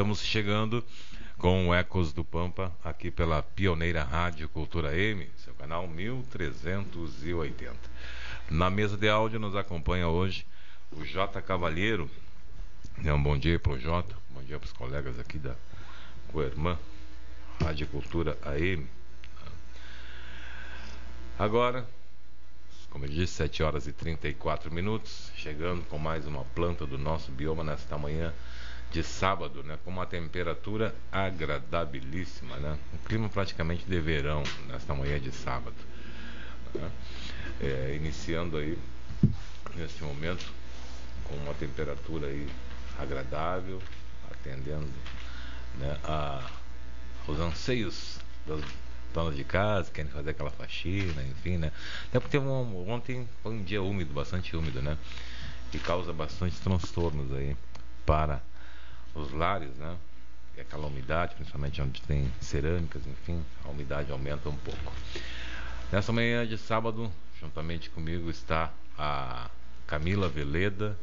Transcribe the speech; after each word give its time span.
Estamos 0.00 0.22
chegando 0.22 0.82
com 1.36 1.68
o 1.68 1.74
Ecos 1.74 2.10
do 2.10 2.24
Pampa, 2.24 2.74
aqui 2.82 3.10
pela 3.10 3.42
pioneira 3.42 4.02
Rádio 4.02 4.48
Cultura 4.48 4.96
M, 4.98 5.28
seu 5.36 5.52
canal 5.52 5.86
1380. 5.86 7.76
Na 8.50 8.70
mesa 8.70 8.96
de 8.96 9.10
áudio 9.10 9.38
nos 9.38 9.54
acompanha 9.54 10.08
hoje 10.08 10.46
o 10.90 11.04
J 11.04 11.42
Cavalheiro. 11.42 12.10
Um 13.04 13.22
bom 13.22 13.36
dia 13.36 13.58
para 13.58 13.72
o 13.72 13.78
Jota, 13.78 14.16
bom 14.30 14.42
dia 14.42 14.58
para 14.58 14.64
os 14.64 14.72
colegas 14.72 15.18
aqui 15.18 15.38
da 15.38 15.54
Coirmã, 16.32 16.78
Rádio 17.62 17.86
Cultura 17.88 18.38
AM. 18.42 18.86
Agora, 21.38 21.86
como 22.88 23.04
eu 23.04 23.10
disse, 23.10 23.34
7 23.34 23.62
horas 23.62 23.86
e 23.86 23.92
34 23.92 24.72
minutos, 24.72 25.30
chegando 25.36 25.84
com 25.90 25.98
mais 25.98 26.26
uma 26.26 26.42
planta 26.54 26.86
do 26.86 26.96
nosso 26.96 27.30
bioma 27.30 27.62
nesta 27.62 27.98
manhã 27.98 28.32
de 28.90 29.02
sábado, 29.04 29.62
né, 29.62 29.78
com 29.84 29.90
uma 29.90 30.06
temperatura 30.06 30.94
agradabilíssima, 31.12 32.56
né, 32.56 32.76
um 32.92 32.98
clima 33.06 33.28
praticamente 33.28 33.84
de 33.84 34.00
verão 34.00 34.42
nesta 34.68 34.94
manhã 34.94 35.20
de 35.20 35.32
sábado. 35.32 35.76
Né, 36.74 36.90
é, 37.60 37.94
iniciando 37.94 38.56
aí, 38.56 38.78
neste 39.76 40.02
momento, 40.02 40.52
com 41.24 41.34
uma 41.36 41.54
temperatura 41.54 42.26
aí 42.26 42.48
agradável, 42.98 43.80
atendendo 44.30 44.88
né, 45.78 45.96
a, 46.04 46.50
aos 47.28 47.38
anseios 47.38 48.18
das 48.46 48.60
donas 49.12 49.36
de 49.36 49.44
casa, 49.44 49.90
querem 49.90 50.10
fazer 50.10 50.30
aquela 50.30 50.50
faxina, 50.50 51.22
enfim, 51.22 51.56
né? 51.58 51.72
Até 52.08 52.20
porque 52.20 52.38
um, 52.38 52.88
ontem 52.88 53.28
foi 53.42 53.52
um 53.52 53.62
dia 53.62 53.82
úmido, 53.82 54.12
bastante 54.12 54.56
úmido, 54.56 54.80
né? 54.80 54.96
Que 55.70 55.78
causa 55.78 56.12
bastante 56.12 56.60
transtornos 56.60 57.32
aí 57.32 57.56
para 58.06 58.40
os 59.14 59.32
lares, 59.32 59.74
né? 59.76 59.96
E 60.56 60.60
aquela 60.60 60.86
umidade, 60.86 61.34
principalmente 61.34 61.80
onde 61.80 62.02
tem 62.02 62.30
cerâmicas, 62.40 63.06
enfim, 63.06 63.44
a 63.64 63.68
umidade 63.68 64.10
aumenta 64.10 64.48
um 64.48 64.56
pouco. 64.56 64.92
Nessa 65.92 66.12
manhã 66.12 66.46
de 66.46 66.56
sábado, 66.58 67.10
juntamente 67.40 67.90
comigo 67.90 68.30
está 68.30 68.72
a 68.98 69.50
Camila 69.86 70.28
Veleda 70.28 70.96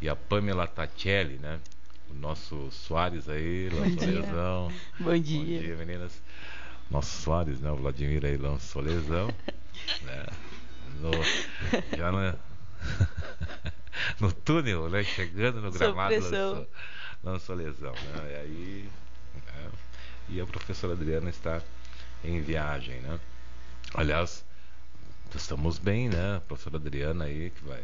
e 0.00 0.08
a 0.08 0.16
Pamela 0.16 0.66
Tatielli, 0.66 1.38
né? 1.38 1.60
O 2.10 2.14
nosso 2.14 2.70
Soares 2.70 3.28
aí, 3.28 3.70
Bom 3.70 3.96
dia. 3.96 4.22
Bom 5.00 5.18
dia. 5.18 5.60
Bom 5.60 5.66
dia, 5.66 5.76
meninas 5.76 6.22
nosso 6.90 7.22
Soares, 7.22 7.60
né? 7.60 7.70
O 7.70 7.76
Vladimir 7.76 8.24
aí 8.24 8.36
lançou 8.36 8.82
lesão. 8.82 9.28
né? 10.02 10.26
No, 11.00 11.10
já 11.96 12.12
no, 12.12 12.38
no 14.20 14.32
túnel, 14.32 14.88
né? 14.88 15.02
Chegando 15.02 15.60
no 15.60 15.70
gramado, 15.70 16.14
lançou, 16.14 16.68
lançou 17.24 17.56
lesão. 17.56 17.92
Né? 17.92 18.30
E 18.30 18.36
aí. 18.36 18.90
Né? 19.34 19.70
E 20.28 20.40
a 20.40 20.46
professora 20.46 20.92
Adriana 20.92 21.30
está 21.30 21.60
em 22.22 22.40
viagem, 22.40 23.00
né? 23.00 23.18
Aliás, 23.94 24.44
estamos 25.34 25.78
bem, 25.78 26.08
né? 26.08 26.36
A 26.36 26.40
professora 26.40 26.76
Adriana 26.76 27.24
aí 27.24 27.50
que 27.50 27.64
vai 27.64 27.82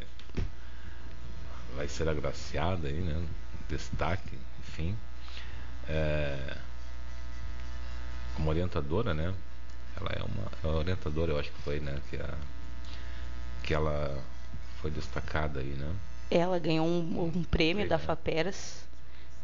vai 1.77 1.89
ser 1.89 2.09
agraciada 2.09 2.89
aí, 2.89 3.01
né? 3.01 3.23
Destaque, 3.69 4.39
enfim. 4.61 4.97
É, 5.89 6.57
como 8.35 8.51
orientadora, 8.51 9.15
né? 9.15 9.35
Ela 9.97 10.11
é 10.13 10.23
uma, 10.23 10.53
é 10.63 10.67
uma 10.67 10.79
orientadora, 10.79 11.33
eu 11.33 11.39
acho 11.39 11.51
que 11.51 11.63
foi, 11.63 11.81
né? 11.81 12.01
Que, 12.09 12.17
a, 12.17 12.35
que 13.63 13.75
ela 13.75 14.19
foi 14.81 14.91
destacada 14.91 15.61
aí, 15.61 15.75
né? 15.75 15.95
Ela 16.31 16.59
ganhou 16.59 16.87
um, 16.87 17.25
um 17.25 17.45
prêmio 17.45 17.89
da 17.89 17.99
FAPERAS 17.99 18.90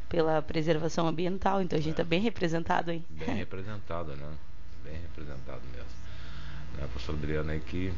pela 0.08 0.40
preservação 0.40 1.06
ambiental, 1.08 1.62
então 1.62 1.78
a 1.78 1.82
gente 1.82 1.92
está 1.92 2.02
é. 2.02 2.06
bem 2.06 2.20
representado, 2.20 2.90
hein? 2.90 3.04
Bem 3.10 3.34
representado, 3.36 4.14
né? 4.16 4.28
Bem 4.84 5.00
representado 5.00 5.62
mesmo. 5.72 5.90
Né? 6.74 6.84
A 6.84 6.88
professora 6.88 7.18
Adriana 7.18 7.52
aí 7.52 7.60
que 7.60 7.92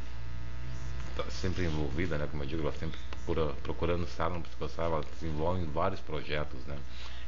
está 1.10 1.30
sempre 1.30 1.64
envolvida, 1.64 2.16
né? 2.16 2.26
Como 2.30 2.42
eu 2.42 2.46
digo, 2.46 2.62
ela 2.62 2.72
sempre 2.72 2.98
procura, 3.10 3.52
procurando 3.62 4.04
estar 4.04 4.30
no 4.30 4.40
psicossocial, 4.40 4.92
ela 4.92 5.04
se 5.18 5.26
envolve 5.26 5.62
em 5.62 5.66
vários 5.66 6.00
projetos, 6.00 6.64
né? 6.66 6.78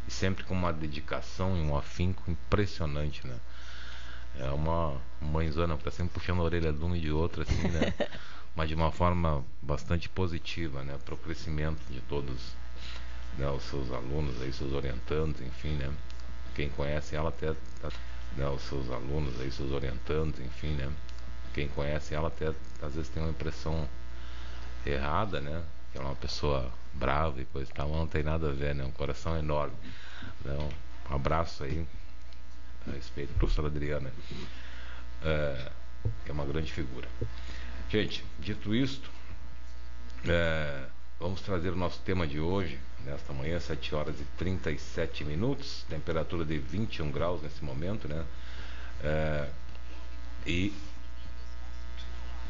E 0.08 0.10
sempre 0.10 0.44
com 0.44 0.54
uma 0.54 0.72
dedicação 0.72 1.56
e 1.56 1.60
um 1.60 1.76
afinco 1.76 2.30
impressionante, 2.30 3.26
né? 3.26 3.36
É 4.38 4.50
uma 4.50 4.96
mãezona 5.20 5.74
que 5.74 5.80
está 5.80 5.90
sempre 5.90 6.14
puxando 6.14 6.40
a 6.40 6.44
orelha 6.44 6.72
de 6.72 6.82
um 6.84 6.94
e 6.94 7.00
de 7.00 7.10
outro, 7.10 7.42
assim, 7.42 7.68
né? 7.68 7.92
Mas 8.56 8.68
de 8.68 8.74
uma 8.74 8.90
forma 8.90 9.44
bastante 9.60 10.08
positiva, 10.08 10.82
né? 10.82 10.96
Para 11.04 11.14
o 11.14 11.18
crescimento 11.18 11.80
de 11.90 12.00
todos 12.02 12.54
né? 13.38 13.48
os 13.50 13.62
seus 13.64 13.90
alunos, 13.92 14.40
aí, 14.42 14.52
seus 14.52 14.72
orientandos, 14.72 15.40
enfim, 15.40 15.76
né? 15.76 15.92
Quem 16.54 16.68
conhece 16.70 17.14
ela 17.14 17.28
até, 17.28 17.54
tá, 17.80 17.90
né? 18.36 18.48
os 18.48 18.62
seus 18.62 18.90
alunos, 18.90 19.40
aí, 19.40 19.50
seus 19.50 19.70
orientandos, 19.72 20.40
enfim, 20.40 20.74
né? 20.74 20.90
Quem 21.54 21.68
conhece 21.68 22.14
ela 22.14 22.28
até 22.28 22.54
às 22.82 22.94
vezes 22.94 23.08
tem 23.08 23.22
uma 23.22 23.30
impressão 23.30 23.88
errada, 24.86 25.40
né? 25.40 25.62
Que 25.92 25.98
é 25.98 26.00
uma 26.00 26.14
pessoa 26.14 26.72
brava 26.94 27.40
e 27.40 27.44
coisa 27.46 27.70
e 27.70 27.74
tal, 27.74 27.88
mas 27.88 27.98
não 27.98 28.06
tem 28.06 28.22
nada 28.22 28.50
a 28.50 28.52
ver, 28.52 28.74
né? 28.74 28.84
Um 28.84 28.92
coração 28.92 29.36
enorme. 29.36 29.76
Né? 30.44 30.56
Um 31.10 31.14
abraço 31.14 31.64
aí 31.64 31.86
a 32.86 32.92
respeito, 32.92 33.34
professora 33.34 33.68
Adriana, 33.68 34.10
é, 35.22 35.70
que 36.24 36.30
é 36.30 36.32
uma 36.32 36.44
grande 36.44 36.72
figura. 36.72 37.08
Gente, 37.90 38.24
dito 38.38 38.74
isto, 38.74 39.10
é, 40.26 40.86
vamos 41.20 41.42
trazer 41.42 41.70
o 41.70 41.76
nosso 41.76 42.00
tema 42.00 42.26
de 42.26 42.40
hoje, 42.40 42.78
nesta 43.04 43.32
manhã, 43.34 43.60
7 43.60 43.94
horas 43.94 44.18
e 44.18 44.24
37 44.38 45.22
minutos, 45.22 45.84
temperatura 45.88 46.46
de 46.46 46.58
21 46.58 47.10
graus 47.10 47.42
nesse 47.42 47.62
momento, 47.62 48.08
né? 48.08 48.24
É, 49.04 49.48
e 50.46 50.72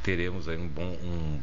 teremos 0.05 0.49
aí 0.49 0.56
um 0.56 0.69
bom 0.69 0.97
um 1.03 1.41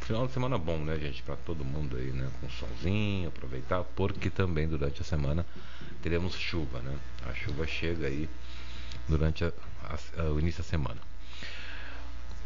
final 0.00 0.26
de 0.26 0.32
semana 0.32 0.56
bom, 0.56 0.78
né, 0.78 0.98
gente, 0.98 1.22
para 1.22 1.36
todo 1.36 1.64
mundo 1.64 1.96
aí, 1.96 2.10
né, 2.10 2.28
com 2.40 2.48
solzinho, 2.48 3.28
aproveitar, 3.28 3.84
porque 3.94 4.30
também 4.30 4.66
durante 4.66 5.02
a 5.02 5.04
semana 5.04 5.44
teremos 6.02 6.34
chuva, 6.34 6.80
né? 6.80 6.96
A 7.28 7.34
chuva 7.34 7.66
chega 7.66 8.06
aí 8.06 8.28
durante 9.08 9.44
a, 9.44 9.52
a, 9.84 10.22
a, 10.22 10.24
o 10.30 10.38
início 10.38 10.62
da 10.62 10.68
semana. 10.68 11.00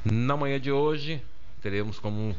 Na 0.04 0.37
manhã 0.37 0.58
de 0.58 0.72
hoje 0.72 1.22
teremos 1.62 1.99
como 1.99 2.34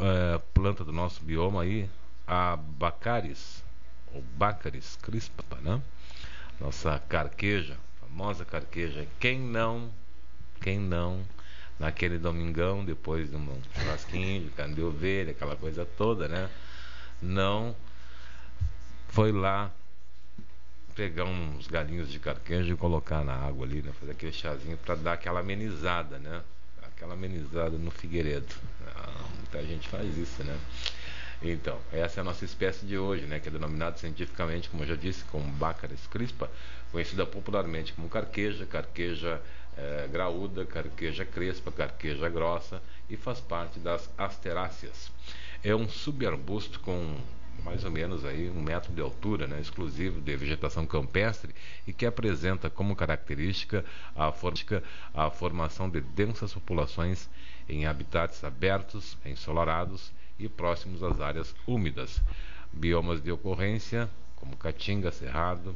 é, 0.00 0.38
planta 0.54 0.84
do 0.84 0.92
nosso 0.92 1.22
bioma 1.22 1.62
aí 1.62 1.88
a 2.26 2.56
Bacaris, 2.56 3.62
ou 4.12 4.22
Bacaris 4.36 4.96
crispa, 4.96 5.42
né? 5.62 5.80
Nossa 6.60 6.98
carqueja, 7.08 7.76
famosa 8.00 8.44
carqueja. 8.44 9.06
Quem 9.20 9.38
não, 9.38 9.90
quem 10.60 10.78
não, 10.78 11.22
naquele 11.78 12.18
domingão, 12.18 12.84
depois 12.84 13.30
de 13.30 13.36
um 13.36 13.62
churrasquinho 13.74 14.44
de 14.44 14.50
carne 14.50 14.74
de 14.74 14.82
ovelha, 14.82 15.30
aquela 15.30 15.54
coisa 15.54 15.84
toda, 15.84 16.26
né? 16.26 16.50
Não 17.22 17.76
foi 19.08 19.32
lá 19.32 19.70
pegar 20.94 21.24
uns 21.24 21.66
galinhos 21.66 22.10
de 22.10 22.18
carqueja 22.18 22.72
e 22.72 22.76
colocar 22.76 23.22
na 23.22 23.34
água 23.34 23.66
ali, 23.66 23.82
né? 23.82 23.92
Fazer 24.00 24.12
aquele 24.12 24.32
chazinho 24.32 24.78
para 24.78 24.94
dar 24.94 25.12
aquela 25.12 25.40
amenizada, 25.40 26.18
né? 26.18 26.42
Aquela 26.96 27.12
amenizada 27.12 27.76
no 27.76 27.90
figueiredo. 27.90 28.54
Ah, 28.86 29.24
muita 29.36 29.62
gente 29.62 29.86
faz 29.86 30.16
isso, 30.16 30.42
né? 30.42 30.58
Então, 31.42 31.78
essa 31.92 32.20
é 32.20 32.22
a 32.22 32.24
nossa 32.24 32.44
espécie 32.44 32.86
de 32.86 32.96
hoje, 32.96 33.26
né? 33.26 33.38
Que 33.38 33.48
é 33.48 33.50
denominada 33.50 33.98
cientificamente, 33.98 34.70
como 34.70 34.82
eu 34.82 34.88
já 34.88 34.96
disse, 34.96 35.22
como 35.24 35.44
Baccharis 35.52 36.06
crispa, 36.06 36.50
conhecida 36.90 37.26
popularmente 37.26 37.92
como 37.92 38.08
carqueja, 38.08 38.64
carqueja 38.64 39.42
é, 39.76 40.08
graúda, 40.10 40.64
carqueja 40.64 41.24
crespa, 41.26 41.70
carqueja 41.70 42.28
grossa 42.30 42.82
e 43.10 43.16
faz 43.16 43.40
parte 43.40 43.78
das 43.78 44.08
asteráceas. 44.16 45.12
É 45.62 45.74
um 45.74 45.88
subarbusto 45.88 46.80
com 46.80 47.18
mais 47.64 47.84
ou 47.84 47.90
menos 47.90 48.24
aí 48.24 48.50
um 48.50 48.62
metro 48.62 48.92
de 48.92 49.00
altura, 49.00 49.46
né, 49.46 49.60
exclusivo 49.60 50.20
de 50.20 50.36
vegetação 50.36 50.86
campestre 50.86 51.54
e 51.86 51.92
que 51.92 52.06
apresenta 52.06 52.70
como 52.70 52.96
característica 52.96 53.84
a, 54.14 54.32
a 55.14 55.30
formação 55.30 55.88
de 55.88 56.00
densas 56.00 56.54
populações 56.54 57.28
em 57.68 57.86
habitats 57.86 58.44
abertos, 58.44 59.16
ensolarados 59.24 60.12
e 60.38 60.48
próximos 60.48 61.02
às 61.02 61.20
áreas 61.20 61.54
úmidas. 61.66 62.22
Biomas 62.72 63.22
de 63.22 63.32
ocorrência 63.32 64.08
como 64.36 64.56
Caatinga, 64.56 65.10
Cerrado, 65.10 65.74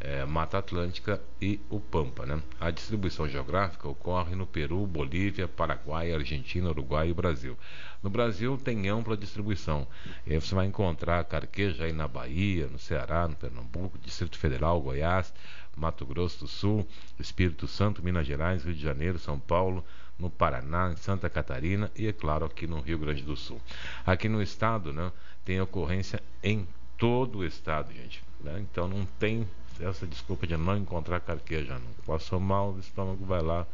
é, 0.00 0.24
Mata 0.24 0.58
Atlântica 0.58 1.20
e 1.40 1.60
o 1.68 1.80
Pampa. 1.80 2.24
Né? 2.24 2.42
A 2.60 2.70
distribuição 2.70 3.28
geográfica 3.28 3.88
ocorre 3.88 4.34
no 4.34 4.46
Peru, 4.46 4.86
Bolívia, 4.86 5.48
Paraguai, 5.48 6.12
Argentina, 6.12 6.70
Uruguai 6.70 7.10
e 7.10 7.14
Brasil. 7.14 7.56
No 8.02 8.10
Brasil 8.10 8.56
tem 8.56 8.88
ampla 8.88 9.16
distribuição. 9.16 9.86
E 10.26 10.38
você 10.38 10.54
vai 10.54 10.66
encontrar 10.66 11.24
carqueja 11.24 11.84
aí 11.84 11.92
na 11.92 12.06
Bahia, 12.06 12.66
no 12.66 12.78
Ceará, 12.78 13.26
no 13.26 13.34
Pernambuco, 13.34 13.98
Distrito 13.98 14.38
Federal, 14.38 14.80
Goiás, 14.80 15.32
Mato 15.76 16.04
Grosso 16.06 16.40
do 16.40 16.48
Sul, 16.48 16.86
Espírito 17.18 17.66
Santo, 17.66 18.02
Minas 18.02 18.26
Gerais, 18.26 18.64
Rio 18.64 18.74
de 18.74 18.82
Janeiro, 18.82 19.18
São 19.18 19.38
Paulo, 19.38 19.84
no 20.18 20.28
Paraná, 20.28 20.90
em 20.92 20.96
Santa 20.96 21.30
Catarina 21.30 21.90
e, 21.94 22.08
é 22.08 22.12
claro, 22.12 22.44
aqui 22.44 22.66
no 22.66 22.80
Rio 22.80 22.98
Grande 22.98 23.22
do 23.22 23.36
Sul. 23.36 23.60
Aqui 24.04 24.28
no 24.28 24.42
estado, 24.42 24.92
né, 24.92 25.12
tem 25.44 25.60
ocorrência 25.60 26.20
em 26.42 26.66
todo 26.96 27.38
o 27.38 27.44
estado, 27.44 27.92
gente. 27.92 28.22
Né? 28.40 28.58
Então 28.60 28.88
não 28.88 29.06
tem 29.06 29.48
essa 29.80 30.06
desculpa 30.06 30.46
de 30.46 30.56
não 30.56 30.76
encontrar 30.76 31.20
carqueja. 31.20 31.74
Não. 31.74 31.92
Passou 32.04 32.40
mal, 32.40 32.72
o 32.72 32.80
estômago 32.80 33.24
vai 33.24 33.40
lá, 33.40 33.66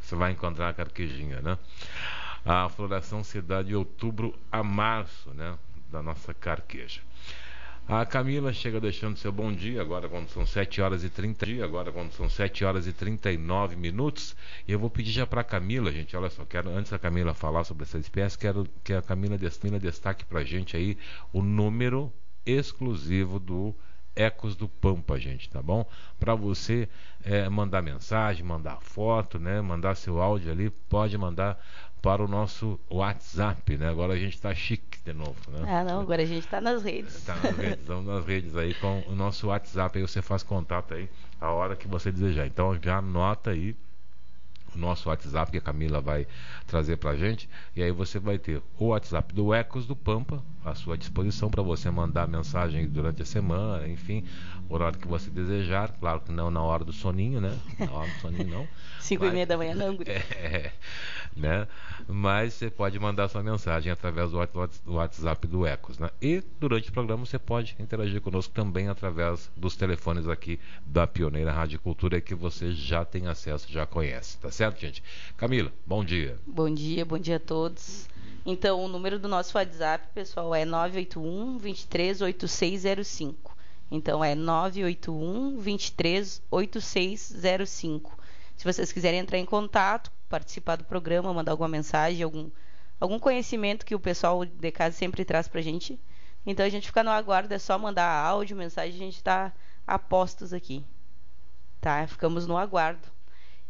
você 0.00 0.16
vai 0.16 0.32
encontrar 0.32 0.70
a 0.70 0.72
carquejinha, 0.72 1.40
né? 1.42 1.58
A 2.44 2.68
floração 2.68 3.22
se 3.22 3.40
dá 3.40 3.62
de 3.62 3.74
outubro 3.74 4.38
a 4.50 4.62
março, 4.62 5.30
né? 5.34 5.58
Da 5.90 6.02
nossa 6.02 6.32
carqueja. 6.32 7.00
A 7.92 8.06
Camila 8.06 8.52
chega 8.52 8.80
deixando 8.80 9.16
seu 9.16 9.32
bom 9.32 9.52
dia, 9.52 9.80
agora 9.82 10.08
quando 10.08 10.28
são 10.28 10.46
7 10.46 10.80
horas 10.80 11.02
e 11.02 11.08
30 11.08 11.44
dia, 11.44 11.64
agora 11.64 11.90
quando 11.90 12.12
são 12.12 12.30
7 12.30 12.64
horas 12.64 12.86
e 12.86 12.92
39 12.92 13.74
minutos. 13.74 14.36
E 14.68 14.70
eu 14.70 14.78
vou 14.78 14.88
pedir 14.88 15.10
já 15.10 15.26
para 15.26 15.40
a 15.40 15.44
Camila, 15.44 15.90
gente, 15.90 16.16
olha 16.16 16.30
só, 16.30 16.44
quero 16.44 16.70
antes 16.70 16.92
da 16.92 17.00
Camila 17.00 17.34
falar 17.34 17.64
sobre 17.64 17.82
essa 17.82 17.98
espécie, 17.98 18.38
quero 18.38 18.64
que 18.84 18.92
a 18.92 19.02
Camila 19.02 19.36
Destina 19.36 19.76
destaque 19.76 20.24
para 20.24 20.38
a 20.38 20.44
gente 20.44 20.76
aí 20.76 20.96
o 21.32 21.42
número 21.42 22.12
exclusivo 22.46 23.40
do 23.40 23.74
Ecos 24.14 24.54
do 24.54 24.68
Pampa, 24.68 25.18
gente, 25.18 25.48
tá 25.48 25.60
bom? 25.60 25.84
Para 26.18 26.34
você 26.34 26.88
é, 27.24 27.48
mandar 27.48 27.82
mensagem, 27.82 28.44
mandar 28.44 28.80
foto, 28.80 29.38
né? 29.38 29.60
Mandar 29.60 29.94
seu 29.96 30.20
áudio 30.20 30.52
ali, 30.52 30.70
pode 30.70 31.16
mandar 31.16 31.58
para 32.02 32.24
o 32.24 32.28
nosso 32.28 32.78
WhatsApp, 32.90 33.76
né? 33.76 33.88
Agora 33.88 34.14
a 34.14 34.18
gente 34.18 34.34
está 34.34 34.54
chique 34.54 34.98
de 35.04 35.12
novo, 35.12 35.36
né? 35.48 35.64
Ah, 35.68 35.84
não, 35.84 36.00
agora 36.00 36.22
a 36.22 36.26
gente 36.26 36.44
está 36.44 36.60
nas 36.60 36.82
redes. 36.82 37.16
Está 37.16 37.34
nas 37.36 37.56
redes, 37.56 37.80
estamos 37.80 38.06
nas 38.06 38.24
redes 38.24 38.56
aí 38.56 38.74
com 38.74 39.02
o 39.06 39.14
nosso 39.14 39.48
WhatsApp, 39.48 39.98
aí 39.98 40.06
você 40.06 40.22
faz 40.22 40.42
contato 40.42 40.94
aí 40.94 41.08
a 41.40 41.50
hora 41.50 41.76
que 41.76 41.86
você 41.86 42.10
desejar. 42.10 42.46
Então 42.46 42.78
já 42.80 42.98
anota 42.98 43.50
aí 43.50 43.76
o 44.74 44.78
nosso 44.78 45.08
WhatsApp 45.08 45.50
que 45.50 45.58
a 45.58 45.60
Camila 45.60 46.00
vai 46.00 46.26
trazer 46.66 46.96
para 46.96 47.10
a 47.10 47.16
gente. 47.16 47.48
E 47.74 47.82
aí 47.82 47.90
você 47.90 48.18
vai 48.18 48.38
ter 48.38 48.62
o 48.78 48.86
WhatsApp 48.86 49.34
do 49.34 49.52
Ecos 49.52 49.86
do 49.86 49.96
Pampa 49.96 50.42
à 50.64 50.74
sua 50.74 50.96
disposição 50.96 51.50
para 51.50 51.62
você 51.62 51.90
mandar 51.90 52.28
mensagem 52.28 52.86
durante 52.88 53.22
a 53.22 53.24
semana, 53.24 53.88
enfim, 53.88 54.24
horário 54.68 54.98
que 54.98 55.08
você 55.08 55.30
desejar. 55.30 55.90
Claro 55.98 56.20
que 56.20 56.32
não 56.32 56.50
na 56.50 56.62
hora 56.62 56.84
do 56.84 56.92
soninho, 56.92 57.40
né? 57.40 57.56
Na 57.78 57.90
hora 57.90 58.08
do 58.08 58.20
soninho 58.20 58.48
não. 58.48 58.68
Cinco 59.10 59.24
Mas, 59.24 59.32
e 59.32 59.34
meia 59.34 59.46
da 59.46 59.56
manhã 59.56 59.74
não, 59.74 59.98
É, 60.06 60.70
né? 61.36 61.66
Mas 62.06 62.54
você 62.54 62.70
pode 62.70 62.96
mandar 62.96 63.26
sua 63.28 63.42
mensagem 63.42 63.90
através 63.90 64.30
do 64.30 64.38
WhatsApp 64.86 65.48
do 65.48 65.66
Ecos, 65.66 65.98
né? 65.98 66.10
E 66.22 66.40
durante 66.60 66.90
o 66.90 66.92
programa 66.92 67.26
você 67.26 67.36
pode 67.36 67.74
interagir 67.80 68.20
conosco 68.20 68.54
também 68.54 68.86
através 68.88 69.50
dos 69.56 69.74
telefones 69.74 70.28
aqui 70.28 70.60
da 70.86 71.08
Pioneira 71.08 71.50
Rádio 71.50 71.80
Cultura 71.80 72.20
que 72.20 72.36
você 72.36 72.70
já 72.70 73.04
tem 73.04 73.26
acesso, 73.26 73.66
já 73.68 73.84
conhece, 73.84 74.38
tá 74.38 74.48
certo, 74.48 74.80
gente? 74.80 75.02
Camila, 75.36 75.72
bom 75.84 76.04
dia. 76.04 76.36
Bom 76.46 76.72
dia, 76.72 77.04
bom 77.04 77.18
dia 77.18 77.34
a 77.36 77.40
todos. 77.40 78.08
Então, 78.46 78.84
o 78.84 78.88
número 78.88 79.18
do 79.18 79.26
nosso 79.26 79.58
WhatsApp, 79.58 80.06
pessoal, 80.14 80.54
é 80.54 80.64
981 80.64 81.58
238605. 81.58 83.56
Então, 83.90 84.24
é 84.24 84.36
981 84.36 85.56
238605. 85.56 88.19
Se 88.60 88.70
vocês 88.70 88.92
quiserem 88.92 89.20
entrar 89.20 89.38
em 89.38 89.46
contato, 89.46 90.12
participar 90.28 90.76
do 90.76 90.84
programa, 90.84 91.32
mandar 91.32 91.52
alguma 91.52 91.66
mensagem, 91.66 92.22
algum, 92.22 92.50
algum 93.00 93.18
conhecimento 93.18 93.86
que 93.86 93.94
o 93.94 93.98
pessoal 93.98 94.44
de 94.44 94.70
casa 94.70 94.94
sempre 94.94 95.24
traz 95.24 95.48
pra 95.48 95.62
gente. 95.62 95.98
Então 96.44 96.66
a 96.66 96.68
gente 96.68 96.86
fica 96.86 97.02
no 97.02 97.08
aguardo, 97.08 97.54
é 97.54 97.58
só 97.58 97.78
mandar 97.78 98.04
áudio, 98.04 98.54
mensagem, 98.54 98.96
a 98.96 98.98
gente 98.98 99.16
está 99.16 99.50
a 99.86 99.98
postos 99.98 100.52
aqui. 100.52 100.84
Tá? 101.80 102.06
Ficamos 102.06 102.46
no 102.46 102.58
aguardo. 102.58 103.08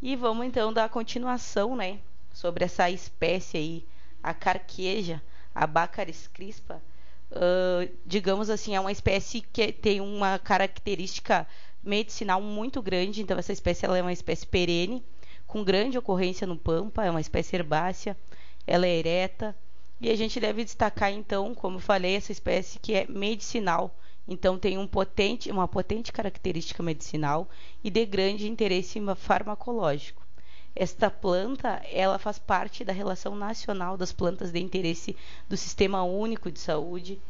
E 0.02 0.16
vamos 0.16 0.44
então 0.44 0.72
dar 0.72 0.88
continuação, 0.88 1.76
né, 1.76 2.00
sobre 2.32 2.64
essa 2.64 2.90
espécie 2.90 3.58
aí, 3.58 3.86
a 4.20 4.34
carqueja, 4.34 5.22
a 5.54 5.68
Baccharis 5.68 6.26
crispa. 6.26 6.82
Uh, 7.30 7.88
digamos 8.04 8.50
assim, 8.50 8.74
é 8.74 8.80
uma 8.80 8.90
espécie 8.90 9.40
que 9.40 9.70
tem 9.70 10.00
uma 10.00 10.36
característica 10.40 11.46
medicinal 11.82 12.40
muito 12.40 12.82
grande, 12.82 13.22
então 13.22 13.38
essa 13.38 13.52
espécie 13.52 13.84
ela 13.84 13.98
é 13.98 14.02
uma 14.02 14.12
espécie 14.12 14.46
perene, 14.46 15.02
com 15.46 15.64
grande 15.64 15.98
ocorrência 15.98 16.46
no 16.46 16.56
pampa, 16.56 17.04
é 17.04 17.10
uma 17.10 17.20
espécie 17.20 17.56
herbácea, 17.56 18.16
ela 18.66 18.86
é 18.86 18.96
ereta, 18.98 19.56
e 20.00 20.08
a 20.10 20.16
gente 20.16 20.40
deve 20.40 20.64
destacar 20.64 21.12
então, 21.12 21.54
como 21.54 21.76
eu 21.76 21.80
falei, 21.80 22.16
essa 22.16 22.32
espécie 22.32 22.78
que 22.78 22.94
é 22.94 23.06
medicinal, 23.08 23.94
então 24.26 24.58
tem 24.58 24.78
um 24.78 24.86
potente, 24.86 25.50
uma 25.50 25.66
potente 25.66 26.12
característica 26.12 26.82
medicinal 26.82 27.48
e 27.82 27.90
de 27.90 28.06
grande 28.06 28.48
interesse 28.48 29.00
farmacológico. 29.16 30.22
Esta 30.74 31.10
planta, 31.10 31.82
ela 31.90 32.18
faz 32.18 32.38
parte 32.38 32.84
da 32.84 32.92
relação 32.92 33.34
nacional 33.34 33.96
das 33.96 34.12
plantas 34.12 34.52
de 34.52 34.60
interesse 34.60 35.16
do 35.48 35.56
Sistema 35.56 36.04
Único 36.04 36.50
de 36.50 36.60
Saúde 36.60 37.20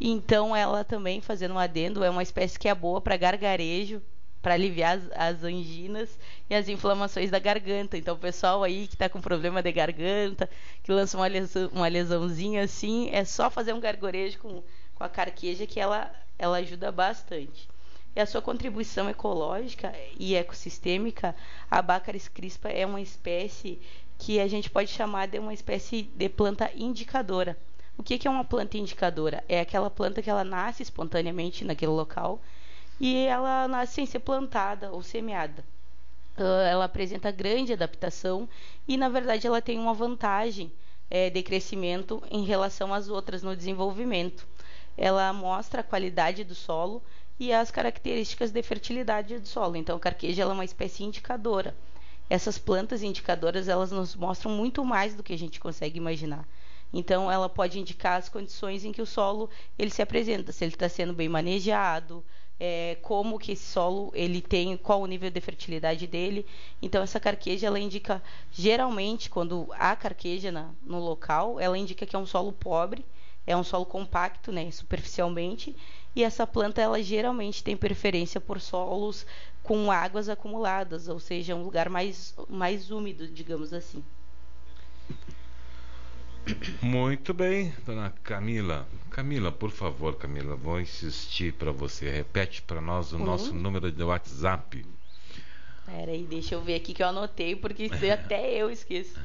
então 0.00 0.54
ela 0.54 0.84
também, 0.84 1.20
fazendo 1.20 1.54
um 1.54 1.58
adendo, 1.58 2.02
é 2.02 2.10
uma 2.10 2.22
espécie 2.22 2.58
que 2.58 2.68
é 2.68 2.74
boa 2.74 3.00
para 3.00 3.16
gargarejo, 3.16 4.02
para 4.42 4.54
aliviar 4.54 4.98
as, 4.98 5.10
as, 5.14 5.44
anginas 5.44 6.18
e 6.50 6.54
as 6.54 6.68
inflamações 6.68 7.30
da 7.30 7.38
garganta. 7.38 7.96
Então, 7.96 8.16
o 8.16 8.18
pessoal 8.18 8.64
aí 8.64 8.88
que 8.88 8.96
está 8.96 9.08
com 9.08 9.20
problema 9.20 9.62
de 9.62 9.70
garganta, 9.70 10.50
que 10.82 10.90
lança 10.90 11.16
uma, 11.16 11.28
lesão, 11.28 11.70
uma 11.72 11.86
lesãozinha 11.86 12.64
assim, 12.64 13.08
é 13.12 13.24
só 13.24 13.48
fazer 13.48 13.72
um 13.72 13.80
gargarejo 13.80 14.40
com, 14.40 14.62
com 14.96 15.04
a 15.04 15.08
carqueja 15.08 15.64
que 15.64 15.78
ela, 15.78 16.12
ela 16.36 16.56
ajuda 16.56 16.90
bastante. 16.90 17.68
E 18.14 18.20
a 18.20 18.26
sua 18.26 18.42
contribuição 18.42 19.08
ecológica 19.08 19.94
e 20.18 20.34
ecossistêmica, 20.34 21.34
a 21.70 21.80
Baccharis 21.80 22.28
crispa 22.28 22.68
é 22.68 22.84
uma 22.84 23.00
espécie 23.00 23.80
que 24.18 24.38
a 24.38 24.48
gente 24.48 24.68
pode 24.68 24.90
chamar 24.90 25.28
de 25.28 25.38
uma 25.38 25.54
espécie 25.54 26.02
de 26.02 26.28
planta 26.28 26.70
indicadora 26.74 27.56
o 27.96 28.02
que, 28.02 28.26
é 28.26 28.30
uma 28.30 28.44
planta 28.44 28.78
indicadora? 28.78 29.44
É 29.48 29.60
aquela 29.60 29.90
planta 29.90 30.22
que 30.22 30.30
ela 30.30 30.44
nasce 30.44 30.82
espontaneamente 30.82 31.64
naquele 31.64 31.92
local 31.92 32.40
e 32.98 33.16
ela 33.26 33.68
nasce 33.68 33.94
sem 33.94 34.06
ser 34.06 34.20
plantada 34.20 34.90
ou 34.90 35.02
semeada. 35.02 35.64
Uh, 36.36 36.62
ela 36.66 36.86
apresenta 36.86 37.30
grande 37.30 37.72
adaptação 37.72 38.48
e, 38.88 38.96
na 38.96 39.08
verdade, 39.08 39.46
ela 39.46 39.60
tem 39.60 39.78
uma 39.78 39.92
vantagem 39.92 40.72
é, 41.10 41.28
de 41.28 41.42
crescimento 41.42 42.22
em 42.30 42.42
relação 42.44 42.94
às 42.94 43.08
outras 43.08 43.42
no 43.42 43.54
desenvolvimento. 43.54 44.46
Ela 44.96 45.32
mostra 45.32 45.82
a 45.82 45.84
qualidade 45.84 46.42
do 46.42 46.54
solo 46.54 47.02
e 47.38 47.52
as 47.52 47.70
características 47.70 48.50
de 48.50 48.62
fertilidade 48.62 49.38
do 49.38 49.46
solo. 49.46 49.76
Então, 49.76 49.96
a 49.96 50.00
carqueja 50.00 50.42
é 50.42 50.46
uma 50.46 50.64
espécie 50.64 51.04
indicadora. 51.04 51.74
Essas 52.30 52.56
plantas 52.56 53.02
indicadoras 53.02 53.68
elas 53.68 53.92
nos 53.92 54.16
mostram 54.16 54.50
muito 54.50 54.82
mais 54.84 55.14
do 55.14 55.22
que 55.22 55.34
a 55.34 55.38
gente 55.38 55.60
consegue 55.60 55.98
imaginar. 55.98 56.48
Então, 56.92 57.30
ela 57.30 57.48
pode 57.48 57.78
indicar 57.78 58.18
as 58.18 58.28
condições 58.28 58.84
em 58.84 58.92
que 58.92 59.00
o 59.00 59.06
solo 59.06 59.48
ele 59.78 59.90
se 59.90 60.02
apresenta, 60.02 60.52
se 60.52 60.64
ele 60.64 60.74
está 60.74 60.88
sendo 60.88 61.12
bem 61.12 61.28
manejado, 61.28 62.22
é, 62.60 62.96
como 63.02 63.38
que 63.38 63.52
esse 63.52 63.64
solo 63.64 64.12
ele 64.14 64.40
tem, 64.40 64.76
qual 64.76 65.00
o 65.00 65.06
nível 65.06 65.30
de 65.30 65.40
fertilidade 65.40 66.06
dele. 66.06 66.46
Então, 66.80 67.02
essa 67.02 67.18
carqueja 67.18 67.66
ela 67.66 67.80
indica, 67.80 68.22
geralmente, 68.52 69.28
quando 69.28 69.68
há 69.72 69.96
carqueja 69.96 70.52
na, 70.52 70.70
no 70.86 71.00
local, 71.00 71.58
ela 71.58 71.76
indica 71.76 72.06
que 72.06 72.14
é 72.14 72.18
um 72.18 72.26
solo 72.26 72.52
pobre, 72.52 73.04
é 73.46 73.56
um 73.56 73.64
solo 73.64 73.84
compacto, 73.84 74.52
né, 74.52 74.70
superficialmente, 74.70 75.74
e 76.14 76.22
essa 76.22 76.46
planta 76.46 76.80
ela 76.80 77.02
geralmente 77.02 77.64
tem 77.64 77.76
preferência 77.76 78.40
por 78.40 78.60
solos 78.60 79.26
com 79.62 79.90
águas 79.90 80.28
acumuladas, 80.28 81.08
ou 81.08 81.18
seja, 81.18 81.56
um 81.56 81.64
lugar 81.64 81.88
mais, 81.88 82.34
mais 82.48 82.90
úmido, 82.90 83.26
digamos 83.26 83.72
assim. 83.72 84.04
Muito 86.80 87.34
bem, 87.34 87.72
dona 87.84 88.10
Camila. 88.22 88.86
Camila, 89.10 89.50
por 89.52 89.70
favor, 89.70 90.16
Camila, 90.16 90.56
vou 90.56 90.80
insistir 90.80 91.52
para 91.54 91.72
você. 91.72 92.10
Repete 92.10 92.62
para 92.62 92.80
nós 92.80 93.12
o 93.12 93.16
uhum. 93.16 93.24
nosso 93.24 93.54
número 93.54 93.90
de 93.90 94.02
WhatsApp. 94.02 94.84
Peraí, 95.84 96.24
deixa 96.24 96.54
eu 96.54 96.62
ver 96.62 96.76
aqui 96.76 96.94
que 96.94 97.02
eu 97.02 97.08
anotei, 97.08 97.56
porque 97.56 97.90
até 98.12 98.54
eu 98.54 98.70
esqueço. 98.70 99.18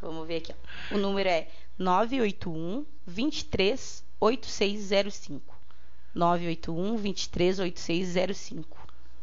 Vamos 0.00 0.26
ver 0.26 0.38
aqui. 0.38 0.52
Ó. 0.90 0.94
O 0.94 0.98
número 0.98 1.28
é 1.28 1.48
981 1.78 2.84
23 3.06 4.04
8605. 4.20 5.56
981 6.14 6.96
23 6.96 7.58
8605. 7.60 8.78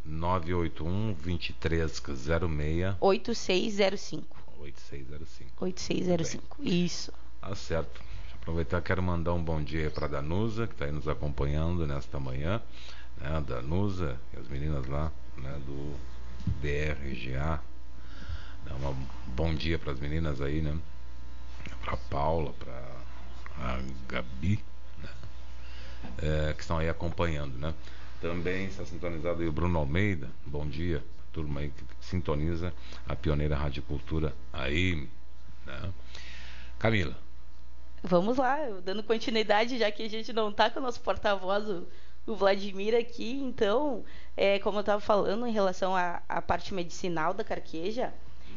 981 0.05 1.13
2306 1.13 2.97
8605. 3.01 4.37
8605. 4.59 5.65
8605. 5.65 6.63
Isso. 6.63 7.11
Tá 7.47 7.55
certo. 7.55 8.01
Aproveitar, 8.41 8.81
quero 8.81 9.01
mandar 9.01 9.31
um 9.31 9.41
bom 9.41 9.63
dia 9.63 9.89
para 9.89 10.05
a 10.05 10.09
Danusa, 10.09 10.67
que 10.67 10.73
está 10.73 10.83
aí 10.83 10.91
nos 10.91 11.07
acompanhando 11.07 11.87
nesta 11.87 12.19
manhã. 12.19 12.61
Né? 13.15 13.37
A 13.37 13.39
Danusa 13.39 14.19
e 14.33 14.39
as 14.39 14.49
meninas 14.49 14.85
lá 14.87 15.09
né? 15.37 15.57
do 15.65 15.95
DRGA. 16.61 17.61
Um 18.69 19.33
bom 19.33 19.55
dia 19.55 19.79
para 19.79 19.93
as 19.93 19.99
meninas 19.99 20.41
aí, 20.41 20.61
né? 20.61 20.77
Para 21.79 21.95
Paula, 21.95 22.51
para 22.51 22.73
a 23.59 23.79
Gabi, 24.09 24.59
né? 25.01 25.09
É, 26.17 26.53
que 26.53 26.61
estão 26.61 26.79
aí 26.79 26.89
acompanhando, 26.89 27.57
né? 27.57 27.73
Também 28.19 28.65
está 28.65 28.83
sintonizado 28.83 29.41
aí 29.41 29.47
o 29.47 29.53
Bruno 29.53 29.79
Almeida. 29.79 30.29
Bom 30.45 30.67
dia, 30.67 31.01
turma 31.31 31.61
aí 31.61 31.69
que 31.69 31.85
sintoniza 32.01 32.73
a 33.07 33.15
pioneira 33.15 33.55
Rádio 33.55 33.83
Cultura 33.83 34.35
AM. 34.51 35.09
Né? 35.65 35.93
Camila. 36.77 37.26
Vamos 38.03 38.37
lá, 38.37 38.57
dando 38.83 39.01
continuidade, 39.01 39.77
já 39.77 39.91
que 39.91 40.03
a 40.03 40.09
gente 40.09 40.31
não 40.31 40.49
está 40.49 40.69
com 40.69 40.79
o 40.79 40.83
nosso 40.83 41.01
porta-voz, 41.01 41.67
o, 41.67 41.87
o, 42.27 42.35
Vladimir, 42.35 42.95
aqui. 42.95 43.41
Então, 43.41 44.03
é, 44.35 44.59
como 44.59 44.77
eu 44.77 44.81
estava 44.81 45.01
falando 45.01 45.47
em 45.47 45.51
relação 45.51 45.95
à, 45.95 46.21
à, 46.29 46.41
parte 46.41 46.73
medicinal 46.73 47.33
da 47.33 47.43
carqueja, 47.43 48.13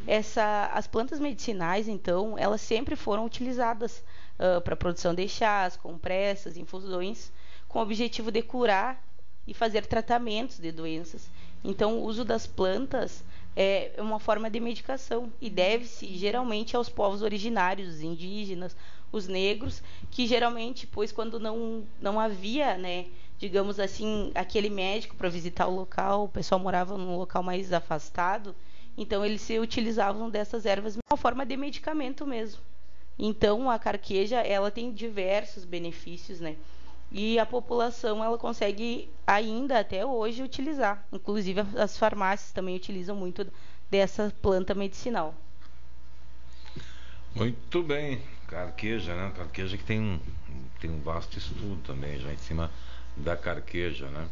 essa, 0.06 0.70
as 0.74 0.86
plantas 0.86 1.18
medicinais, 1.18 1.88
então, 1.88 2.36
elas 2.38 2.60
sempre 2.60 2.96
foram 2.96 3.24
utilizadas 3.24 4.04
uh, 4.38 4.60
para 4.60 4.76
produção 4.76 5.14
de 5.14 5.26
chás, 5.26 5.76
compressas, 5.76 6.56
infusões, 6.56 7.32
com 7.68 7.78
o 7.78 7.82
objetivo 7.82 8.30
de 8.30 8.42
curar 8.42 9.02
e 9.46 9.54
fazer 9.54 9.86
tratamentos 9.86 10.58
de 10.58 10.70
doenças. 10.70 11.30
Então, 11.64 11.98
o 11.98 12.04
uso 12.04 12.24
das 12.24 12.46
plantas 12.46 13.24
é 13.56 13.92
uma 13.98 14.18
forma 14.18 14.48
de 14.48 14.60
medicação 14.60 15.32
e 15.40 15.50
deve-se 15.50 16.06
geralmente 16.16 16.76
aos 16.76 16.88
povos 16.88 17.22
originários, 17.22 17.96
os 17.96 18.00
indígenas, 18.00 18.76
os 19.12 19.26
negros, 19.28 19.82
que 20.10 20.26
geralmente, 20.26 20.86
pois 20.86 21.12
quando 21.12 21.38
não 21.38 21.84
não 22.00 22.18
havia, 22.18 22.76
né, 22.76 23.06
digamos 23.38 23.80
assim, 23.80 24.30
aquele 24.34 24.70
médico 24.70 25.16
para 25.16 25.28
visitar 25.28 25.66
o 25.66 25.74
local, 25.74 26.24
o 26.24 26.28
pessoal 26.28 26.60
morava 26.60 26.96
num 26.96 27.16
local 27.16 27.42
mais 27.42 27.72
afastado, 27.72 28.54
então 28.96 29.24
eles 29.24 29.40
se 29.40 29.58
utilizavam 29.58 30.30
dessas 30.30 30.66
ervas 30.66 30.96
uma 31.10 31.16
forma 31.16 31.44
de 31.46 31.56
medicamento 31.56 32.26
mesmo. 32.26 32.60
Então 33.18 33.70
a 33.70 33.78
carqueja, 33.78 34.40
ela 34.40 34.70
tem 34.70 34.92
diversos 34.92 35.64
benefícios, 35.64 36.40
né? 36.40 36.56
e 37.12 37.38
a 37.38 37.46
população 37.46 38.22
ela 38.22 38.38
consegue 38.38 39.08
ainda 39.26 39.80
até 39.80 40.06
hoje 40.06 40.42
utilizar. 40.42 41.04
Inclusive 41.12 41.60
as 41.76 41.96
farmácias 41.96 42.52
também 42.52 42.76
utilizam 42.76 43.16
muito 43.16 43.46
dessa 43.90 44.32
planta 44.40 44.74
medicinal. 44.74 45.34
Muito 47.34 47.82
bem, 47.82 48.20
carqueja, 48.50 49.14
né? 49.14 49.32
Carqueja 49.36 49.76
que 49.78 49.84
tem 49.84 50.00
um, 50.00 50.20
tem 50.80 50.90
um 50.90 51.00
vasto 51.00 51.38
estudo 51.38 51.80
também 51.86 52.18
já 52.18 52.32
em 52.32 52.36
cima 52.36 52.70
da 53.16 53.36
carqueja, 53.36 54.06
né? 54.08 54.28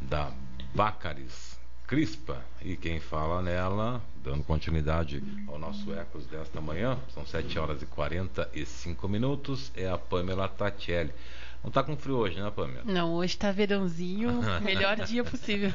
Da 0.00 0.32
Bacaris 0.74 1.52
crispa 1.86 2.42
e 2.62 2.74
quem 2.74 2.98
fala 3.00 3.42
nela, 3.42 4.02
dando 4.24 4.42
continuidade 4.42 5.22
ao 5.46 5.58
nosso 5.58 5.92
Ecos 5.92 6.24
desta 6.24 6.58
manhã, 6.58 6.98
são 7.12 7.26
7 7.26 7.58
horas 7.58 7.82
e 7.82 7.86
45 7.86 9.06
minutos, 9.10 9.70
é 9.76 9.90
a 9.90 9.98
Pamela 9.98 10.48
Tatielli. 10.48 11.12
Não 11.62 11.70
tá 11.70 11.82
com 11.82 11.94
frio 11.94 12.16
hoje, 12.16 12.40
né, 12.40 12.50
Pamela? 12.50 12.82
Não, 12.86 13.12
hoje 13.12 13.36
tá 13.36 13.52
verãozinho, 13.52 14.40
melhor 14.64 14.96
dia 14.96 15.22
possível. 15.22 15.70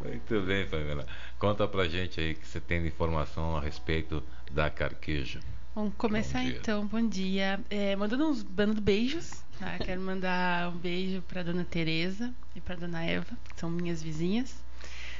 Muito 0.00 0.40
bem, 0.42 0.68
Pamela. 0.68 1.04
Conta 1.40 1.66
pra 1.66 1.88
gente 1.88 2.20
aí 2.20 2.34
que 2.34 2.46
você 2.46 2.60
tem 2.60 2.86
informação 2.86 3.56
a 3.56 3.62
respeito 3.62 4.22
da 4.52 4.68
carqueja. 4.68 5.40
Vamos 5.74 5.94
começar 5.96 6.42
bom 6.42 6.50
então, 6.50 6.86
bom 6.86 7.08
dia. 7.08 7.58
É, 7.70 7.96
mandando 7.96 8.28
uns 8.28 8.44
mandando 8.44 8.78
beijos. 8.82 9.42
Tá? 9.58 9.78
Quero 9.82 10.02
mandar 10.02 10.68
um 10.68 10.76
beijo 10.76 11.22
para 11.22 11.42
dona 11.42 11.64
Tereza 11.64 12.30
e 12.54 12.60
para 12.60 12.76
dona 12.76 13.02
Eva, 13.02 13.38
que 13.54 13.58
são 13.58 13.70
minhas 13.70 14.02
vizinhas. 14.02 14.54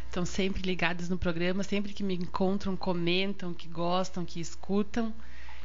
Estão 0.05 0.27
sempre 0.27 0.61
ligadas 0.61 1.09
no 1.09 1.17
programa, 1.17 1.62
sempre 1.62 1.95
que 1.95 2.03
me 2.03 2.17
encontram, 2.17 2.77
comentam, 2.77 3.55
que 3.55 3.67
gostam, 3.67 4.23
que 4.23 4.41
escutam. 4.41 5.15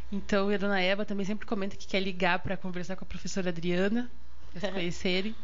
Então, 0.09 0.47
a 0.47 0.55
dona 0.55 0.79
Eva 0.79 1.03
também 1.03 1.25
sempre 1.25 1.45
comenta 1.45 1.75
que 1.75 1.85
quer 1.85 1.99
ligar 1.99 2.39
para 2.39 2.55
conversar 2.55 2.95
com 2.95 3.03
a 3.03 3.07
professora 3.07 3.49
Adriana, 3.49 4.09
para 4.53 4.61
se 4.61 4.71
conhecerem. 4.71 5.35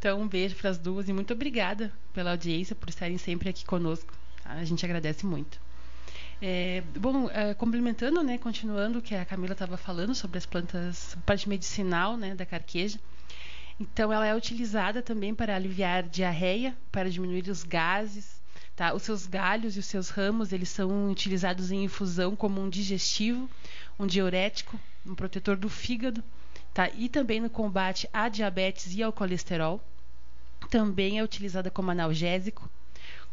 Então, 0.00 0.20
um 0.20 0.26
beijo 0.26 0.56
para 0.56 0.70
as 0.70 0.78
duas 0.78 1.08
e 1.08 1.12
muito 1.12 1.32
obrigada 1.32 1.92
pela 2.12 2.32
audiência, 2.32 2.74
por 2.74 2.88
estarem 2.88 3.18
sempre 3.18 3.48
aqui 3.48 3.64
conosco. 3.64 4.17
A 4.48 4.64
gente 4.64 4.84
agradece 4.84 5.26
muito. 5.26 5.60
É, 6.40 6.82
bom, 6.96 7.28
é, 7.30 7.52
complementando, 7.54 8.22
né, 8.22 8.38
continuando 8.38 9.00
o 9.00 9.02
que 9.02 9.14
a 9.14 9.24
Camila 9.24 9.52
estava 9.52 9.76
falando 9.76 10.14
sobre 10.14 10.38
as 10.38 10.46
plantas, 10.46 11.16
parte 11.26 11.48
medicinal 11.48 12.16
né, 12.16 12.34
da 12.34 12.46
carqueja. 12.46 12.98
Então, 13.80 14.12
ela 14.12 14.26
é 14.26 14.34
utilizada 14.34 15.02
também 15.02 15.34
para 15.34 15.54
aliviar 15.54 16.02
diarreia, 16.02 16.76
para 16.90 17.10
diminuir 17.10 17.48
os 17.48 17.62
gases. 17.62 18.40
Tá? 18.74 18.94
Os 18.94 19.02
seus 19.02 19.26
galhos 19.26 19.76
e 19.76 19.80
os 19.80 19.86
seus 19.86 20.08
ramos 20.08 20.52
eles 20.52 20.68
são 20.68 21.10
utilizados 21.10 21.72
em 21.72 21.84
infusão 21.84 22.36
como 22.36 22.60
um 22.60 22.68
digestivo, 22.68 23.50
um 23.98 24.06
diurético, 24.06 24.78
um 25.04 25.16
protetor 25.16 25.56
do 25.56 25.68
fígado, 25.68 26.22
tá? 26.72 26.88
E 26.90 27.08
também 27.08 27.40
no 27.40 27.50
combate 27.50 28.08
à 28.12 28.28
diabetes 28.28 28.94
e 28.94 29.02
ao 29.02 29.12
colesterol. 29.12 29.80
Também 30.70 31.18
é 31.18 31.24
utilizada 31.24 31.72
como 31.72 31.90
analgésico, 31.90 32.70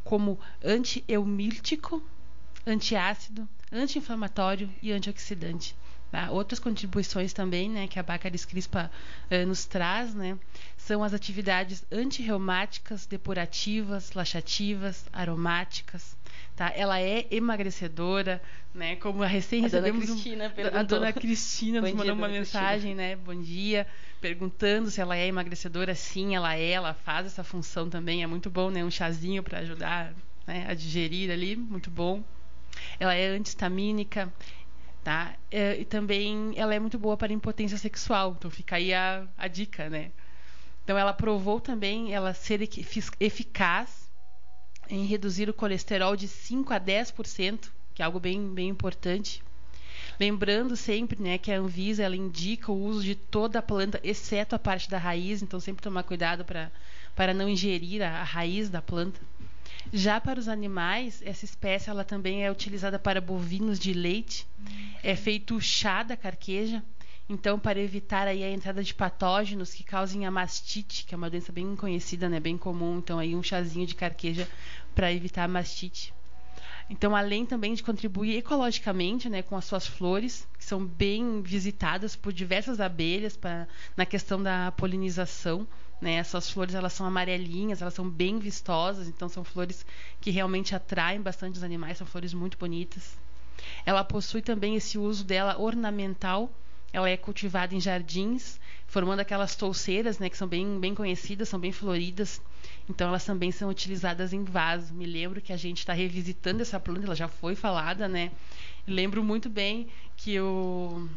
como 0.06 0.40
antieumíltico, 0.64 2.02
antiácido, 2.66 3.50
anti-inflamatório 3.72 4.72
e 4.82 4.92
antioxidante. 4.92 5.76
Tá? 6.12 6.30
Outras 6.30 6.60
contribuições 6.60 7.34
também 7.34 7.70
né, 7.70 7.88
que 7.88 8.00
a 8.00 8.04
Bacardis 8.04 8.46
crispa 8.46 8.92
eh, 9.30 9.44
nos 9.44 9.66
traz 9.66 10.14
né, 10.14 10.38
são 10.78 11.04
as 11.04 11.14
atividades 11.14 11.84
antirreumáticas, 11.92 13.08
depurativas, 13.08 14.14
laxativas, 14.14 15.06
aromáticas, 15.12 16.16
Tá? 16.56 16.72
Ela 16.74 17.02
é 17.02 17.28
emagrecedora, 17.32 18.42
né? 18.74 18.96
Como 18.96 19.22
a 19.22 19.28
recém 19.28 19.60
a 19.60 19.64
recebemos 19.64 20.06
dona 20.06 20.14
Cristina 20.14 20.54
um, 20.58 20.78
a 20.78 20.84
dona 20.84 21.12
Cristina 21.12 21.82
nos 21.82 21.92
mandou 21.92 22.16
uma 22.16 22.30
mensagem, 22.30 22.96
Cristina. 22.96 23.10
né? 23.10 23.16
Bom 23.18 23.36
dia, 23.36 23.86
perguntando 24.22 24.90
se 24.90 25.02
ela 25.02 25.18
é 25.18 25.28
emagrecedora. 25.28 25.94
Sim, 25.94 26.34
ela 26.34 26.56
é, 26.56 26.70
ela 26.72 26.94
faz 26.94 27.26
essa 27.26 27.44
função 27.44 27.90
também. 27.90 28.24
É 28.24 28.28
muito 28.28 28.50
bom, 28.50 28.70
né? 28.70 28.86
Um 28.86 28.92
chazinho 28.92 29.44
para 29.44 29.60
ajudar 29.60 30.14
né? 30.48 30.66
a 30.70 30.74
digerir 30.74 31.30
ali, 31.30 31.58
muito 31.58 31.90
bom. 31.90 32.24
Ela 32.98 33.14
é 33.16 33.28
antihistamínica, 33.28 34.32
tá? 35.04 35.34
É, 35.52 35.78
e 35.78 35.84
também 35.84 36.54
ela 36.56 36.74
é 36.74 36.80
muito 36.80 36.98
boa 36.98 37.18
para 37.18 37.34
impotência 37.34 37.78
sexual. 37.78 38.34
Então 38.40 38.50
fica 38.50 38.78
aí 38.78 38.94
a, 38.94 39.28
a 39.38 39.50
dica, 39.50 39.90
né? 39.90 40.10
Então 40.86 40.98
ela 40.98 41.12
provou 41.12 41.60
também 41.60 42.14
ela 42.14 42.34
ser 42.34 42.62
eficaz 43.20 44.05
em 44.90 45.06
reduzir 45.06 45.50
o 45.50 45.54
colesterol 45.54 46.16
de 46.16 46.28
5 46.28 46.74
a 46.74 46.80
10%, 46.80 47.70
que 47.94 48.02
é 48.02 48.06
algo 48.06 48.20
bem, 48.20 48.54
bem 48.54 48.70
importante. 48.70 49.42
Lembrando 50.20 50.76
sempre 50.76 51.22
né, 51.22 51.38
que 51.38 51.52
a 51.52 51.58
Anvisa 51.58 52.04
ela 52.04 52.16
indica 52.16 52.72
o 52.72 52.84
uso 52.84 53.04
de 53.04 53.16
toda 53.16 53.60
a 53.60 53.62
planta, 53.62 54.00
exceto 54.04 54.56
a 54.56 54.60
parte 54.60 54.90
da 54.90 54.98
raiz, 54.98 55.42
então 55.42 55.60
sempre 55.60 55.84
tomar 55.84 56.04
cuidado 56.04 56.46
para 56.46 57.34
não 57.34 57.50
ingerir 57.50 58.02
a, 58.02 58.22
a 58.22 58.24
raiz 58.24 58.70
da 58.70 58.82
planta. 58.82 59.20
Já 59.94 60.20
para 60.20 60.40
os 60.40 60.48
animais, 60.48 61.22
essa 61.24 61.46
espécie 61.46 61.90
ela 61.90 62.04
também 62.04 62.44
é 62.44 62.52
utilizada 62.52 62.98
para 62.98 63.22
bovinos 63.22 63.80
de 63.80 63.94
leite. 63.94 64.48
É 65.04 65.16
feito 65.16 65.60
chá 65.62 66.02
da 66.02 66.18
carqueja, 66.18 66.84
então, 67.28 67.58
para 67.58 67.80
evitar 67.80 68.28
aí 68.28 68.44
a 68.44 68.52
entrada 68.52 68.84
de 68.84 68.94
patógenos 68.94 69.74
que 69.74 69.84
causem 69.84 70.26
a 70.26 70.32
mastite, 70.32 71.06
que 71.06 71.16
é 71.16 71.18
uma 71.18 71.30
doença 71.30 71.52
bem 71.52 71.76
conhecida, 71.76 72.30
né, 72.30 72.40
bem 72.40 72.58
comum, 72.58 73.00
então 73.00 73.18
aí 73.18 73.36
um 73.36 73.42
chazinho 73.42 73.88
de 73.88 73.96
carqueja 73.96 74.48
para 74.94 75.12
evitar 75.12 75.44
a 75.44 75.48
mastite. 75.48 76.14
Então, 76.88 77.16
além 77.16 77.46
também 77.46 77.74
de 77.74 77.82
contribuir 77.82 78.38
ecologicamente 78.38 79.28
né, 79.28 79.42
com 79.42 79.58
as 79.58 79.66
suas 79.66 79.88
flores, 79.88 80.48
que 80.58 80.64
são 80.64 80.86
bem 80.86 81.42
visitadas 81.42 82.16
por 82.16 82.32
diversas 82.32 82.80
abelhas 82.80 83.36
pra, 83.36 83.68
na 83.98 84.06
questão 84.06 84.42
da 84.42 84.72
polinização. 84.72 85.68
Né, 86.00 86.20
as 86.20 86.28
suas 86.28 86.50
flores 86.50 86.76
elas 86.76 86.92
são 86.94 87.08
amarelinhas, 87.08 87.82
elas 87.82 87.94
são 87.94 88.08
bem 88.08 88.38
vistosas, 88.38 89.08
então 89.08 89.30
são 89.30 89.46
flores 89.46 89.86
que 90.20 90.30
realmente 90.30 90.76
atraem 90.76 91.22
bastante 91.22 91.56
os 91.56 91.64
animais, 91.64 91.98
são 91.98 92.06
flores 92.06 92.34
muito 92.34 92.58
bonitas. 92.58 93.18
Ela 93.86 94.04
possui 94.04 94.42
também 94.42 94.76
esse 94.76 94.98
uso 94.98 95.24
dela 95.24 95.58
ornamental. 95.58 96.52
Ela 96.96 97.10
é 97.10 97.18
cultivada 97.18 97.76
em 97.76 97.80
jardins, 97.82 98.58
formando 98.88 99.20
aquelas 99.20 99.54
touceiras, 99.54 100.18
né, 100.18 100.30
que 100.30 100.38
são 100.38 100.48
bem, 100.48 100.80
bem 100.80 100.96
conhecidas, 100.96 101.50
são 101.50 101.60
bem 101.60 101.74
floridas. 101.74 102.42
Então 102.90 103.10
elas 103.10 103.26
também 103.26 103.52
são 103.52 103.70
utilizadas 103.70 104.32
em 104.32 104.46
vaso. 104.46 104.94
Me 104.94 105.06
lembro 105.06 105.42
que 105.42 105.52
a 105.52 105.58
gente 105.58 105.80
está 105.80 105.92
revisitando 105.92 106.62
essa 106.62 106.80
planta, 106.80 107.06
ela 107.06 107.16
já 107.16 107.28
foi 107.28 107.54
falada, 107.54 108.08
né? 108.08 108.32
lembro 108.88 109.24
muito 109.24 109.50
bem 109.50 109.88
que 110.16 110.40
o 110.40 111.10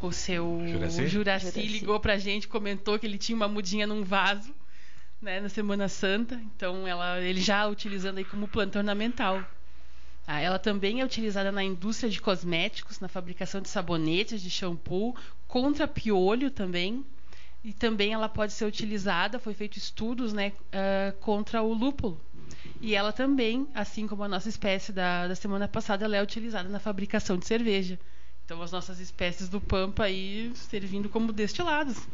o 0.00 0.12
seu 0.12 0.62
Juraci, 0.68 1.08
Juraci, 1.08 1.46
Juraci. 1.46 1.66
ligou 1.66 1.98
pra 1.98 2.18
gente, 2.18 2.46
comentou 2.46 2.98
que 2.98 3.06
ele 3.06 3.18
tinha 3.18 3.34
uma 3.34 3.48
mudinha 3.48 3.86
num 3.86 4.04
vaso, 4.04 4.54
né, 5.20 5.40
na 5.40 5.48
Semana 5.48 5.88
Santa. 5.88 6.40
Então 6.54 6.86
ela, 6.86 7.18
ele 7.20 7.40
já 7.40 7.66
utilizando 7.66 8.18
aí 8.18 8.24
como 8.24 8.46
planta 8.46 8.78
ornamental. 8.78 9.42
Ah, 10.26 10.40
ela 10.40 10.58
também 10.58 11.00
é 11.00 11.04
utilizada 11.04 11.52
na 11.52 11.62
indústria 11.62 12.08
de 12.08 12.20
cosméticos, 12.20 12.98
na 13.00 13.08
fabricação 13.08 13.60
de 13.60 13.68
sabonetes, 13.68 14.40
de 14.40 14.50
shampoo, 14.50 15.14
contra 15.46 15.86
piolho 15.86 16.50
também. 16.50 17.04
E 17.62 17.72
também 17.72 18.12
ela 18.12 18.28
pode 18.28 18.52
ser 18.52 18.64
utilizada, 18.64 19.38
foi 19.38 19.54
feito 19.54 19.78
estudos 19.78 20.32
né, 20.32 20.52
uh, 20.68 21.12
contra 21.20 21.62
o 21.62 21.72
lúpulo. 21.72 22.20
E 22.80 22.94
ela 22.94 23.12
também, 23.12 23.66
assim 23.74 24.06
como 24.06 24.22
a 24.22 24.28
nossa 24.28 24.48
espécie 24.48 24.92
da, 24.92 25.28
da 25.28 25.34
semana 25.34 25.66
passada, 25.66 26.04
ela 26.04 26.16
é 26.16 26.22
utilizada 26.22 26.68
na 26.68 26.78
fabricação 26.78 27.38
de 27.38 27.46
cerveja. 27.46 27.98
Então 28.44 28.60
as 28.60 28.72
nossas 28.72 29.00
espécies 29.00 29.48
do 29.48 29.60
Pampa 29.60 30.04
aí 30.04 30.52
servindo 30.54 31.08
como 31.08 31.32
destilados. 31.32 32.06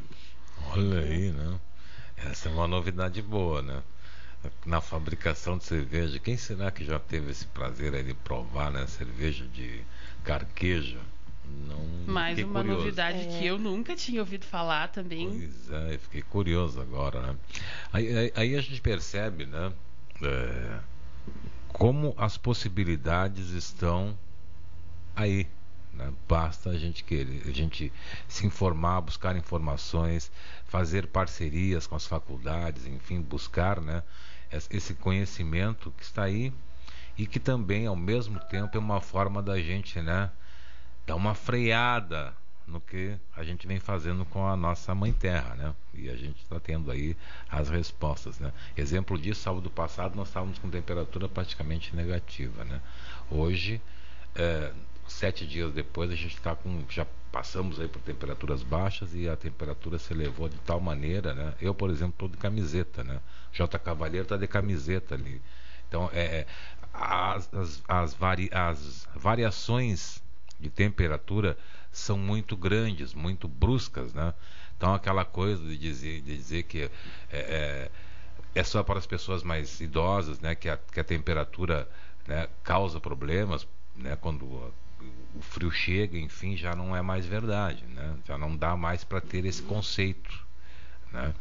Olha 0.72 1.00
aí, 1.00 1.32
né? 1.32 1.58
Essa 2.16 2.48
é 2.48 2.52
uma 2.52 2.68
novidade 2.68 3.20
boa, 3.20 3.62
né? 3.62 3.82
Na 4.64 4.80
fabricação 4.80 5.58
de 5.58 5.64
cerveja, 5.64 6.18
quem 6.18 6.36
será 6.36 6.70
que 6.70 6.84
já 6.84 6.98
teve 6.98 7.30
esse 7.30 7.46
prazer 7.46 7.94
aí 7.94 8.02
de 8.02 8.14
provar, 8.14 8.70
né? 8.70 8.86
Cerveja 8.86 9.44
de 9.46 9.82
carqueja? 10.24 10.98
Não, 11.66 12.12
Mais 12.12 12.38
uma 12.38 12.60
curioso. 12.60 12.78
novidade 12.78 13.18
é. 13.18 13.38
que 13.38 13.46
eu 13.46 13.58
nunca 13.58 13.94
tinha 13.96 14.20
ouvido 14.20 14.46
falar 14.46 14.88
também. 14.88 15.28
Pois 15.28 15.70
é, 15.72 15.98
fiquei 15.98 16.22
curioso 16.22 16.80
agora, 16.80 17.20
né? 17.20 17.36
Aí, 17.92 18.16
aí, 18.16 18.32
aí 18.34 18.56
a 18.56 18.60
gente 18.60 18.80
percebe, 18.80 19.46
né? 19.46 19.72
É, 20.22 20.78
como 21.68 22.14
as 22.16 22.36
possibilidades 22.36 23.50
estão 23.50 24.16
aí. 25.14 25.46
Né? 25.92 26.12
Basta 26.28 26.70
a 26.70 26.78
gente 26.78 27.04
querer, 27.04 27.42
a 27.46 27.52
gente 27.52 27.92
se 28.28 28.46
informar, 28.46 29.00
buscar 29.00 29.36
informações, 29.36 30.30
fazer 30.66 31.06
parcerias 31.06 31.86
com 31.86 31.96
as 31.96 32.06
faculdades, 32.06 32.86
enfim, 32.86 33.20
buscar 33.20 33.80
né, 33.80 34.02
esse 34.70 34.94
conhecimento 34.94 35.92
que 35.96 36.02
está 36.02 36.24
aí 36.24 36.52
e 37.18 37.26
que 37.26 37.38
também, 37.38 37.86
ao 37.86 37.96
mesmo 37.96 38.38
tempo, 38.38 38.76
é 38.76 38.80
uma 38.80 39.00
forma 39.00 39.42
da 39.42 39.60
gente 39.60 40.00
né, 40.00 40.30
dar 41.06 41.16
uma 41.16 41.34
freada 41.34 42.34
no 42.70 42.80
que 42.80 43.16
a 43.36 43.42
gente 43.42 43.66
vem 43.66 43.80
fazendo 43.80 44.24
com 44.24 44.46
a 44.46 44.56
nossa 44.56 44.94
mãe 44.94 45.12
terra, 45.12 45.54
né? 45.56 45.74
E 45.92 46.08
a 46.08 46.16
gente 46.16 46.40
está 46.40 46.60
tendo 46.60 46.90
aí 46.90 47.16
as 47.50 47.68
respostas, 47.68 48.38
né? 48.38 48.52
Exemplo 48.76 49.18
disso, 49.18 49.42
sábado 49.42 49.68
passado 49.68 50.14
nós 50.14 50.28
estávamos 50.28 50.58
com 50.58 50.70
temperatura 50.70 51.28
praticamente 51.28 51.94
negativa, 51.94 52.64
né? 52.64 52.80
Hoje, 53.28 53.82
é, 54.36 54.72
sete 55.10 55.46
dias 55.46 55.72
depois, 55.72 56.10
a 56.10 56.14
gente 56.14 56.36
está 56.36 56.54
com, 56.54 56.84
já 56.88 57.06
passamos 57.32 57.80
aí 57.80 57.88
por 57.88 58.00
temperaturas 58.02 58.62
baixas 58.62 59.14
e 59.14 59.28
a 59.28 59.36
temperatura 59.36 59.98
se 59.98 60.12
elevou 60.12 60.48
de 60.48 60.58
tal 60.58 60.80
maneira, 60.80 61.34
né? 61.34 61.54
Eu, 61.60 61.74
por 61.74 61.90
exemplo, 61.90 62.12
estou 62.12 62.28
de 62.28 62.36
camiseta, 62.36 63.04
né? 63.04 63.20
J. 63.52 63.78
Cavalheiro 63.78 64.24
está 64.24 64.36
de 64.36 64.46
camiseta 64.46 65.14
ali. 65.14 65.40
Então, 65.88 66.10
é, 66.12 66.20
é 66.20 66.46
as, 66.92 67.52
as, 67.54 67.82
as, 67.88 68.14
vari, 68.14 68.50
as 68.52 69.08
variações 69.14 70.22
de 70.58 70.68
temperatura 70.68 71.56
são 71.92 72.18
muito 72.18 72.56
grandes, 72.56 73.14
muito 73.14 73.48
bruscas, 73.48 74.12
né? 74.12 74.34
Então 74.76 74.94
aquela 74.94 75.24
coisa 75.24 75.62
de 75.62 75.76
dizer, 75.76 76.20
de 76.22 76.36
dizer 76.36 76.62
que 76.64 76.82
é, 76.82 76.90
é, 77.32 77.90
é 78.54 78.64
só 78.64 78.82
para 78.82 78.98
as 78.98 79.06
pessoas 79.06 79.42
mais 79.42 79.80
idosas, 79.80 80.40
né? 80.40 80.54
Que 80.54 80.68
a, 80.68 80.76
que 80.76 81.00
a 81.00 81.04
temperatura 81.04 81.88
né, 82.26 82.48
causa 82.62 83.00
problemas, 83.00 83.66
né? 83.96 84.16
Quando 84.16 84.72
o 85.34 85.40
frio 85.40 85.70
chega, 85.70 86.18
enfim, 86.18 86.56
já 86.56 86.74
não 86.74 86.94
é 86.94 87.02
mais 87.02 87.26
verdade, 87.26 87.84
né? 87.86 88.16
Já 88.26 88.36
não 88.36 88.56
dá 88.56 88.76
mais 88.76 89.04
para 89.04 89.20
ter 89.20 89.44
esse 89.44 89.62
conceito, 89.62 90.46
né? 91.12 91.34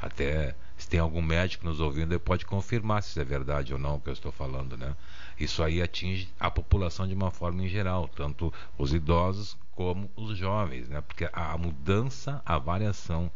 Até 0.00 0.54
se 0.76 0.88
tem 0.88 1.00
algum 1.00 1.22
médico 1.22 1.64
nos 1.64 1.80
ouvindo, 1.80 2.12
ele 2.12 2.18
pode 2.18 2.44
confirmar 2.44 3.02
se 3.02 3.18
é 3.18 3.24
verdade 3.24 3.72
ou 3.72 3.78
não 3.78 3.96
o 3.96 4.00
que 4.00 4.08
eu 4.08 4.12
estou 4.12 4.30
falando, 4.30 4.76
né? 4.76 4.94
Isso 5.38 5.62
aí 5.62 5.80
atinge 5.80 6.28
a 6.38 6.50
população 6.50 7.06
de 7.06 7.14
uma 7.14 7.30
forma 7.30 7.62
em 7.62 7.68
geral, 7.68 8.08
tanto 8.08 8.52
os 8.76 8.92
idosos 8.92 9.56
como 9.74 10.10
os 10.16 10.36
jovens, 10.36 10.88
né? 10.88 11.00
Porque 11.00 11.28
a 11.32 11.56
mudança, 11.56 12.42
a 12.44 12.58
variação 12.58 13.30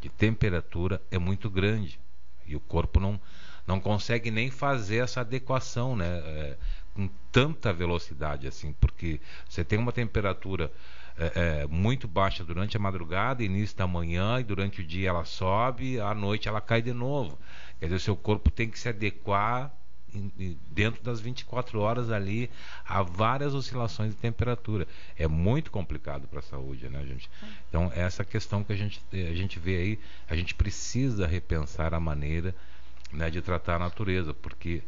de 0.00 0.08
temperatura 0.08 1.02
é 1.10 1.18
muito 1.18 1.50
grande 1.50 1.98
e 2.46 2.54
o 2.54 2.60
corpo 2.60 3.00
não 3.00 3.20
não 3.66 3.80
consegue 3.80 4.30
nem 4.30 4.48
fazer 4.48 4.98
essa 4.98 5.22
adequação, 5.22 5.96
né? 5.96 6.06
É, 6.06 6.56
com 6.96 7.08
tanta 7.30 7.72
velocidade 7.74 8.48
assim, 8.48 8.74
porque 8.80 9.20
você 9.46 9.62
tem 9.62 9.78
uma 9.78 9.92
temperatura 9.92 10.72
é, 11.18 11.60
é, 11.62 11.66
muito 11.66 12.08
baixa 12.08 12.42
durante 12.42 12.76
a 12.76 12.80
madrugada, 12.80 13.44
início 13.44 13.76
da 13.76 13.86
manhã, 13.86 14.40
e 14.40 14.44
durante 14.44 14.80
o 14.80 14.84
dia 14.84 15.10
ela 15.10 15.24
sobe, 15.26 16.00
à 16.00 16.14
noite 16.14 16.48
ela 16.48 16.60
cai 16.60 16.80
de 16.80 16.94
novo. 16.94 17.38
Quer 17.78 17.86
dizer, 17.86 17.96
o 17.96 18.00
seu 18.00 18.16
corpo 18.16 18.50
tem 18.50 18.70
que 18.70 18.78
se 18.78 18.88
adequar 18.88 19.70
dentro 20.70 21.02
das 21.02 21.20
24 21.20 21.78
horas 21.78 22.10
ali 22.10 22.48
há 22.86 23.02
várias 23.02 23.52
oscilações 23.52 24.14
de 24.14 24.16
temperatura. 24.16 24.88
É 25.18 25.28
muito 25.28 25.70
complicado 25.70 26.26
para 26.26 26.38
a 26.38 26.42
saúde, 26.42 26.88
né, 26.88 27.04
gente? 27.04 27.28
Então, 27.68 27.92
essa 27.94 28.24
questão 28.24 28.64
que 28.64 28.72
a 28.72 28.76
gente, 28.76 29.02
a 29.12 29.34
gente 29.34 29.58
vê 29.58 29.76
aí, 29.76 29.98
a 30.26 30.34
gente 30.34 30.54
precisa 30.54 31.26
repensar 31.26 31.92
a 31.92 32.00
maneira 32.00 32.54
né, 33.12 33.30
de 33.30 33.42
tratar 33.42 33.76
a 33.76 33.80
natureza, 33.80 34.32
porque 34.32 34.82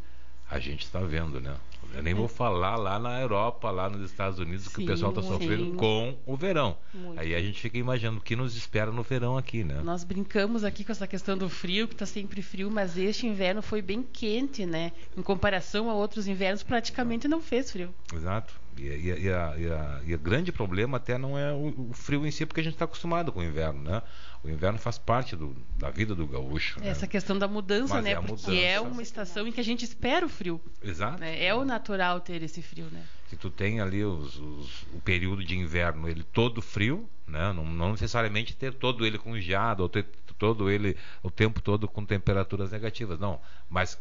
a 0.50 0.58
gente 0.58 0.84
está 0.84 1.00
vendo, 1.00 1.40
né? 1.40 1.54
Eu 1.94 2.02
nem 2.02 2.14
vou 2.14 2.28
falar 2.28 2.76
lá 2.76 2.98
na 2.98 3.20
Europa, 3.20 3.70
lá 3.70 3.88
nos 3.88 4.02
Estados 4.10 4.38
Unidos, 4.38 4.66
sim, 4.66 4.70
que 4.70 4.82
o 4.82 4.86
pessoal 4.86 5.10
está 5.10 5.22
sofrendo 5.22 5.64
sim. 5.64 5.74
com 5.74 6.16
o 6.26 6.36
verão. 6.36 6.76
Muito. 6.92 7.20
Aí 7.20 7.34
a 7.34 7.40
gente 7.40 7.60
fica 7.60 7.78
imaginando 7.78 8.18
o 8.18 8.22
que 8.22 8.36
nos 8.36 8.56
espera 8.56 8.92
no 8.92 9.02
verão 9.02 9.36
aqui, 9.36 9.64
né? 9.64 9.80
Nós 9.82 10.04
brincamos 10.04 10.64
aqui 10.64 10.84
com 10.84 10.92
essa 10.92 11.06
questão 11.06 11.36
do 11.36 11.48
frio, 11.48 11.88
que 11.88 11.94
está 11.94 12.06
sempre 12.06 12.42
frio, 12.42 12.70
mas 12.70 12.96
este 12.96 13.26
inverno 13.26 13.62
foi 13.62 13.82
bem 13.82 14.02
quente, 14.02 14.64
né? 14.66 14.92
Em 15.16 15.22
comparação 15.22 15.90
a 15.90 15.94
outros 15.94 16.28
invernos, 16.28 16.62
praticamente 16.62 17.26
não 17.26 17.40
fez 17.40 17.70
frio. 17.70 17.94
Exato. 18.14 18.54
E, 18.78 18.82
e, 18.82 19.24
e, 19.24 19.32
a, 19.32 19.54
e, 19.56 19.66
a, 19.66 20.00
e 20.06 20.14
o 20.14 20.18
grande 20.18 20.52
problema 20.52 20.96
até 20.96 21.18
não 21.18 21.36
é 21.36 21.52
o, 21.52 21.90
o 21.90 21.92
frio 21.92 22.26
em 22.26 22.30
si, 22.30 22.46
porque 22.46 22.60
a 22.60 22.64
gente 22.64 22.74
está 22.74 22.84
acostumado 22.84 23.32
com 23.32 23.40
o 23.40 23.44
inverno, 23.44 23.82
né? 23.82 24.02
O 24.42 24.48
inverno 24.48 24.78
faz 24.78 24.96
parte 24.98 25.34
do, 25.34 25.56
da 25.76 25.90
vida 25.90 26.14
do 26.14 26.26
gaúcho. 26.26 26.78
Essa 26.82 27.02
né? 27.02 27.08
questão 27.08 27.36
da 27.36 27.48
mudança, 27.48 27.94
Mas 27.94 28.04
né? 28.04 28.12
É 28.12 28.14
Porque 28.14 28.30
mudança. 28.30 28.54
é 28.54 28.80
uma 28.80 29.02
estação 29.02 29.46
em 29.46 29.52
que 29.52 29.60
a 29.60 29.64
gente 29.64 29.84
espera 29.84 30.24
o 30.24 30.28
frio. 30.28 30.60
Exato. 30.82 31.18
Né? 31.18 31.44
É 31.44 31.54
o 31.54 31.64
natural 31.64 32.20
ter 32.20 32.42
esse 32.42 32.62
frio, 32.62 32.86
né? 32.92 33.02
Se 33.28 33.36
tu 33.36 33.50
tem 33.50 33.80
ali 33.80 34.04
os, 34.04 34.36
os, 34.36 34.82
o 34.94 35.00
período 35.04 35.44
de 35.44 35.58
inverno, 35.58 36.08
ele 36.08 36.22
todo 36.22 36.62
frio, 36.62 37.08
né? 37.26 37.52
Não, 37.52 37.64
não 37.64 37.92
necessariamente 37.92 38.54
ter 38.54 38.72
todo 38.72 39.04
ele 39.04 39.18
congelado 39.18 39.80
ou 39.80 39.88
ter 39.88 40.06
todo 40.38 40.70
ele 40.70 40.96
o 41.22 41.30
tempo 41.30 41.60
todo 41.60 41.88
com 41.88 42.04
temperaturas 42.04 42.70
negativas, 42.70 43.18
não. 43.18 43.40
Mas 43.68 43.98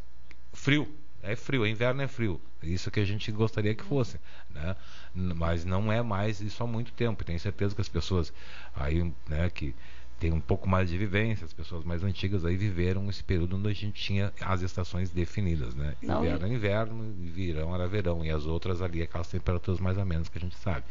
frio, 0.54 0.88
é 1.24 1.36
frio, 1.36 1.66
inverno 1.66 2.02
é 2.02 2.08
frio. 2.08 2.40
Isso 2.62 2.90
que 2.90 3.00
a 3.00 3.06
gente 3.06 3.32
gostaria 3.32 3.76
que 3.76 3.84
fosse, 3.84 4.20
né? 4.50 4.76
Mas 5.14 5.66
não 5.66 5.92
é 5.92 6.02
mais 6.02 6.42
isso 6.42 6.64
há 6.64 6.68
muito 6.68 6.92
tempo. 6.94 7.24
Tenho 7.24 7.40
certeza 7.40 7.76
que 7.76 7.82
as 7.82 7.90
pessoas 7.90 8.34
aí, 8.76 9.12
né, 9.28 9.50
que 9.50 9.76
tem 10.20 10.32
um 10.34 10.42
pouco 10.42 10.68
mais 10.68 10.90
de 10.90 10.98
vivência, 10.98 11.46
as 11.46 11.54
pessoas 11.54 11.84
mais 11.84 12.04
antigas 12.04 12.44
aí 12.44 12.56
viveram 12.58 13.08
esse 13.10 13.24
período 13.24 13.56
onde 13.56 13.68
a 13.68 13.74
gente 13.74 14.02
tinha 14.02 14.34
as 14.42 14.62
estações 14.62 15.12
definidas, 15.12 15.76
né? 15.76 15.96
Não, 16.02 16.26
inverno 16.26 16.46
era 16.46 16.54
inverno, 16.54 17.16
verão 17.20 17.76
era 17.76 17.88
verão, 17.88 18.26
e 18.26 18.32
as 18.32 18.46
outras 18.46 18.82
ali 18.82 19.04
aquelas 19.04 19.28
temperaturas 19.28 19.80
mais 19.80 19.98
ou 19.98 20.06
menos 20.06 20.28
que 20.28 20.38
a 20.38 20.42
gente 20.42 20.58
sabe. 20.58 20.84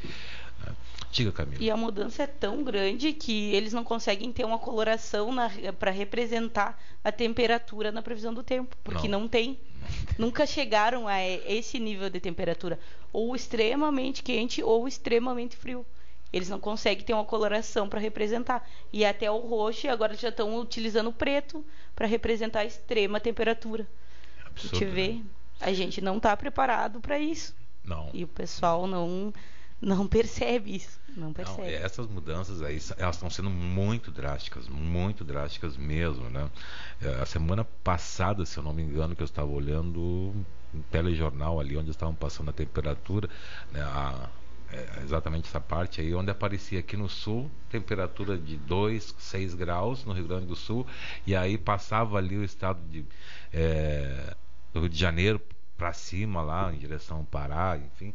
Né? 0.65 0.73
Diga, 1.11 1.33
Camila. 1.33 1.63
E 1.63 1.71
a 1.71 1.77
mudança 1.77 2.23
é 2.23 2.27
tão 2.27 2.63
grande 2.63 3.13
que 3.13 3.55
eles 3.55 3.73
não 3.73 3.85
conseguem 3.85 4.33
ter 4.33 4.45
uma 4.45 4.59
coloração 4.59 5.31
para 5.79 5.91
representar 5.91 6.79
a 7.03 7.11
temperatura 7.11 7.91
na 7.91 8.03
previsão 8.03 8.35
do 8.35 8.43
tempo, 8.43 8.77
porque 8.85 9.09
não, 9.09 9.21
não 9.21 9.29
tem. 9.29 9.59
Nunca 10.19 10.47
chegaram 10.47 11.07
a 11.07 11.23
esse 11.25 11.79
nível 11.79 12.11
de 12.11 12.21
temperatura, 12.21 12.79
ou 13.13 13.35
extremamente 13.37 14.23
quente 14.23 14.63
ou 14.63 14.89
extremamente 14.89 15.57
frio. 15.57 15.87
Eles 16.33 16.49
não 16.49 16.59
conseguem 16.59 17.05
ter 17.05 17.15
uma 17.15 17.25
coloração 17.25 17.89
para 17.89 18.01
representar. 18.01 18.69
E 18.93 19.05
até 19.05 19.31
o 19.31 19.39
roxo, 19.39 19.89
agora 19.89 20.15
já 20.15 20.29
estão 20.29 20.59
utilizando 20.59 21.09
o 21.09 21.13
preto 21.13 21.65
para 21.95 22.07
representar 22.07 22.61
a 22.61 22.65
extrema 22.65 23.21
temperatura. 23.21 23.87
Absurdo, 24.45 24.77
a 24.77 24.79
gente 24.81 24.85
vê. 24.93 25.09
Né? 25.09 25.25
a 25.61 25.73
gente 25.73 26.01
não 26.01 26.17
está 26.17 26.37
preparado 26.37 27.01
para 27.01 27.19
isso. 27.19 27.55
Não. 27.85 28.11
E 28.13 28.25
o 28.25 28.29
pessoal 28.29 28.87
não 28.87 29.33
não 29.81 30.07
percebe 30.07 30.77
isso. 30.77 30.99
Não 31.17 31.33
percebe. 31.33 31.63
Não, 31.63 31.85
essas 31.85 32.07
mudanças 32.07 32.63
aí, 32.63 32.79
elas 32.99 33.17
estão 33.17 33.31
sendo 33.31 33.51
muito 33.51 34.11
drásticas, 34.11 34.69
muito 34.69 35.25
drásticas 35.25 35.77
mesmo, 35.77 36.29
né? 36.29 36.51
É, 37.01 37.21
a 37.21 37.27
semana 37.27 37.65
passada, 37.65 38.45
se 38.45 38.57
eu 38.59 38.63
não 38.63 38.73
me 38.73 38.83
engano, 38.83 39.15
que 39.17 39.23
eu 39.23 39.27
estava 39.27 39.51
olhando 39.51 40.35
um 40.75 40.83
telejornal 40.91 41.59
ali 41.61 41.77
onde 41.77 41.91
estavam 41.91 42.15
passando 42.15 42.51
a 42.51 42.53
temperatura, 42.53 43.29
né? 43.73 43.83
A, 43.83 44.29
é, 44.73 45.03
exatamente 45.03 45.49
essa 45.49 45.61
parte 45.61 46.01
aí, 46.01 46.15
onde 46.15 46.31
aparecia 46.31 46.81
aqui 46.81 46.97
no 46.97 47.09
sul, 47.09 47.51
temperatura 47.71 48.37
de 48.37 48.57
2, 48.57 49.15
6 49.19 49.55
graus 49.55 50.05
no 50.05 50.13
Rio 50.13 50.27
Grande 50.27 50.47
do 50.47 50.57
Sul, 50.57 50.87
e 51.27 51.37
aí 51.37 51.57
passava 51.57 52.19
ali 52.19 52.37
o 52.37 52.45
estado 52.45 52.81
de, 52.91 53.05
é, 53.53 54.35
do 54.73 54.81
Rio 54.81 54.89
de 54.89 54.99
Janeiro 54.99 55.41
para 55.77 55.93
cima 55.93 56.43
lá, 56.43 56.73
em 56.73 56.79
direção 56.79 57.19
ao 57.19 57.25
Pará, 57.25 57.79
enfim, 57.79 58.13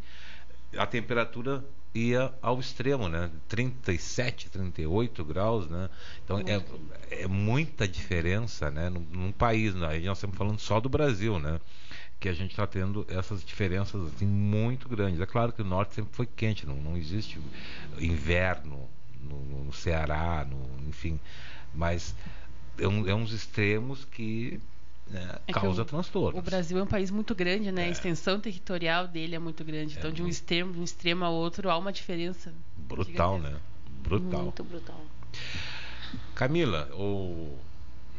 a 0.77 0.85
temperatura 0.85 1.63
ia 1.93 2.33
ao 2.41 2.59
extremo, 2.59 3.09
né? 3.09 3.29
37, 3.47 4.49
38 4.49 5.25
graus, 5.25 5.69
né? 5.69 5.89
Então 6.23 6.39
é, 6.39 7.23
é 7.23 7.27
muita 7.27 7.87
diferença, 7.87 8.71
né? 8.71 8.89
Num, 8.89 9.01
num 9.11 9.31
país, 9.31 9.75
né? 9.75 9.87
aí 9.87 10.05
nós 10.05 10.17
estamos 10.17 10.37
falando 10.37 10.59
só 10.59 10.79
do 10.79 10.87
Brasil, 10.89 11.37
né? 11.39 11.59
Que 12.19 12.29
a 12.29 12.33
gente 12.33 12.51
está 12.51 12.65
tendo 12.65 13.05
essas 13.09 13.43
diferenças 13.43 14.01
assim, 14.13 14.25
muito 14.25 14.87
grandes. 14.87 15.19
É 15.19 15.25
claro 15.25 15.51
que 15.51 15.61
o 15.61 15.65
norte 15.65 15.95
sempre 15.95 16.13
foi 16.13 16.25
quente, 16.25 16.65
não, 16.65 16.75
não 16.75 16.95
existe 16.95 17.39
inverno 17.99 18.87
no, 19.21 19.65
no 19.65 19.73
Ceará, 19.73 20.47
no, 20.49 20.87
enfim, 20.87 21.19
mas 21.73 22.15
é, 22.77 22.87
um, 22.87 23.07
é 23.07 23.13
uns 23.13 23.33
extremos 23.33 24.05
que 24.05 24.61
né, 25.11 25.35
é 25.47 25.53
causa 25.53 25.85
transtorno. 25.85 26.39
O 26.39 26.41
Brasil 26.41 26.77
é 26.77 26.83
um 26.83 26.87
país 26.87 27.11
muito 27.11 27.35
grande, 27.35 27.71
né? 27.71 27.83
É. 27.83 27.85
A 27.87 27.89
extensão 27.89 28.39
territorial 28.39 29.07
dele 29.07 29.35
é 29.35 29.39
muito 29.39 29.63
grande. 29.63 29.97
Então, 29.97 30.09
é 30.09 30.13
de 30.13 30.23
um 30.23 30.27
extremo, 30.27 30.73
de 30.73 30.79
um 30.79 30.83
extremo 30.83 31.25
ao 31.25 31.33
outro, 31.33 31.69
há 31.69 31.77
uma 31.77 31.91
diferença. 31.91 32.53
Brutal, 32.77 33.39
né? 33.39 33.55
Brutal. 34.01 34.43
Muito 34.43 34.63
brutal. 34.63 35.01
Camila, 36.33 36.89
ou, 36.93 37.59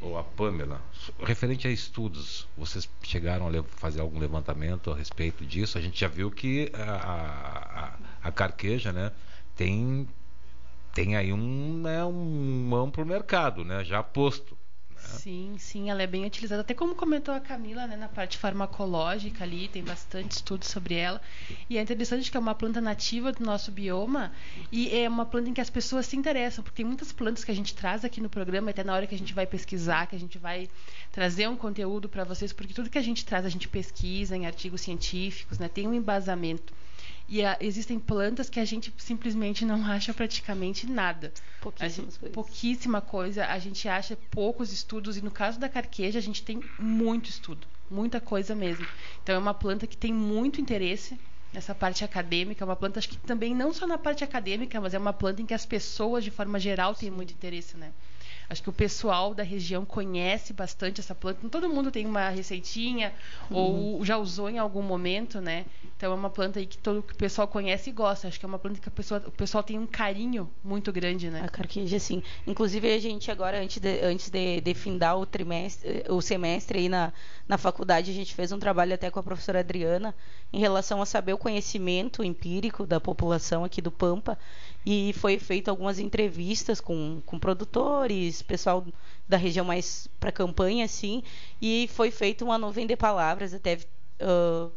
ou 0.01 0.19
a 0.19 0.23
Pamela, 0.23 0.81
referente 1.21 1.67
a 1.67 1.71
estudos, 1.71 2.47
vocês 2.57 2.89
chegaram 3.03 3.49
a 3.49 3.63
fazer 3.65 4.01
algum 4.01 4.19
levantamento 4.19 4.91
a 4.91 4.97
respeito 4.97 5.45
disso? 5.45 5.79
A 5.79 5.81
gente 5.81 5.99
já 5.99 6.09
viu 6.09 6.31
que 6.31 6.71
a, 6.75 7.97
a, 8.23 8.29
a 8.29 8.33
carqueja, 8.33 8.93
né, 8.93 9.11
tem 9.57 10.09
tem 10.95 11.17
aí 11.17 11.33
um, 11.33 11.81
né, 11.83 12.05
um 12.05 12.75
amplo 12.77 13.05
mercado, 13.05 13.65
né, 13.65 13.85
já 13.85 14.03
posto. 14.03 14.57
Sim, 15.19 15.57
sim, 15.59 15.91
ela 15.91 16.03
é 16.03 16.07
bem 16.07 16.25
utilizada. 16.25 16.63
Até 16.63 16.75
como 16.75 16.95
comentou 16.95 17.35
a 17.35 17.41
Camila, 17.41 17.87
né, 17.87 17.97
na 17.97 18.09
parte 18.09 18.39
farmacológica 18.39 19.45
ali, 19.45 19.69
tem 19.69 19.83
bastante 19.83 20.33
estudo 20.33 20.65
sobre 20.65 20.95
ela. 20.95 21.21
E 21.69 21.79
é 21.79 21.83
interessante 21.83 22.31
que 22.31 22.37
é 22.37 22.41
uma 22.41 22.55
planta 22.55 22.81
nativa 22.81 23.33
do 23.33 23.45
nosso 23.45 23.71
bioma 23.71 24.33
e 24.71 24.95
é 24.97 25.09
uma 25.09 25.25
planta 25.27 25.49
em 25.49 25.55
que 25.55 25.61
as 25.61 25.71
pessoas 25.71 26.07
se 26.07 26.17
interessam, 26.17 26.63
porque 26.63 26.77
tem 26.77 26.87
muitas 26.87 27.13
plantas 27.13 27.45
que 27.45 27.51
a 27.51 27.55
gente 27.55 27.75
traz 27.75 28.05
aqui 28.05 28.21
no 28.21 28.29
programa, 28.29 28.71
até 28.71 28.83
na 28.83 28.95
hora 28.95 29.07
que 29.07 29.15
a 29.15 29.19
gente 29.19 29.35
vai 29.35 29.47
pesquisar, 29.47 30.07
que 30.07 30.17
a 30.17 30.21
gente 30.21 30.39
vai 30.39 30.69
trazer 31.11 31.49
um 31.49 31.57
conteúdo 31.57 32.09
para 32.09 32.25
vocês, 32.25 32.53
porque 32.53 32.75
tudo 32.75 32.91
que 32.91 32.99
a 32.99 33.03
gente 33.03 33.25
traz, 33.25 33.45
a 33.45 33.49
gente 33.49 33.69
pesquisa 33.69 34.37
em 34.37 34.47
artigos 34.47 34.81
científicos, 34.81 35.59
né, 35.59 35.69
tem 35.69 35.87
um 35.87 35.95
embasamento. 35.95 36.73
E 37.29 37.45
a, 37.45 37.57
existem 37.61 37.99
plantas 37.99 38.51
que 38.51 38.61
a 38.61 38.65
gente 38.65 38.93
simplesmente 38.99 39.65
não 39.65 39.85
acha 39.87 40.13
praticamente 40.13 40.87
nada. 40.87 41.33
Pouquíssimas 41.61 42.15
gente, 42.15 42.33
pouquíssima 42.33 43.01
coisa. 43.01 43.47
A 43.47 43.59
gente 43.59 43.89
acha 43.89 44.19
poucos 44.31 44.73
estudos. 44.73 45.17
E 45.17 45.23
no 45.23 45.31
caso 45.31 45.59
da 45.59 45.69
carqueja, 45.69 46.19
a 46.19 46.23
gente 46.23 46.43
tem 46.43 46.65
muito 46.79 47.31
estudo. 47.31 47.67
Muita 47.91 48.21
coisa 48.21 48.55
mesmo. 48.55 48.87
Então, 49.23 49.35
é 49.35 49.39
uma 49.39 49.55
planta 49.55 49.87
que 49.87 49.97
tem 49.97 50.13
muito 50.13 50.61
interesse 50.61 51.19
nessa 51.53 51.75
parte 51.75 52.05
acadêmica. 52.05 52.65
É 52.65 52.67
uma 52.67 52.77
planta, 52.77 52.99
acho 52.99 53.09
que 53.09 53.19
também 53.19 53.55
não 53.55 53.73
só 53.73 53.87
na 53.87 53.99
parte 53.99 54.25
acadêmica, 54.25 54.81
mas 54.81 54.95
é 54.95 54.99
uma 54.99 55.13
planta 55.13 55.43
em 55.43 55.47
que 55.47 55.55
as 55.55 55.67
pessoas, 55.67 56.25
de 56.25 56.31
forma 56.31 56.59
geral, 56.59 56.95
têm 56.95 57.11
muito 57.11 57.33
interesse, 57.33 57.77
né? 57.77 57.93
Acho 58.53 58.63
que 58.63 58.69
o 58.69 58.73
pessoal 58.73 59.35
da 59.35 59.43
região 59.43 59.83
conhece 59.83 60.53
bastante 60.53 61.01
essa 61.01 61.15
planta. 61.15 61.49
Todo 61.49 61.71
mundo 61.71 61.91
tem 61.91 62.05
uma 62.05 62.29
receitinha 62.29 63.15
uhum. 63.51 63.57
ou 63.57 64.05
já 64.05 64.19
usou 64.19 64.51
em 64.51 64.59
algum 64.59 64.83
momento, 64.83 65.41
né? 65.41 65.65
Então 65.97 66.13
é 66.13 66.15
uma 66.15 66.29
planta 66.29 66.59
aí 66.59 66.67
que 66.67 66.77
todo 66.77 66.99
o 66.99 67.03
pessoal 67.03 67.49
conhece 67.49 67.89
e 67.89 67.93
gosta. 67.95 68.29
Acho 68.29 68.39
que 68.39 68.45
é 68.45 68.49
uma 68.49 68.59
planta 68.59 68.79
que 68.79 68.91
pessoa, 68.91 69.23
o 69.27 69.31
pessoal 69.31 69.63
tem 69.63 69.79
um 69.79 69.87
carinho 69.87 70.51
muito 70.63 70.93
grande, 70.93 71.31
né? 71.31 71.41
A 71.43 71.49
carqueja, 71.49 71.99
sim. 71.99 72.23
Inclusive 72.47 72.93
a 72.93 72.99
gente 72.99 73.31
agora, 73.31 73.59
antes 73.59 73.79
de, 73.79 74.01
antes 74.03 74.29
de, 74.29 74.61
de 74.61 74.75
findar 74.75 75.17
o 75.17 75.25
trimestre, 75.25 76.05
o 76.11 76.21
semestre 76.21 76.81
aí 76.81 76.89
na, 76.91 77.11
na 77.49 77.57
faculdade, 77.57 78.11
a 78.11 78.15
gente 78.15 78.35
fez 78.35 78.53
um 78.53 78.59
trabalho 78.59 78.93
até 78.93 79.11
com 79.11 79.19
a 79.19 79.23
professora 79.23 79.61
Adriana 79.61 80.15
em 80.53 80.59
relação 80.59 81.01
a 81.01 81.07
saber 81.07 81.33
o 81.33 81.39
conhecimento 81.39 82.23
empírico 82.23 82.85
da 82.85 83.01
população 83.01 83.65
aqui 83.65 83.81
do 83.81 83.91
Pampa 83.91 84.39
e 84.85 85.13
foi 85.15 85.39
feito 85.39 85.69
algumas 85.69 85.99
entrevistas 85.99 86.81
com, 86.81 87.23
com 87.25 87.39
produtores, 87.39 88.43
pessoal 88.43 88.85
da 89.29 89.37
região 89.37 89.65
mais 89.65 90.09
para 90.19 90.33
campanha, 90.33 90.85
assim, 90.85 91.23
e 91.61 91.89
foi 91.93 92.11
feito 92.11 92.45
uma 92.45 92.59
nuvem 92.59 92.87
de 92.87 92.97
palavras 92.97 93.55
até. 93.55 93.79
Uh, 94.21 94.71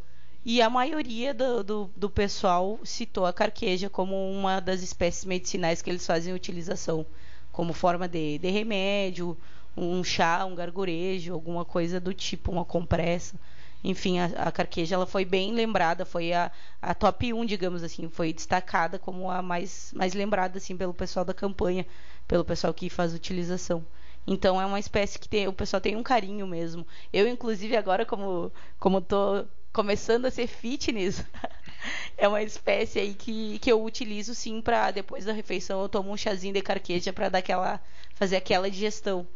e 0.44 0.62
a 0.62 0.70
maioria 0.70 1.34
do, 1.34 1.64
do, 1.64 1.90
do, 1.96 2.08
pessoal 2.08 2.78
citou 2.84 3.26
a 3.26 3.32
carqueja 3.32 3.90
como 3.90 4.30
uma 4.30 4.60
das 4.60 4.80
espécies 4.80 5.24
medicinais 5.24 5.82
que 5.82 5.90
eles 5.90 6.06
fazem 6.06 6.32
utilização, 6.32 7.04
como 7.50 7.72
forma 7.72 8.06
de, 8.06 8.38
de 8.38 8.48
remédio, 8.48 9.36
um 9.76 10.04
chá, 10.04 10.44
um 10.44 10.54
gargurejo, 10.54 11.34
alguma 11.34 11.64
coisa 11.64 11.98
do 11.98 12.14
tipo, 12.14 12.52
uma 12.52 12.64
compressa 12.64 13.36
enfim, 13.84 14.18
a, 14.18 14.26
a 14.48 14.52
Carqueja 14.52 14.94
ela 14.94 15.06
foi 15.06 15.24
bem 15.24 15.52
lembrada, 15.52 16.04
foi 16.04 16.32
a, 16.32 16.50
a 16.80 16.94
top 16.94 17.32
1, 17.32 17.44
digamos 17.46 17.82
assim, 17.82 18.08
foi 18.08 18.32
destacada 18.32 18.98
como 18.98 19.30
a 19.30 19.42
mais, 19.42 19.92
mais 19.94 20.14
lembrada 20.14 20.58
assim 20.58 20.76
pelo 20.76 20.94
pessoal 20.94 21.24
da 21.24 21.34
campanha, 21.34 21.86
pelo 22.26 22.44
pessoal 22.44 22.74
que 22.74 22.90
faz 22.90 23.14
utilização. 23.14 23.84
Então 24.26 24.60
é 24.60 24.66
uma 24.66 24.80
espécie 24.80 25.18
que 25.18 25.28
tem, 25.28 25.46
o 25.46 25.52
pessoal 25.52 25.80
tem 25.80 25.96
um 25.96 26.02
carinho 26.02 26.46
mesmo. 26.46 26.86
Eu 27.12 27.28
inclusive 27.28 27.76
agora 27.76 28.04
como 28.04 28.52
como 28.78 29.00
tô 29.00 29.44
começando 29.72 30.24
a 30.26 30.30
ser 30.30 30.46
fitness, 30.46 31.24
é 32.16 32.26
uma 32.26 32.42
espécie 32.42 32.98
aí 32.98 33.14
que, 33.14 33.58
que 33.60 33.70
eu 33.70 33.82
utilizo 33.84 34.34
sim 34.34 34.60
para 34.60 34.90
depois 34.90 35.24
da 35.24 35.32
refeição 35.32 35.80
eu 35.82 35.88
tomo 35.88 36.10
um 36.10 36.16
chazinho 36.16 36.54
de 36.54 36.62
carqueja 36.62 37.12
para 37.12 37.28
dar 37.28 37.38
aquela 37.38 37.80
fazer 38.14 38.36
aquela 38.36 38.70
digestão. 38.70 39.26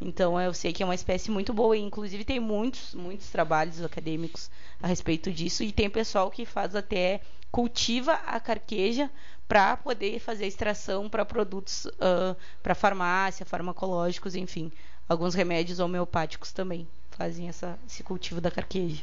Então 0.00 0.40
eu 0.40 0.54
sei 0.54 0.72
que 0.72 0.82
é 0.82 0.86
uma 0.86 0.94
espécie 0.94 1.30
muito 1.30 1.52
boa 1.52 1.76
e 1.76 1.80
inclusive 1.80 2.24
tem 2.24 2.38
muitos, 2.38 2.94
muitos 2.94 3.30
trabalhos 3.30 3.82
acadêmicos 3.82 4.50
a 4.80 4.86
respeito 4.86 5.32
disso 5.32 5.62
e 5.62 5.72
tem 5.72 5.90
pessoal 5.90 6.30
que 6.30 6.46
faz 6.46 6.76
até 6.76 7.20
cultiva 7.50 8.12
a 8.26 8.38
carqueja 8.38 9.10
para 9.48 9.76
poder 9.76 10.20
fazer 10.20 10.46
extração 10.46 11.08
para 11.08 11.24
produtos 11.24 11.86
uh, 11.86 12.36
para 12.62 12.74
farmácia, 12.74 13.46
farmacológicos, 13.46 14.36
enfim, 14.36 14.70
alguns 15.08 15.34
remédios 15.34 15.80
homeopáticos 15.80 16.52
também 16.52 16.86
fazem 17.10 17.48
essa, 17.48 17.78
esse 17.86 18.02
cultivo 18.02 18.40
da 18.40 18.50
carqueja 18.50 19.02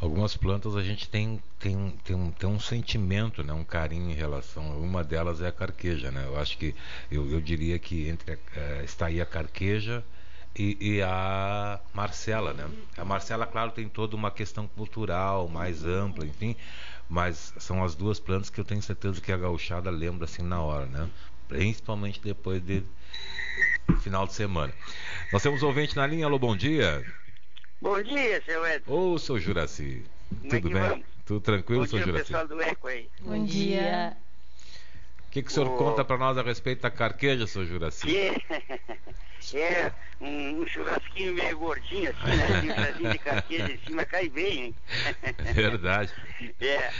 algumas 0.00 0.36
plantas 0.36 0.76
a 0.76 0.82
gente 0.82 1.08
tem, 1.08 1.40
tem, 1.58 1.94
tem, 2.02 2.16
um, 2.16 2.30
tem 2.30 2.48
um 2.48 2.58
sentimento, 2.58 3.44
né, 3.44 3.52
um 3.52 3.64
carinho 3.64 4.10
em 4.10 4.14
relação. 4.14 4.80
Uma 4.80 5.04
delas 5.04 5.40
é 5.40 5.48
a 5.48 5.52
carqueja, 5.52 6.10
né? 6.10 6.24
Eu 6.26 6.38
acho 6.38 6.56
que 6.56 6.74
eu, 7.10 7.30
eu 7.30 7.40
diria 7.40 7.78
que 7.78 8.08
entre 8.08 8.38
é, 8.56 8.82
está 8.82 9.06
aí 9.06 9.20
a 9.20 9.26
carqueja 9.26 10.02
e, 10.56 10.76
e, 10.80 11.02
a 11.02 11.78
Marcela, 11.94 12.52
né? 12.54 12.68
A 12.96 13.04
Marcela, 13.04 13.46
claro, 13.46 13.70
tem 13.70 13.88
toda 13.88 14.16
uma 14.16 14.30
questão 14.30 14.66
cultural 14.66 15.48
mais 15.48 15.84
ampla, 15.84 16.26
enfim, 16.26 16.56
mas 17.08 17.54
são 17.58 17.84
as 17.84 17.94
duas 17.94 18.18
plantas 18.18 18.50
que 18.50 18.58
eu 18.58 18.64
tenho 18.64 18.82
certeza 18.82 19.20
que 19.20 19.30
a 19.30 19.36
gauchada 19.36 19.90
lembra 19.90 20.24
assim 20.24 20.42
na 20.42 20.60
hora, 20.60 20.86
né? 20.86 21.08
Principalmente 21.46 22.20
depois 22.20 22.62
de 22.62 22.82
final 24.00 24.26
de 24.26 24.32
semana. 24.32 24.72
Nós 25.32 25.42
temos 25.42 25.62
ouvinte 25.62 25.94
na 25.94 26.06
linha, 26.06 26.26
alô, 26.26 26.38
bom 26.38 26.56
dia. 26.56 27.04
Bom 27.80 28.02
dia, 28.02 28.42
seu 28.44 28.66
Edson. 28.66 28.92
Ô, 28.92 29.18
seu 29.18 29.38
Juraci. 29.38 30.04
Como 30.28 30.54
é 30.54 30.60
Tudo 30.60 30.76
é 30.76 30.80
bem? 30.80 30.88
Vamos? 30.90 31.06
Tudo 31.24 31.40
tranquilo, 31.40 31.86
seu 31.86 31.98
Juraci? 31.98 32.24
pessoal 32.24 32.46
do 32.46 32.60
Eco 32.60 32.88
aí. 32.88 33.08
Bom 33.22 33.42
dia. 33.46 34.14
O 35.26 35.30
que, 35.30 35.42
que 35.42 35.48
o 35.48 35.50
senhor 35.50 35.68
o... 35.68 35.76
conta 35.78 36.04
para 36.04 36.18
nós 36.18 36.36
a 36.36 36.42
respeito 36.42 36.82
da 36.82 36.90
carqueja, 36.90 37.46
seu 37.46 37.64
Juraci? 37.64 38.06
Que... 38.06 39.56
é 39.56 39.92
um, 40.20 40.60
um, 40.60 40.66
churrasquinho 40.66 41.32
meio 41.32 41.58
gordinho, 41.58 42.10
assim, 42.10 42.36
né? 42.36 42.58
Um 42.58 42.66
pedacinho 42.66 43.12
de 43.12 43.18
carqueja 43.18 43.72
em 43.72 43.78
cima 43.78 44.04
cai 44.04 44.28
bem, 44.28 44.62
hein? 44.64 44.74
Verdade. 45.54 46.12
É. 46.60 46.90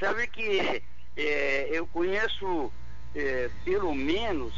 Sabe 0.00 0.26
que 0.26 0.82
é, 1.16 1.68
eu 1.70 1.86
conheço 1.88 2.72
é, 3.14 3.50
pelo 3.64 3.94
menos 3.94 4.54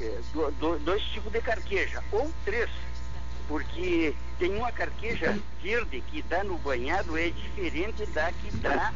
é, 0.00 0.20
do, 0.32 0.50
do, 0.52 0.78
dois 0.80 1.02
tipos 1.04 1.32
de 1.32 1.40
carqueja, 1.40 2.02
ou 2.12 2.32
três 2.44 2.68
porque 3.48 4.14
tem 4.38 4.56
uma 4.56 4.72
carqueja 4.72 5.38
verde 5.62 6.02
que 6.10 6.22
dá 6.22 6.42
no 6.44 6.58
banhado, 6.58 7.16
é 7.16 7.30
diferente 7.30 8.06
da 8.06 8.32
que 8.32 8.56
dá, 8.56 8.92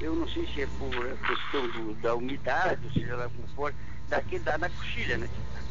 eu 0.00 0.14
não 0.14 0.28
sei 0.28 0.46
se 0.46 0.62
é 0.62 0.68
por 0.78 0.90
questão 1.26 1.68
do, 1.68 1.94
da 2.00 2.14
umidade, 2.14 2.80
ou 2.84 2.92
seja 2.92 3.16
lá 3.16 3.28
como 3.28 3.48
for, 3.56 3.74
da 4.08 4.20
que 4.20 4.38
dá 4.38 4.56
na 4.58 4.68
coxilha, 4.68 5.18
né? 5.18 5.28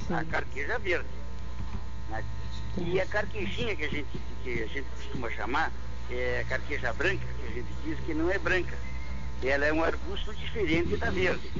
A 0.09 0.23
carqueja 0.25 0.77
verde. 0.79 1.07
Né? 2.09 2.23
E 2.77 2.99
a 2.99 3.05
carquejinha 3.05 3.75
que 3.75 3.83
a 3.85 3.89
gente, 3.89 4.07
que 4.43 4.63
a 4.63 4.67
gente 4.67 4.87
costuma 4.95 5.29
chamar, 5.31 5.71
é 6.09 6.45
carqueja 6.47 6.93
branca, 6.93 7.25
que 7.39 7.45
a 7.45 7.55
gente 7.55 7.67
diz 7.83 7.99
que 8.05 8.13
não 8.13 8.29
é 8.29 8.37
branca. 8.37 8.77
Ela 9.43 9.65
é 9.65 9.73
um 9.73 9.83
arbusto 9.83 10.33
diferente 10.33 10.97
da 10.97 11.09
verde. 11.09 11.51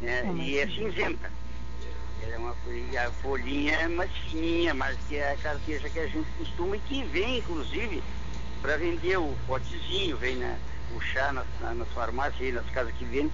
Né? 0.00 0.32
E 0.36 0.58
é 0.58 0.66
cinzenta. 0.66 1.30
Ela 2.22 2.34
é 2.34 2.38
uma, 2.38 2.50
a 2.50 3.10
folhinha 3.22 3.74
é 3.74 3.88
mais 3.88 4.10
fininha, 4.10 4.74
mais 4.74 4.96
que 5.08 5.20
a 5.20 5.36
carqueja 5.36 5.88
que 5.88 5.98
a 5.98 6.06
gente 6.06 6.28
costuma 6.38 6.76
e 6.76 6.80
que 6.80 7.04
vem, 7.04 7.38
inclusive, 7.38 8.02
para 8.60 8.76
vender 8.76 9.18
o 9.18 9.34
potezinho, 9.46 10.16
vem 10.16 10.36
na, 10.36 10.56
o 10.94 11.00
chá 11.00 11.32
nas, 11.32 11.46
nas 11.76 11.88
farmácias, 11.88 12.54
nas 12.54 12.68
casas 12.70 12.92
que 12.94 13.04
vendem, 13.04 13.32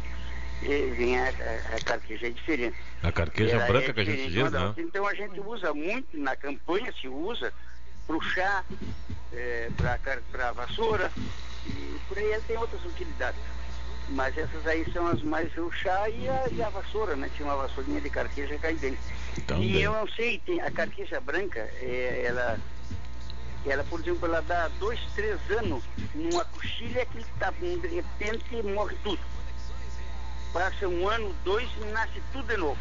vem 0.62 1.18
a, 1.18 1.24
a, 1.24 1.76
a, 1.76 1.84
carqueja 1.84 2.28
é 2.28 2.30
diferente. 2.30 2.76
A 3.02 3.12
carqueja 3.12 3.56
Ela 3.56 3.66
branca 3.66 3.90
é 3.90 3.92
que 3.92 4.00
a 4.00 4.04
gente 4.04 4.30
diz, 4.30 4.50
né? 4.50 4.74
Então 4.76 5.06
a 5.06 5.14
gente 5.14 5.40
usa 5.40 5.74
muito, 5.74 6.18
na 6.18 6.36
campanha 6.36 6.92
se 7.00 7.08
usa, 7.08 7.52
para 8.06 8.16
o 8.16 8.20
chá, 8.22 8.64
é, 9.32 9.70
para 9.76 10.48
a 10.48 10.52
vassoura, 10.52 11.10
e 11.66 11.98
por 12.08 12.18
aí 12.18 12.40
tem 12.46 12.56
outras 12.56 12.84
utilidades. 12.84 13.40
Mas 14.08 14.38
essas 14.38 14.64
aí 14.66 14.84
são 14.92 15.06
as 15.08 15.20
mais 15.22 15.50
o 15.58 15.70
chá 15.72 16.08
e 16.08 16.28
a, 16.28 16.48
e 16.52 16.62
a 16.62 16.68
vassoura, 16.68 17.16
né? 17.16 17.28
Tinha 17.34 17.48
uma 17.48 17.56
vassourinha 17.56 18.00
de 18.00 18.08
carqueja 18.08 18.56
cai 18.58 18.74
dentro. 18.74 18.98
Então, 19.36 19.60
e 19.60 19.82
eu 19.82 19.92
não 19.92 20.08
sei, 20.08 20.38
tem, 20.38 20.60
a 20.60 20.70
carqueja 20.70 21.20
branca, 21.20 21.58
é, 21.80 22.24
ela, 22.26 22.58
ela, 23.66 23.84
por 23.84 24.00
exemplo, 24.00 24.26
ela 24.26 24.40
dá 24.42 24.68
dois, 24.78 25.00
três 25.14 25.38
anos 25.50 25.82
numa 26.14 26.44
coxilha 26.44 27.04
que 27.06 27.24
tá, 27.38 27.50
de 27.50 27.88
repente 27.88 28.62
morre 28.62 28.96
tudo. 29.02 29.20
Passa 30.52 30.88
um 30.88 31.08
ano, 31.08 31.34
dois 31.44 31.68
e 31.82 31.84
nasce 31.86 32.22
tudo 32.32 32.46
de 32.46 32.56
novo. 32.56 32.78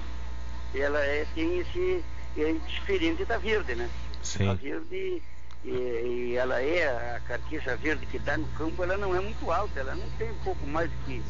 Ela 0.73 0.99
é, 0.99 1.25
tem 1.33 1.59
esse. 1.59 2.03
é 2.37 2.53
diferente 2.67 3.25
da 3.25 3.37
verde, 3.37 3.75
né? 3.75 3.89
Sim. 4.21 4.49
A 4.49 4.53
verde 4.53 5.21
e, 5.65 6.31
e, 6.31 6.35
ela 6.35 6.61
é 6.61 7.15
a 7.15 7.19
carqueja 7.21 7.75
verde 7.75 8.05
que 8.05 8.19
dá 8.19 8.37
no 8.37 8.47
campo, 8.49 8.83
ela 8.83 8.97
não 8.97 9.15
é 9.15 9.19
muito 9.19 9.51
alta, 9.51 9.79
ela 9.79 9.95
não 9.95 10.09
tem 10.11 10.29
um 10.31 10.39
pouco 10.43 10.65
mais 10.67 10.91
que 11.05 11.21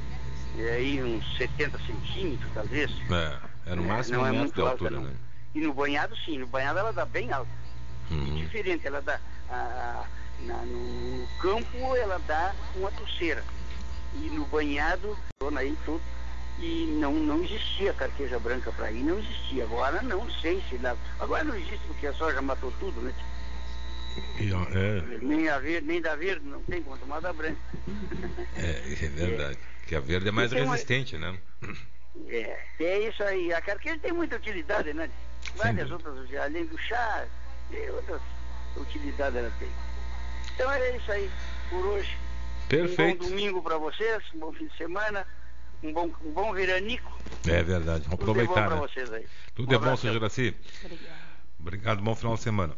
é, 0.57 0.73
aí 0.73 1.01
uns 1.01 1.37
70 1.37 1.77
centímetros, 1.79 2.51
talvez. 2.53 2.91
É, 3.09 3.71
é 3.71 3.75
no 3.75 3.83
máximo 3.83 4.17
não 4.17 4.23
um 4.23 4.27
é 4.27 4.31
muito 4.31 4.53
de 4.53 4.61
altura, 4.61 4.97
alta, 4.97 5.09
né? 5.09 5.15
E 5.53 5.61
no 5.61 5.73
banhado, 5.73 6.15
sim, 6.17 6.37
no 6.37 6.47
banhado 6.47 6.79
ela 6.79 6.91
dá 6.91 7.05
bem 7.05 7.31
alta. 7.31 7.51
Uhum. 8.11 8.35
diferente, 8.35 8.85
ela 8.85 9.01
dá. 9.01 9.19
A, 9.49 10.05
na, 10.41 10.57
no, 10.57 11.17
no, 11.17 11.27
campo 11.41 11.95
ela 11.95 12.19
dá 12.27 12.53
uma 12.75 12.91
torceira. 12.91 13.43
E 14.13 14.29
no 14.29 14.45
banhado, 14.45 15.17
dona 15.39 15.61
aí 15.61 15.77
tudo. 15.85 16.01
E 16.59 16.97
não, 16.99 17.13
não 17.13 17.43
existia 17.43 17.93
carqueja 17.93 18.39
branca 18.39 18.71
para 18.71 18.91
ir, 18.91 19.03
não 19.03 19.19
existia. 19.19 19.63
Agora 19.63 20.01
não 20.01 20.29
sei 20.41 20.63
se 20.69 20.77
lá. 20.77 20.95
Agora 21.19 21.43
não 21.43 21.55
existe 21.55 21.81
porque 21.87 22.07
a 22.07 22.13
soja 22.13 22.41
matou 22.41 22.71
tudo, 22.79 23.01
né? 23.01 23.13
É. 24.73 25.17
Nem, 25.21 25.49
a 25.49 25.59
verde, 25.59 25.87
nem 25.87 26.01
da 26.01 26.15
verde, 26.15 26.45
não 26.45 26.61
tem 26.63 26.81
como 26.81 26.97
tomar 26.97 27.19
da 27.19 27.33
branca. 27.33 27.59
É, 28.55 29.05
é 29.05 29.09
verdade. 29.09 29.57
É. 29.57 29.87
Que 29.87 29.95
a 29.95 29.99
verde 29.99 30.27
é 30.27 30.31
mais 30.31 30.51
resistente, 30.51 31.15
uma... 31.15 31.31
né? 31.31 31.39
É, 32.27 32.57
é 32.79 33.07
isso 33.07 33.23
aí. 33.23 33.53
A 33.53 33.61
carqueja 33.61 33.99
tem 33.99 34.13
muita 34.13 34.37
utilidade, 34.37 34.93
né? 34.93 35.09
Várias 35.55 35.91
outras, 35.91 36.33
além 36.35 36.65
do 36.65 36.77
chá, 36.77 37.25
outras 37.93 38.21
utilidades 38.77 39.37
ela 39.37 39.51
tem. 39.59 39.69
Então 40.53 40.71
é 40.71 40.97
isso 40.97 41.11
aí 41.11 41.29
por 41.69 41.85
hoje. 41.85 42.17
Perfeito. 42.67 43.23
Um 43.23 43.27
bom 43.27 43.35
domingo 43.35 43.61
para 43.61 43.77
vocês, 43.77 44.23
um 44.33 44.39
bom 44.39 44.53
fim 44.53 44.67
de 44.67 44.77
semana, 44.77 45.27
um 45.83 45.93
bom, 45.93 46.09
um 46.23 46.31
bom 46.31 46.53
veranico. 46.53 47.19
É 47.47 47.61
verdade, 47.61 48.05
vamos 48.05 48.13
aproveitar. 48.13 48.53
Tudo 48.53 48.59
é 48.59 48.69
bom 48.69 48.81
né? 48.81 48.87
vocês 48.87 49.13
aí. 49.13 49.27
Tudo 49.53 49.71
um 49.71 49.75
é 49.75 49.77
bom, 49.79 49.97
seu 49.97 50.13
Juraci. 50.13 50.55
Obrigado. 50.83 51.25
Obrigado, 51.59 52.01
bom 52.01 52.15
final 52.15 52.35
de 52.35 52.41
semana. 52.41 52.75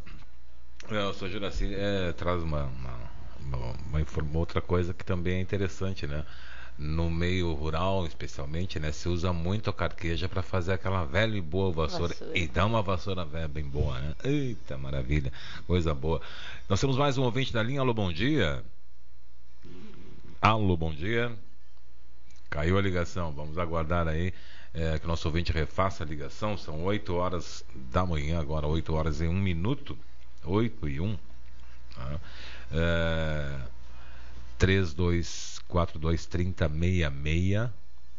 É, 0.89 1.03
o 1.03 1.13
Sr. 1.13 1.27
Juraci 1.27 1.73
é, 1.73 2.13
traz 2.13 2.41
uma, 2.41 2.63
uma, 2.63 2.93
uma, 3.41 3.75
uma, 3.91 4.39
outra 4.39 4.61
coisa 4.61 4.93
que 4.93 5.03
também 5.03 5.35
é 5.35 5.41
interessante, 5.41 6.07
né? 6.07 6.23
No 6.77 7.09
meio 7.09 7.53
rural, 7.53 8.05
especialmente, 8.05 8.79
né? 8.79 8.91
Se 8.91 9.09
usa 9.09 9.33
muito 9.33 9.69
a 9.69 9.73
carqueja 9.73 10.29
para 10.29 10.41
fazer 10.41 10.73
aquela 10.73 11.03
velha 11.03 11.35
e 11.35 11.41
boa 11.41 11.73
vassoura. 11.73 12.13
vassoura. 12.13 12.37
E 12.37 12.47
dá 12.47 12.65
uma 12.65 12.81
vassoura 12.81 13.25
velha 13.25 13.47
bem 13.47 13.65
boa, 13.65 13.99
né? 13.99 14.15
Eita, 14.23 14.77
maravilha. 14.77 15.33
Coisa 15.65 15.93
boa. 15.93 16.21
Nós 16.69 16.79
temos 16.79 16.95
mais 16.95 17.17
um 17.17 17.23
ouvinte 17.23 17.53
na 17.53 17.63
linha. 17.63 17.81
Alô, 17.81 17.93
bom 17.93 18.13
dia. 18.13 18.63
Alô, 20.41 20.77
bom 20.77 20.93
dia. 20.93 21.35
Caiu 22.49 22.77
a 22.77 22.81
ligação. 22.81 23.33
Vamos 23.33 23.57
aguardar 23.57 24.07
aí 24.07 24.33
é, 24.73 24.97
que 24.99 25.05
o 25.05 25.07
nosso 25.07 25.27
ouvinte 25.27 25.51
refaça 25.51 26.03
a 26.03 26.07
ligação. 26.07 26.55
São 26.55 26.85
8 26.85 27.13
horas 27.13 27.65
da 27.91 28.05
manhã, 28.05 28.39
agora 28.39 28.67
8 28.67 28.93
horas 28.93 29.19
e 29.19 29.27
1 29.27 29.33
minuto. 29.33 29.97
8 30.47 30.89
e 30.89 30.99
1. 30.99 31.17
Tá? 31.95 32.19
É, 32.71 33.59
3242 34.57 36.25
3066 36.25 37.69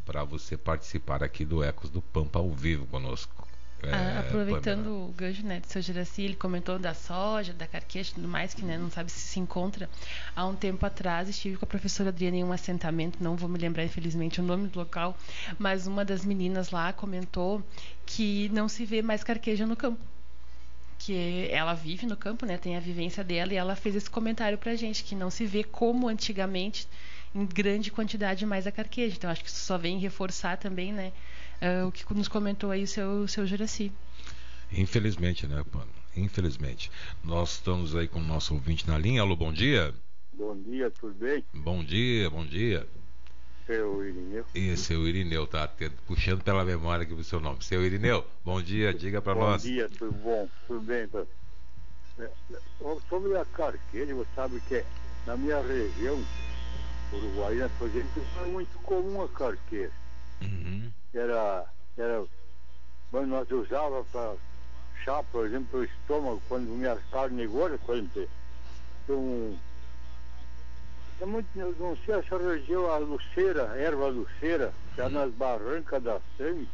para 0.05 0.23
você 0.23 0.57
participar 0.57 1.23
aqui 1.23 1.45
do 1.45 1.63
Ecos 1.63 1.89
do 1.89 2.01
Pampa 2.01 2.39
ao 2.39 2.49
vivo 2.49 2.87
conosco. 2.87 3.47
É, 3.81 3.93
ah, 3.93 4.19
aproveitando 4.19 4.85
Pamela. 4.85 5.05
o 5.05 5.13
gancho 5.15 5.45
né, 5.45 5.59
do 5.61 5.67
seu 5.67 5.81
Juraci, 5.81 6.23
ele 6.23 6.35
comentou 6.35 6.77
da 6.77 6.93
soja, 6.93 7.53
da 7.53 7.65
carqueja 7.65 8.11
e 8.11 8.13
tudo 8.15 8.27
mais, 8.27 8.53
que 8.53 8.63
né, 8.63 8.77
não 8.77 8.91
sabe 8.91 9.09
se 9.11 9.19
se 9.19 9.39
encontra. 9.39 9.89
Há 10.35 10.45
um 10.45 10.55
tempo 10.55 10.85
atrás 10.85 11.29
estive 11.29 11.57
com 11.57 11.65
a 11.65 11.67
professora 11.67 12.09
Adriana 12.09 12.37
em 12.37 12.43
um 12.43 12.51
assentamento, 12.51 13.23
não 13.23 13.37
vou 13.37 13.47
me 13.47 13.57
lembrar 13.57 13.85
infelizmente 13.85 14.41
o 14.41 14.43
nome 14.43 14.67
do 14.67 14.79
local, 14.79 15.17
mas 15.57 15.87
uma 15.87 16.03
das 16.03 16.25
meninas 16.25 16.71
lá 16.71 16.91
comentou 16.91 17.63
que 18.05 18.49
não 18.49 18.67
se 18.67 18.85
vê 18.85 19.01
mais 19.01 19.23
carqueja 19.23 19.65
no 19.65 19.77
campo 19.77 19.99
que 20.99 21.47
ela 21.49 21.73
vive 21.73 22.05
no 22.05 22.17
campo, 22.17 22.45
né? 22.45 22.57
Tem 22.57 22.75
a 22.75 22.79
vivência 22.79 23.23
dela 23.23 23.53
e 23.53 23.55
ela 23.55 23.75
fez 23.75 23.95
esse 23.95 24.09
comentário 24.09 24.57
pra 24.57 24.75
gente 24.75 25.03
que 25.03 25.15
não 25.15 25.31
se 25.31 25.45
vê 25.45 25.63
como 25.63 26.07
antigamente 26.07 26.87
em 27.33 27.45
grande 27.45 27.89
quantidade 27.89 28.45
mais 28.45 28.67
a 28.67 28.71
carqueja. 28.71 29.15
Então 29.15 29.29
acho 29.29 29.41
que 29.41 29.49
isso 29.49 29.61
só 29.61 29.77
vem 29.77 29.97
reforçar 29.97 30.57
também, 30.57 30.91
né? 30.91 31.11
Uh, 31.61 31.87
o 31.87 31.91
que 31.91 32.13
nos 32.13 32.27
comentou 32.27 32.69
aí 32.69 32.83
o 32.83 32.87
seu, 32.87 33.27
seu 33.27 33.47
Juraci. 33.47 33.91
Infelizmente, 34.71 35.47
né, 35.47 35.63
Pano? 35.71 35.89
Infelizmente. 36.15 36.91
Nós 37.23 37.53
estamos 37.53 37.95
aí 37.95 38.07
com 38.07 38.19
o 38.19 38.23
nosso 38.23 38.53
ouvinte 38.53 38.87
na 38.87 38.97
linha. 38.97 39.21
Alô, 39.21 39.35
bom 39.35 39.53
dia. 39.53 39.93
Bom 40.33 40.55
dia, 40.61 40.91
tudo 40.91 41.13
bem? 41.13 41.43
Bom 41.53 41.83
dia, 41.83 42.29
bom 42.29 42.45
dia. 42.45 42.85
Seu 43.69 44.03
Irineu. 44.03 44.45
E 44.55 44.75
seu 44.75 45.07
Irineu, 45.07 45.45
tá 45.45 45.69
puxando 46.07 46.43
pela 46.43 46.65
memória 46.65 47.03
aqui 47.03 47.13
o 47.13 47.23
seu 47.23 47.39
nome. 47.39 47.63
Seu 47.63 47.85
Irineu, 47.85 48.25
bom 48.43 48.59
dia, 48.59 48.91
diga 48.91 49.21
para 49.21 49.35
nós. 49.35 49.61
Bom 49.61 49.69
dia, 49.69 49.87
tudo 49.87 50.11
bom, 50.11 50.49
tudo 50.65 50.81
bem. 50.81 51.07
É, 52.17 52.31
sobre 53.07 53.37
a 53.37 53.45
carqueja, 53.45 54.15
você 54.15 54.29
sabe 54.35 54.59
que 54.67 54.83
na 55.27 55.37
minha 55.37 55.61
região, 55.61 56.19
Uruguaiana, 57.13 57.69
por 57.77 57.87
exemplo, 57.89 58.25
é 58.41 58.45
muito 58.47 58.75
comum 58.79 59.21
a 59.21 59.29
carqueja. 59.29 59.91
Uhum. 60.41 60.91
Era, 61.13 61.65
era, 61.95 62.25
mas 63.11 63.27
nós 63.27 63.51
usava 63.51 64.03
para 64.05 64.33
chá, 65.05 65.21
por 65.31 65.45
exemplo, 65.45 65.81
o 65.81 65.83
estômago, 65.83 66.41
quando 66.49 66.69
minha 66.69 66.95
carne 67.11 67.45
gorda, 67.45 67.77
quando 67.85 68.11
tem 68.15 68.27
um 69.15 69.55
é 69.55 69.68
não 71.25 71.97
sei 72.05 72.15
essa 72.15 72.37
região, 72.37 72.91
a 72.91 72.97
luceira, 72.97 73.71
a 73.71 73.77
erva 73.77 74.07
luceira, 74.07 74.73
está 74.91 75.07
hum. 75.07 75.09
nas 75.09 75.31
barrancas 75.33 76.01
da 76.03 76.19
sangue. 76.37 76.67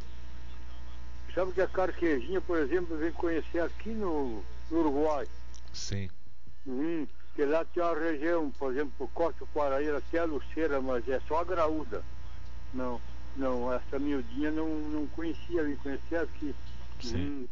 Sabe 1.34 1.52
que 1.52 1.60
a 1.60 1.66
carquejinha, 1.66 2.40
por 2.40 2.58
exemplo, 2.58 2.96
vem 2.96 3.12
conhecer 3.12 3.60
aqui 3.60 3.90
no, 3.90 4.42
no 4.70 4.78
Uruguai. 4.78 5.26
Sim. 5.72 6.08
Hum, 6.66 7.06
que 7.34 7.44
lá 7.44 7.64
tem 7.64 7.82
uma 7.82 7.94
região, 7.94 8.50
por 8.58 8.72
exemplo, 8.72 9.08
Costa 9.12 9.44
Paraíba, 9.52 10.02
que 10.10 10.16
é 10.16 10.20
a 10.20 10.24
luceira, 10.24 10.80
mas 10.80 11.06
é 11.08 11.20
só 11.28 11.40
a 11.40 11.44
graúda. 11.44 12.02
Não, 12.72 13.00
não, 13.36 13.72
essa 13.72 13.98
miudinha 13.98 14.50
não, 14.50 14.66
não 14.66 15.06
conhecia, 15.08 15.64
vim 15.64 15.76
conhecer 15.76 16.16
aqui. 16.16 16.54
Sim. 17.00 17.16
Hum. 17.16 17.48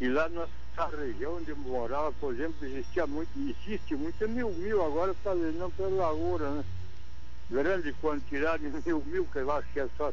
E 0.00 0.08
lá 0.08 0.28
nós 0.28 0.48
essa 0.76 0.94
região 0.94 1.36
onde 1.36 1.50
eu 1.50 1.56
morava, 1.56 2.12
por 2.12 2.34
exemplo, 2.34 2.66
existia 2.66 3.06
muito, 3.06 3.30
existe 3.38 3.96
muito, 3.96 4.22
é 4.22 4.26
mil 4.26 4.50
mil, 4.52 4.84
agora 4.84 5.12
está 5.12 5.34
não 5.34 5.70
pela 5.70 5.88
lavoura, 5.88 6.50
né? 6.50 6.64
Grande 7.48 7.92
quantidade 7.94 8.70
de 8.70 8.76
mil 8.86 9.02
mil, 9.06 9.24
que 9.26 9.38
eu 9.38 9.50
acho 9.50 9.66
que 9.72 9.80
é 9.80 9.88
só 9.96 10.12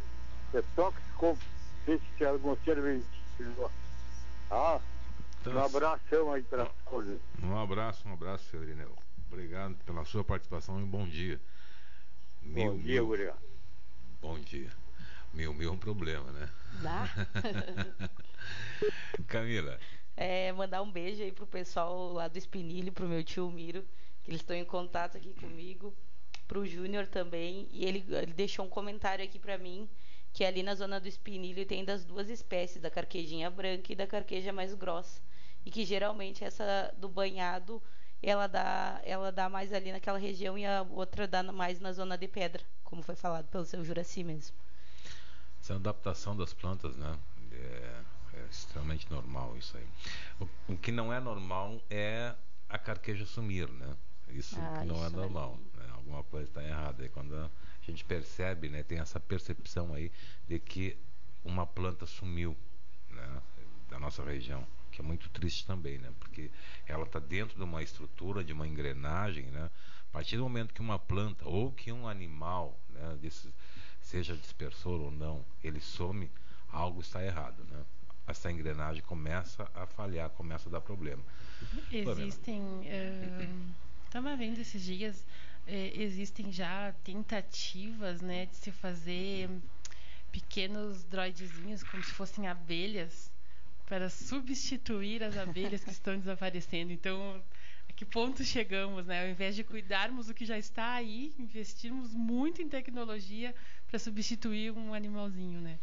é 0.53 0.63
tóxico, 0.75 1.37
se 1.85 2.25
algum 2.25 2.55
serviço. 2.63 3.05
Ah, 4.49 4.79
então, 5.41 5.53
um 5.53 5.65
abração 5.65 6.31
aí 6.31 6.43
para 6.43 6.65
todos. 6.89 7.19
Um 7.41 7.57
abraço, 7.57 8.07
um 8.07 8.13
abraço, 8.13 8.49
senhor 8.49 8.63
Irineu. 8.63 8.95
Obrigado 9.29 9.75
pela 9.83 10.05
sua 10.05 10.23
participação 10.23 10.79
e 10.79 10.83
um 10.83 10.87
bom 10.87 11.05
dia. 11.05 11.41
Mil, 12.41 12.71
bom 12.71 12.77
dia, 12.77 12.93
mil. 12.93 13.05
obrigado. 13.05 13.39
Bom 14.21 14.39
dia. 14.39 14.82
Mil 15.33 15.53
mil 15.53 15.69
é 15.69 15.73
um 15.73 15.77
problema, 15.77 16.31
né? 16.31 16.49
Dá. 16.81 17.09
Camila, 19.27 19.79
é, 20.15 20.51
mandar 20.51 20.81
um 20.81 20.91
beijo 20.91 21.23
aí 21.23 21.31
pro 21.31 21.47
pessoal 21.47 22.13
lá 22.13 22.27
do 22.27 22.37
Espinilho, 22.37 22.91
pro 22.91 23.07
meu 23.07 23.23
tio 23.23 23.49
Miro, 23.49 23.83
que 24.23 24.29
eles 24.29 24.41
estão 24.41 24.55
em 24.55 24.65
contato 24.65 25.17
aqui 25.17 25.33
comigo, 25.33 25.93
pro 26.47 26.65
Júnior 26.65 27.07
também, 27.07 27.67
e 27.71 27.83
ele, 27.85 28.05
ele 28.09 28.33
deixou 28.33 28.65
um 28.65 28.69
comentário 28.69 29.25
aqui 29.25 29.39
para 29.39 29.57
mim, 29.57 29.89
que 30.31 30.45
ali 30.45 30.61
na 30.61 30.75
zona 30.75 30.99
do 30.99 31.07
Espinilho 31.07 31.65
tem 31.65 31.83
das 31.83 32.05
duas 32.05 32.29
espécies, 32.29 32.81
da 32.81 32.91
carquejinha 32.91 33.49
branca 33.49 33.91
e 33.91 33.95
da 33.95 34.05
carqueja 34.05 34.53
mais 34.53 34.73
grossa, 34.75 35.19
e 35.65 35.71
que 35.71 35.83
geralmente 35.83 36.43
essa 36.43 36.93
do 36.97 37.09
banhado 37.09 37.81
ela 38.21 38.47
dá, 38.47 39.01
ela 39.03 39.31
dá 39.31 39.49
mais 39.49 39.73
ali 39.73 39.91
naquela 39.91 40.17
região 40.17 40.57
e 40.57 40.65
a 40.65 40.83
outra 40.91 41.27
dá 41.27 41.43
mais 41.43 41.79
na 41.79 41.91
zona 41.91 42.17
de 42.17 42.27
pedra, 42.27 42.63
como 42.83 43.01
foi 43.01 43.15
falado 43.15 43.47
pelo 43.47 43.65
seu 43.65 43.83
Juraci 43.83 44.23
mesmo. 44.23 44.55
Essa 45.63 45.75
adaptação 45.75 46.35
das 46.35 46.53
plantas, 46.53 46.97
né? 46.97 47.17
É, 47.53 48.01
é 48.33 48.47
extremamente 48.51 49.09
normal 49.09 49.55
isso 49.55 49.77
aí. 49.77 49.87
O, 50.37 50.73
o, 50.73 50.77
que 50.77 50.91
não 50.91 51.13
é 51.13 51.21
normal 51.21 51.81
é 51.89 52.35
a 52.67 52.77
carqueja 52.77 53.25
sumir, 53.25 53.69
né? 53.69 53.95
Isso 54.27 54.57
ah, 54.59 54.83
não 54.83 55.01
é 55.01 55.07
isso 55.07 55.15
é 55.15 55.19
normal. 55.21 55.57
Né? 55.75 55.89
Alguma 55.93 56.21
coisa 56.25 56.49
está 56.49 56.61
errada. 56.61 57.05
E 57.05 57.07
quando 57.07 57.33
a 57.33 57.49
gente 57.81 58.03
percebe, 58.03 58.67
né? 58.67 58.83
Tem 58.83 58.99
essa 58.99 59.21
percepção 59.21 59.93
aí 59.93 60.11
de 60.49 60.59
que 60.59 60.97
uma 61.45 61.65
planta 61.65 62.05
sumiu, 62.05 62.57
né? 63.09 63.41
Da 63.87 63.97
nossa 63.97 64.21
região 64.21 64.67
que 64.91 64.99
é 64.99 65.03
muito 65.03 65.29
triste 65.29 65.65
também, 65.65 65.97
né? 65.97 66.11
Porque 66.19 66.51
ela 66.85 67.03
está 67.03 67.19
dentro 67.19 67.57
de 67.57 67.63
uma 67.63 67.81
estrutura, 67.81 68.43
de 68.43 68.51
uma 68.51 68.67
engrenagem, 68.67 69.45
né? 69.45 69.71
A 70.09 70.11
partir 70.11 70.35
do 70.35 70.43
momento 70.43 70.73
que 70.73 70.81
uma 70.81 70.99
planta 70.99 71.47
ou 71.47 71.71
que 71.71 71.89
um 71.89 72.05
animal, 72.05 72.77
né, 72.89 73.17
desse, 73.21 73.49
seja 74.03 74.35
dispersor 74.35 75.01
ou 75.01 75.11
não, 75.11 75.43
ele 75.63 75.79
some, 75.79 76.29
algo 76.71 77.01
está 77.01 77.23
errado, 77.23 77.63
né? 77.71 77.83
Essa 78.27 78.51
engrenagem 78.51 79.01
começa 79.01 79.69
a 79.73 79.85
falhar, 79.85 80.29
começa 80.29 80.69
a 80.69 80.71
dar 80.71 80.81
problema. 80.81 81.23
Existem, 81.91 82.61
estava 84.05 84.33
uh, 84.33 84.37
vendo 84.37 84.59
esses 84.59 84.83
dias, 84.83 85.17
uh, 85.67 85.99
existem 85.99 86.51
já 86.51 86.93
tentativas, 87.03 88.21
né, 88.21 88.45
de 88.45 88.55
se 88.55 88.71
fazer 88.71 89.49
pequenos 90.31 91.03
droidezinhos 91.03 91.83
como 91.83 92.03
se 92.03 92.11
fossem 92.11 92.47
abelhas 92.47 93.31
para 93.87 94.09
substituir 94.09 95.23
as 95.23 95.37
abelhas 95.37 95.83
que 95.83 95.91
estão 95.91 96.17
desaparecendo. 96.17 96.91
Então, 96.91 97.41
a 97.89 97.93
que 97.93 98.05
ponto 98.05 98.43
chegamos, 98.43 99.05
né? 99.05 99.23
Ao 99.23 99.29
invés 99.29 99.55
de 99.55 99.63
cuidarmos 99.63 100.27
do 100.27 100.33
que 100.33 100.45
já 100.45 100.57
está 100.57 100.93
aí, 100.93 101.33
investirmos 101.37 102.13
muito 102.13 102.61
em 102.61 102.69
tecnologia 102.69 103.53
para 103.93 103.99
substituir 103.99 104.71
um 104.71 104.91
animalzinho, 104.91 105.61
né? 105.61 105.77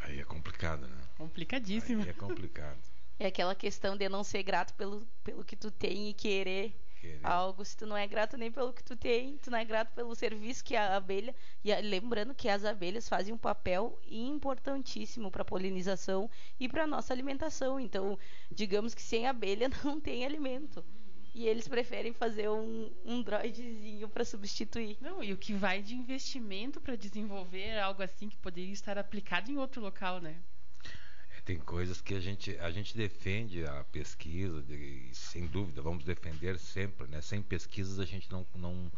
Aí 0.00 0.18
é 0.18 0.24
complicado, 0.24 0.88
né? 0.88 0.96
Complicadíssimo. 1.16 2.02
Aí 2.02 2.08
é 2.08 2.12
complicado. 2.12 2.76
É 3.20 3.26
aquela 3.28 3.54
questão 3.54 3.96
de 3.96 4.08
não 4.08 4.24
ser 4.24 4.42
grato 4.42 4.74
pelo, 4.74 5.06
pelo 5.22 5.44
que 5.44 5.54
tu 5.54 5.70
tem 5.70 6.08
e 6.10 6.12
querer 6.12 6.74
querer. 7.00 7.20
algo. 7.22 7.64
Se 7.64 7.76
tu 7.76 7.86
não 7.86 7.96
é 7.96 8.04
grato 8.04 8.36
nem 8.36 8.50
pelo 8.50 8.72
que 8.72 8.82
tu 8.82 8.96
tem, 8.96 9.38
tu 9.38 9.48
não 9.48 9.58
é 9.58 9.64
grato 9.64 9.92
pelo 9.94 10.12
serviço 10.16 10.64
que 10.64 10.74
a 10.74 10.96
abelha. 10.96 11.32
E 11.62 11.72
lembrando 11.82 12.34
que 12.34 12.48
as 12.48 12.64
abelhas 12.64 13.08
fazem 13.08 13.32
um 13.32 13.38
papel 13.38 13.96
importantíssimo 14.08 15.30
para 15.30 15.42
a 15.42 15.44
polinização 15.44 16.28
e 16.58 16.68
para 16.68 16.82
a 16.82 16.86
nossa 16.88 17.14
alimentação. 17.14 17.78
Então, 17.78 18.18
digamos 18.50 18.92
que 18.92 19.02
sem 19.02 19.28
abelha 19.28 19.68
não 19.84 20.00
tem 20.00 20.24
alimento. 20.24 20.84
E 21.34 21.46
eles 21.46 21.66
preferem 21.66 22.12
fazer 22.12 22.50
um, 22.50 22.92
um 23.04 23.22
droidzinho 23.22 24.08
para 24.08 24.24
substituir. 24.24 24.98
Não, 25.00 25.24
e 25.24 25.32
o 25.32 25.36
que 25.36 25.54
vai 25.54 25.82
de 25.82 25.94
investimento 25.94 26.80
para 26.80 26.94
desenvolver 26.94 27.78
algo 27.78 28.02
assim 28.02 28.28
que 28.28 28.36
poderia 28.36 28.72
estar 28.72 28.98
aplicado 28.98 29.50
em 29.50 29.56
outro 29.56 29.80
local, 29.80 30.20
né? 30.20 30.36
tem 31.44 31.58
coisas 31.58 32.00
que 32.00 32.14
a 32.14 32.20
gente, 32.20 32.56
a 32.58 32.70
gente 32.70 32.96
defende 32.96 33.64
a 33.64 33.84
pesquisa, 33.84 34.62
de, 34.62 35.10
sem 35.12 35.46
dúvida, 35.46 35.82
vamos 35.82 36.04
defender 36.04 36.58
sempre, 36.58 37.06
né? 37.08 37.20
Sem 37.20 37.42
pesquisas 37.42 37.98
a 37.98 38.04
gente 38.04 38.30
não, 38.30 38.46
não, 38.54 38.92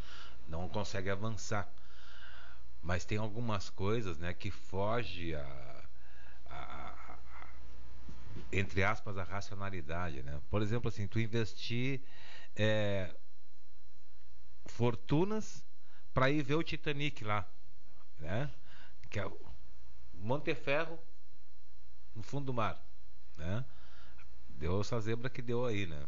não 0.47 0.69
consegue 0.69 1.09
avançar. 1.09 1.73
Mas 2.83 3.05
tem 3.05 3.17
algumas 3.17 3.71
coisas 3.71 4.19
né, 4.19 4.35
que 4.35 4.51
foge 4.51 5.35
a, 5.35 5.74
entre 8.53 8.83
aspas, 8.83 9.17
a 9.19 9.25
racionalidade. 9.25 10.23
Né? 10.23 10.41
Por 10.51 10.63
exemplo, 10.63 10.89
assim, 10.89 11.07
tu 11.07 11.19
investir 11.19 12.01
é, 12.57 13.15
fortunas 14.67 15.65
para 16.13 16.31
ir 16.31 16.43
ver 16.43 16.55
o 16.55 16.63
Titanic 16.63 17.25
lá. 17.25 17.49
Né? 18.19 18.51
Que 19.11 19.19
é 19.19 19.27
o 19.27 19.39
Monteferro 20.15 20.99
no 22.15 22.23
fundo 22.23 22.47
do 22.47 22.55
mar, 22.55 22.81
né? 23.37 23.65
Deu 24.49 24.81
essa 24.81 25.01
zebra 25.01 25.29
que 25.29 25.43
deu 25.43 25.67
aí, 25.67 25.87
né? 25.87 26.07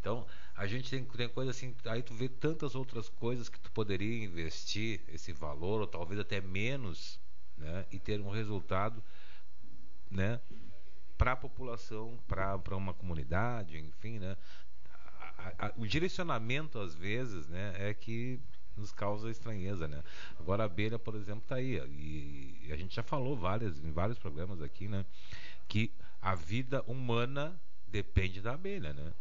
Então, 0.00 0.26
a 0.54 0.66
gente 0.66 0.88
tem, 0.88 1.04
tem 1.04 1.28
coisa 1.28 1.50
assim, 1.50 1.74
aí 1.84 2.02
tu 2.02 2.14
vê 2.14 2.28
tantas 2.28 2.74
outras 2.74 3.08
coisas 3.08 3.48
que 3.48 3.58
tu 3.58 3.70
poderia 3.72 4.24
investir 4.24 5.02
esse 5.08 5.32
valor, 5.32 5.80
ou 5.80 5.86
talvez 5.86 6.20
até 6.20 6.40
menos, 6.40 7.20
né? 7.56 7.84
E 7.90 7.98
ter 7.98 8.20
um 8.20 8.30
resultado, 8.30 9.02
né? 10.10 10.40
Para 11.18 11.32
a 11.32 11.36
população, 11.36 12.18
para 12.26 12.76
uma 12.76 12.94
comunidade, 12.94 13.78
enfim, 13.78 14.18
né? 14.18 14.36
A, 15.36 15.66
a, 15.66 15.72
o 15.76 15.86
direcionamento, 15.86 16.78
às 16.78 16.94
vezes, 16.94 17.48
né? 17.48 17.74
É 17.76 17.92
que 17.92 18.40
nos 18.78 18.92
causa 18.92 19.30
estranheza, 19.30 19.86
né? 19.88 20.02
Agora 20.38 20.62
a 20.62 20.66
abelha, 20.66 20.98
por 20.98 21.14
exemplo, 21.14 21.42
está 21.42 21.56
aí 21.56 21.76
e, 21.88 22.66
e, 22.68 22.72
a 22.72 22.76
gente 22.76 22.94
já 22.94 23.02
falou 23.02 23.36
várias, 23.36 23.82
em 23.84 23.90
vários 23.90 24.18
programas 24.18 24.62
aqui, 24.62 24.88
né? 24.88 25.04
Que 25.66 25.92
a 26.22 26.34
vida 26.34 26.82
humana 26.86 27.60
depende 27.88 28.40
da 28.40 28.54
abelha, 28.54 28.92
né? 28.92 29.12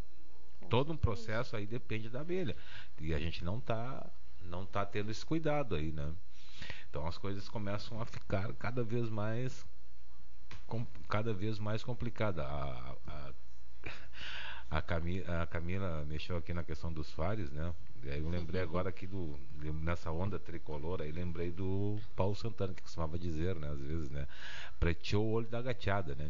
Todo 0.69 0.93
um 0.93 0.97
processo 0.97 1.55
aí 1.55 1.65
depende 1.65 2.10
da 2.10 2.21
abelha 2.21 2.55
e 2.99 3.13
a 3.13 3.19
gente 3.19 3.43
não 3.43 3.57
está 3.57 4.05
não 4.41 4.65
tá 4.65 4.86
tendo 4.86 5.12
esse 5.12 5.25
cuidado 5.25 5.75
aí, 5.75 5.91
né? 5.91 6.13
Então 6.89 7.05
as 7.05 7.17
coisas 7.17 7.49
começam 7.49 7.99
a 8.01 8.05
ficar 8.05 8.53
cada 8.53 8.83
vez 8.83 9.10
mais 9.10 9.65
cada 11.08 11.34
vez 11.34 11.60
mais 11.60 11.84
complicada. 11.84 12.43
A, 12.43 12.95
a, 13.08 13.34
a, 14.69 14.82
Camila, 14.82 15.43
a 15.43 15.47
Camila 15.47 16.06
mexeu 16.06 16.38
aqui 16.38 16.53
na 16.53 16.63
questão 16.63 16.91
dos 16.91 17.12
fares, 17.12 17.51
né? 17.51 17.73
Aí 18.03 18.19
eu 18.19 18.30
lembrei 18.30 18.62
agora 18.62 18.89
aqui 18.89 19.08
do. 19.08 19.38
Nessa 19.82 20.12
onda 20.12 20.39
tricolor, 20.39 21.01
aí 21.01 21.12
lembrei 21.12 21.51
do 21.51 21.99
Paulo 22.15 22.36
Santana, 22.36 22.73
que 22.73 22.82
costumava 22.82 23.17
dizer, 23.17 23.56
né, 23.56 23.69
às 23.69 23.82
vezes, 23.82 24.10
né? 24.10 24.27
Preteou 24.80 25.25
o 25.25 25.32
olho 25.32 25.47
da 25.47 25.62
gateada, 25.62 26.15
né? 26.15 26.30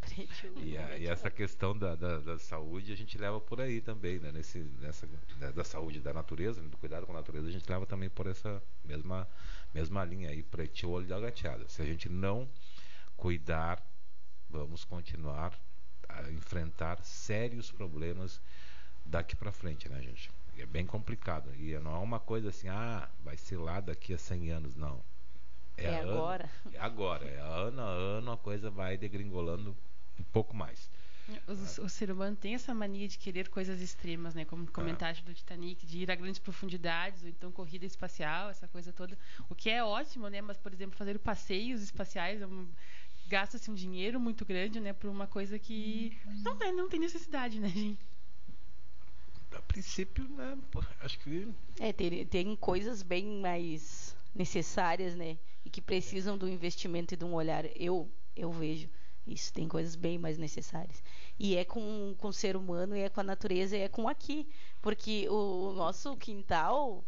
E, 0.64 0.78
a, 0.78 0.98
e, 0.98 1.08
essa 1.08 1.30
questão 1.30 1.78
da, 1.78 1.96
da, 1.96 2.20
da, 2.20 2.40
saúde 2.40 2.92
a 2.94 2.96
gente 2.96 3.18
leva 3.18 3.40
por 3.40 3.60
aí 3.60 3.82
também, 3.82 4.18
né? 4.20 4.32
Nesse, 4.32 4.60
nessa, 4.80 5.08
né, 5.40 5.52
da 5.52 5.64
saúde 5.64 6.00
da 6.00 6.14
natureza, 6.14 6.62
né? 6.62 6.70
do 6.70 6.78
cuidado 6.78 7.06
com 7.06 7.12
a 7.12 7.16
natureza, 7.16 7.48
a 7.48 7.52
gente 7.52 7.70
leva 7.70 7.86
também 7.86 8.10
por 8.10 8.28
essa 8.28 8.62
mesma, 8.84 9.28
mesma 9.74 10.04
linha 10.06 10.30
aí, 10.30 10.42
preteou 10.42 10.94
o 10.94 10.96
olho 10.96 11.08
da 11.08 11.20
gateada. 11.20 11.68
Se 11.68 11.82
a 11.82 11.86
gente 11.86 12.10
não 12.10 12.48
cuidar, 13.18 13.84
vamos 14.50 14.84
continuar 14.84 15.54
a 16.10 16.32
enfrentar 16.32 17.04
sérios 17.04 17.72
problemas 17.72 18.42
daqui 19.06 19.36
para 19.36 19.52
frente, 19.52 19.88
né, 19.90 20.02
gente? 20.02 20.30
é 20.62 20.66
bem 20.66 20.86
complicado. 20.86 21.54
E 21.56 21.78
não 21.80 21.96
é 21.96 22.00
uma 22.00 22.20
coisa 22.20 22.50
assim, 22.50 22.68
ah, 22.68 23.08
vai 23.24 23.38
ser 23.38 23.58
lá 23.58 23.80
daqui 23.80 24.14
a 24.14 24.18
100 24.18 24.52
anos, 24.52 24.76
não. 24.76 25.02
É, 25.78 25.86
é 25.86 26.02
agora. 26.02 26.50
Ano, 26.66 26.76
é 26.76 26.80
agora. 26.80 27.26
É 27.26 27.40
ano 27.40 27.82
a 27.82 27.86
ano 27.86 28.32
a 28.32 28.38
coisa 28.38 28.70
vai 28.70 28.98
degringolando 28.98 29.76
um 30.20 30.24
pouco 30.24 30.56
mais. 30.56 30.90
O, 31.46 31.84
o, 31.84 31.90
ser 31.90 32.10
humano 32.10 32.38
tem 32.38 32.56
essa 32.56 32.74
mania 32.74 33.06
de 33.06 33.18
querer 33.18 33.50
coisas 33.50 33.82
extremas, 33.82 34.34
né? 34.34 34.46
Como 34.46 34.66
comentário 34.72 35.22
do 35.24 35.34
Titanic, 35.34 35.86
de 35.86 36.00
ir 36.00 36.10
a 36.10 36.16
grandes 36.16 36.40
profundidades, 36.40 37.22
ou 37.22 37.30
então 37.30 37.52
corrida 37.52 37.86
espacial, 37.86 38.50
essa 38.50 38.66
coisa 38.68 38.94
toda. 38.94 39.18
O 39.50 39.54
que 39.54 39.70
é 39.70 39.84
ótimo, 39.84 40.30
né? 40.30 40.42
Mas, 40.42 40.58
por 40.58 40.74
exemplo, 40.74 40.98
fazer 40.98 41.20
passeios 41.20 41.82
espaciais 41.82 42.42
é 42.42 42.48
um, 42.48 42.66
gasta-se 43.28 43.70
um 43.70 43.76
dinheiro 43.76 44.20
muito 44.20 44.46
grande, 44.46 44.80
né? 44.80 44.94
Por 44.94 45.10
uma 45.10 45.28
coisa 45.28 45.60
que 45.60 46.18
não, 46.44 46.56
não 46.74 46.90
tem 46.90 47.00
necessidade, 47.00 47.60
né, 47.60 47.70
gente? 47.70 48.00
a 49.58 49.62
princípio, 49.62 50.28
né, 50.30 50.58
pô, 50.72 50.84
acho 51.02 51.20
que. 51.20 51.48
É, 51.80 51.92
tem, 51.92 52.26
tem 52.26 52.56
coisas 52.56 53.02
bem 53.02 53.26
mais 53.40 54.16
necessárias, 54.34 55.16
né? 55.16 55.38
E 55.66 55.70
que 55.70 55.82
precisam 55.82 56.38
do 56.38 56.48
investimento 56.48 57.14
e 57.14 57.18
de 57.18 57.26
um 57.26 57.34
olhar. 57.34 57.66
Eu, 57.76 58.10
eu 58.36 58.52
vejo. 58.52 58.90
Isso 59.26 59.52
tem 59.52 59.68
coisas 59.68 59.96
bem 59.96 60.18
mais 60.18 60.38
necessárias. 60.38 61.04
E 61.38 61.56
é 61.58 61.66
com, 61.66 62.16
com 62.18 62.30
o 62.30 62.34
ser 62.34 62.56
humano, 62.56 62.96
e 62.96 63.02
é 63.02 63.10
com 63.10 63.20
a 63.20 63.24
natureza, 63.24 63.76
e 63.76 63.82
é 63.82 63.90
com 63.90 64.08
aqui. 64.08 64.48
Porque 64.82 65.28
o, 65.30 65.70
o 65.70 65.74
nosso 65.74 66.16
quintal 66.16 67.04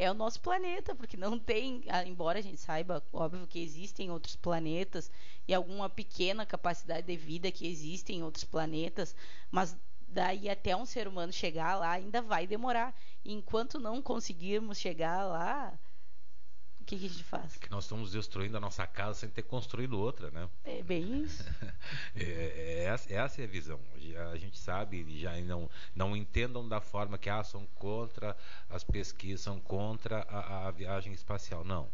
é 0.00 0.10
o 0.10 0.14
nosso 0.14 0.40
planeta, 0.40 0.94
porque 0.94 1.14
não 1.14 1.38
tem, 1.38 1.84
ah, 1.88 2.02
embora 2.06 2.38
a 2.38 2.42
gente 2.42 2.58
saiba, 2.58 3.04
óbvio 3.12 3.46
que 3.46 3.62
existem 3.62 4.10
outros 4.10 4.34
planetas 4.34 5.10
e 5.46 5.52
alguma 5.52 5.90
pequena 5.90 6.46
capacidade 6.46 7.06
de 7.06 7.16
vida 7.18 7.52
que 7.52 7.66
existe 7.66 8.10
em 8.10 8.22
outros 8.22 8.44
planetas, 8.44 9.14
mas 9.50 9.76
daí 10.08 10.48
até 10.48 10.74
um 10.74 10.86
ser 10.86 11.06
humano 11.06 11.30
chegar 11.30 11.76
lá 11.76 11.90
ainda 11.90 12.22
vai 12.22 12.46
demorar. 12.46 12.98
E 13.22 13.30
enquanto 13.30 13.78
não 13.78 14.00
conseguirmos 14.00 14.78
chegar 14.78 15.22
lá, 15.24 15.78
que, 16.90 16.98
que, 16.98 17.06
a 17.06 17.08
gente 17.08 17.24
faz? 17.24 17.56
Que 17.56 17.70
nós 17.70 17.84
estamos 17.84 18.10
destruindo 18.10 18.56
a 18.56 18.60
nossa 18.60 18.84
casa 18.84 19.20
sem 19.20 19.28
ter 19.28 19.42
construído 19.42 19.98
outra, 19.98 20.28
né? 20.32 20.48
É 20.64 20.82
bem 20.82 21.22
isso. 21.22 21.44
é, 22.16 22.24
é, 22.24 22.84
essa, 22.84 23.12
essa, 23.12 23.40
é 23.40 23.44
a 23.44 23.48
visão. 23.48 23.78
A 24.32 24.36
gente 24.36 24.58
sabe 24.58 25.02
e 25.02 25.20
já 25.20 25.40
não, 25.42 25.70
não 25.94 26.16
entendam 26.16 26.68
da 26.68 26.80
forma 26.80 27.16
que 27.16 27.30
ah, 27.30 27.44
são 27.44 27.64
contra 27.76 28.36
as 28.68 28.82
pesquisas, 28.82 29.42
são 29.42 29.60
contra 29.60 30.22
a, 30.22 30.66
a 30.66 30.70
viagem 30.72 31.12
espacial. 31.12 31.62
Não. 31.64 31.88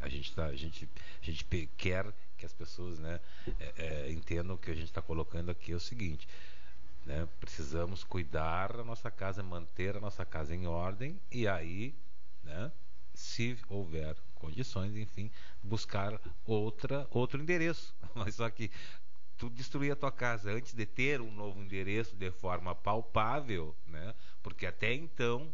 A 0.00 0.08
gente, 0.08 0.34
tá, 0.34 0.46
a, 0.46 0.56
gente, 0.56 0.88
a 1.20 1.24
gente 1.24 1.44
quer 1.76 2.10
que 2.38 2.46
as 2.46 2.52
pessoas 2.52 2.98
né, 2.98 3.20
é, 3.60 3.72
é, 3.76 4.10
entendam 4.10 4.56
que 4.56 4.70
a 4.70 4.74
gente 4.74 4.86
está 4.86 5.02
colocando 5.02 5.50
aqui 5.50 5.72
é 5.72 5.74
o 5.74 5.80
seguinte 5.80 6.26
né, 7.04 7.28
precisamos 7.38 8.02
cuidar 8.02 8.72
da 8.72 8.82
nossa 8.82 9.10
casa, 9.10 9.42
manter 9.42 9.94
a 9.94 10.00
nossa 10.00 10.24
casa 10.24 10.54
em 10.54 10.66
ordem 10.66 11.20
e 11.30 11.46
aí, 11.46 11.94
né, 12.42 12.72
se 13.14 13.56
houver 13.68 14.16
condições, 14.34 14.94
enfim, 14.96 15.30
buscar 15.62 16.20
outra 16.44 17.06
outro 17.10 17.40
endereço. 17.40 17.94
Mas 18.14 18.34
só 18.34 18.50
que 18.50 18.70
tu 19.36 19.48
destruir 19.50 19.92
a 19.92 19.96
tua 19.96 20.12
casa 20.12 20.52
antes 20.52 20.74
de 20.74 20.86
ter 20.86 21.20
um 21.20 21.30
novo 21.30 21.60
endereço 21.62 22.14
de 22.16 22.30
forma 22.30 22.74
palpável, 22.74 23.74
né? 23.86 24.14
Porque 24.42 24.66
até 24.66 24.92
então, 24.92 25.52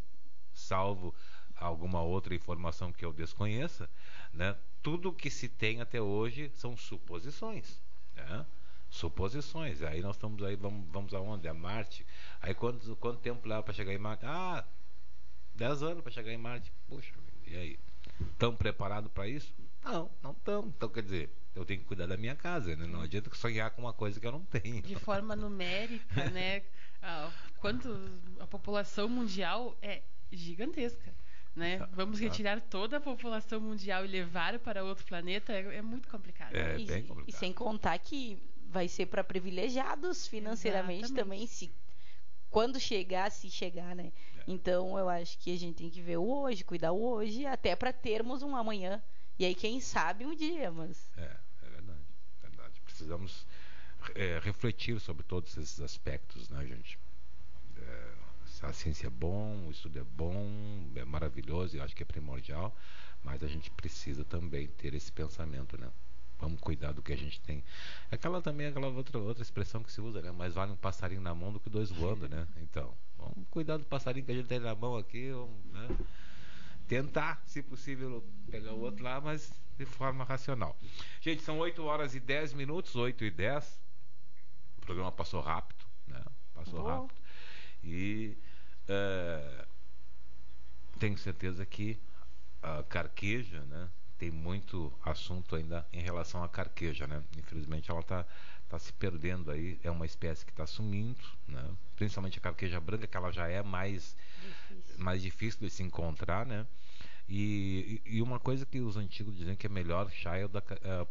salvo 0.52 1.14
alguma 1.56 2.02
outra 2.02 2.34
informação 2.34 2.92
que 2.92 3.04
eu 3.04 3.12
desconheça, 3.12 3.88
né? 4.32 4.56
Tudo 4.82 5.12
que 5.12 5.30
se 5.30 5.48
tem 5.48 5.80
até 5.80 6.00
hoje 6.00 6.50
são 6.54 6.76
suposições, 6.76 7.82
né? 8.14 8.46
Suposições. 8.88 9.82
Aí 9.82 10.00
nós 10.00 10.16
estamos 10.16 10.42
aí, 10.42 10.56
vamos, 10.56 10.88
vamos 10.90 11.14
aonde? 11.14 11.46
A 11.46 11.54
Marte. 11.54 12.04
Aí 12.40 12.54
quanto, 12.54 12.96
quanto 12.96 13.20
tempo 13.20 13.46
leva 13.48 13.62
para 13.62 13.74
chegar 13.74 13.92
em 13.92 13.98
Marte? 13.98 14.24
Ah, 14.26 14.64
10 15.54 15.82
anos 15.82 16.02
para 16.02 16.10
chegar 16.10 16.32
em 16.32 16.38
Marte. 16.38 16.72
Puxa, 16.88 17.12
e 17.50 17.56
aí? 17.56 17.78
Estão 18.32 18.54
preparados 18.54 19.10
para 19.10 19.28
isso? 19.28 19.52
Não, 19.84 20.10
não 20.22 20.32
estão. 20.32 20.72
Então, 20.76 20.88
quer 20.88 21.02
dizer, 21.02 21.30
eu 21.54 21.64
tenho 21.64 21.80
que 21.80 21.86
cuidar 21.86 22.06
da 22.06 22.16
minha 22.16 22.34
casa, 22.34 22.74
né? 22.76 22.86
Não 22.86 23.00
adianta 23.00 23.34
sonhar 23.34 23.70
com 23.70 23.82
uma 23.82 23.92
coisa 23.92 24.20
que 24.20 24.26
eu 24.26 24.32
não 24.32 24.44
tenho. 24.44 24.82
De 24.82 24.96
forma 24.96 25.34
numérica, 25.34 26.30
né? 26.30 26.62
Quanto 27.58 27.94
a 28.38 28.46
população 28.46 29.08
mundial 29.08 29.76
é 29.80 30.02
gigantesca. 30.30 31.14
Né? 31.54 31.84
Vamos 31.92 32.20
retirar 32.20 32.60
toda 32.60 32.98
a 32.98 33.00
população 33.00 33.60
mundial 33.60 34.04
e 34.04 34.08
levar 34.08 34.58
para 34.60 34.84
outro 34.84 35.04
planeta 35.04 35.52
é, 35.52 35.76
é 35.76 35.82
muito 35.82 36.08
complicado. 36.08 36.54
É, 36.54 36.78
e, 36.78 36.86
bem 36.86 37.02
complicado. 37.02 37.28
E 37.28 37.32
sem 37.32 37.52
contar 37.52 37.98
que 37.98 38.40
vai 38.66 38.86
ser 38.86 39.06
para 39.06 39.24
privilegiados 39.24 40.28
financeiramente 40.28 41.06
Exatamente. 41.06 41.24
também, 41.24 41.46
se 41.46 41.70
quando 42.48 42.78
chegar, 42.78 43.30
se 43.30 43.50
chegar, 43.50 43.94
né? 43.96 44.12
É. 44.50 44.54
Então 44.54 44.98
eu 44.98 45.08
acho 45.08 45.38
que 45.38 45.54
a 45.54 45.58
gente 45.58 45.76
tem 45.76 45.90
que 45.90 46.00
ver 46.00 46.18
o 46.18 46.28
hoje, 46.28 46.64
cuidar 46.64 46.92
o 46.92 47.02
hoje, 47.02 47.46
até 47.46 47.76
para 47.76 47.92
termos 47.92 48.42
um 48.42 48.56
amanhã. 48.56 49.02
E 49.40 49.44
aí, 49.46 49.54
quem 49.54 49.80
sabe 49.80 50.26
um 50.26 50.34
dia, 50.34 50.70
mas. 50.70 51.10
É, 51.16 51.36
é 51.62 51.70
verdade, 51.70 51.98
verdade. 52.42 52.80
Precisamos 52.84 53.46
é, 54.14 54.38
refletir 54.38 55.00
sobre 55.00 55.22
todos 55.22 55.56
esses 55.56 55.80
aspectos, 55.80 56.50
né, 56.50 56.66
gente? 56.66 56.98
É, 57.78 58.12
a 58.60 58.72
ciência 58.74 59.06
é 59.06 59.10
bom, 59.10 59.66
o 59.66 59.70
estudo 59.70 59.98
é 59.98 60.04
bom, 60.04 60.46
é 60.94 61.04
maravilhoso, 61.06 61.74
eu 61.74 61.82
acho 61.82 61.96
que 61.96 62.02
é 62.02 62.06
primordial, 62.06 62.76
mas 63.24 63.42
a 63.42 63.46
gente 63.46 63.70
precisa 63.70 64.26
também 64.26 64.66
ter 64.66 64.92
esse 64.92 65.10
pensamento, 65.10 65.80
né? 65.80 65.88
Vamos 66.38 66.60
cuidar 66.60 66.92
do 66.92 67.02
que 67.02 67.12
a 67.12 67.16
gente 67.16 67.40
tem. 67.40 67.64
Aquela 68.10 68.42
também, 68.42 68.66
aquela 68.66 68.88
outra, 68.88 69.18
outra 69.18 69.42
expressão 69.42 69.82
que 69.82 69.90
se 69.90 70.02
usa, 70.02 70.20
né? 70.20 70.30
Mais 70.32 70.52
vale 70.52 70.72
um 70.72 70.76
passarinho 70.76 71.22
na 71.22 71.34
mão 71.34 71.50
do 71.50 71.58
que 71.58 71.70
dois 71.70 71.90
voando, 71.90 72.28
né? 72.28 72.46
Então, 72.58 72.94
vamos 73.20 73.48
cuidar 73.50 73.76
do 73.76 73.84
passarinho 73.84 74.24
que 74.24 74.32
a 74.32 74.34
gente 74.34 74.46
tem 74.46 74.58
na 74.58 74.74
mão 74.74 74.96
aqui, 74.96 75.30
vamos, 75.30 75.64
né? 75.66 75.96
tentar, 76.90 77.40
se 77.46 77.62
possível, 77.62 78.24
pegar 78.50 78.72
o 78.72 78.80
outro 78.80 79.04
lá, 79.04 79.20
mas 79.20 79.52
de 79.78 79.86
forma 79.86 80.24
racional. 80.24 80.76
Gente, 81.20 81.40
são 81.40 81.56
8 81.58 81.84
horas 81.84 82.16
e 82.16 82.20
10 82.20 82.52
minutos, 82.54 82.96
8 82.96 83.24
e 83.24 83.30
10. 83.30 83.80
O 84.76 84.80
programa 84.80 85.12
passou 85.12 85.40
rápido, 85.40 85.84
né? 86.08 86.20
Passou 86.52 86.82
rápido. 86.82 87.14
E 87.84 88.36
é, 88.88 89.66
tenho 90.98 91.16
certeza 91.16 91.64
que 91.64 91.96
a 92.60 92.82
carqueja, 92.82 93.60
né? 93.66 93.88
Tem 94.18 94.30
muito 94.30 94.92
assunto 95.04 95.54
ainda 95.54 95.86
em 95.92 96.02
relação 96.02 96.42
à 96.42 96.48
carqueja, 96.48 97.06
né? 97.06 97.22
Infelizmente 97.38 97.88
ela 97.88 98.00
está 98.00 98.26
tá 98.70 98.78
se 98.78 98.92
perdendo 98.92 99.50
aí. 99.50 99.78
É 99.82 99.90
uma 99.90 100.06
espécie 100.06 100.44
que 100.44 100.52
está 100.52 100.66
sumindo, 100.66 101.20
né? 101.46 101.64
Principalmente 101.96 102.38
a 102.38 102.42
carqueja 102.42 102.80
branca, 102.80 103.06
que 103.06 103.16
ela 103.16 103.30
já 103.30 103.48
é 103.48 103.62
mais 103.62 104.16
Difícil. 104.40 105.04
mais 105.04 105.22
difícil 105.22 105.60
de 105.60 105.70
se 105.70 105.82
encontrar, 105.82 106.46
né? 106.46 106.66
E, 107.28 108.00
e 108.04 108.20
uma 108.22 108.40
coisa 108.40 108.66
que 108.66 108.80
os 108.80 108.96
antigos 108.96 109.36
dizem 109.36 109.54
que 109.54 109.66
é 109.66 109.70
melhor 109.70 110.10
chá 110.10 110.36
é 110.36 110.44
o 110.44 110.48
da, 110.48 110.62
é, 110.82 111.06